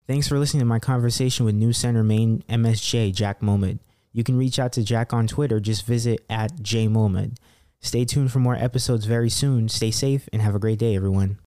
Thanks 0.07 0.29
for 0.29 0.39
listening 0.39 0.61
to 0.61 0.67
my 0.67 0.79
conversation 0.79 1.47
with 1.47 1.59
NewsCenter 1.59 2.05
Maine 2.05 2.45
MSJ 2.47 3.15
Jack 3.15 3.41
Molmud. 3.41 3.79
You 4.13 4.23
can 4.23 4.37
reach 4.37 4.59
out 4.59 4.73
to 4.73 4.85
Jack 4.85 5.15
on 5.15 5.27
Twitter. 5.27 5.61
Just 5.61 5.87
visit 5.87 6.23
at 6.29 6.57
jmolmud. 6.59 7.39
Stay 7.81 8.05
tuned 8.05 8.31
for 8.31 8.39
more 8.39 8.55
episodes 8.55 9.07
very 9.07 9.31
soon. 9.31 9.71
Stay 9.71 9.91
safe 9.91 10.29
and 10.31 10.43
have 10.43 10.55
a 10.55 10.59
great 10.59 10.79
day, 10.79 10.95
everyone. 10.95 11.39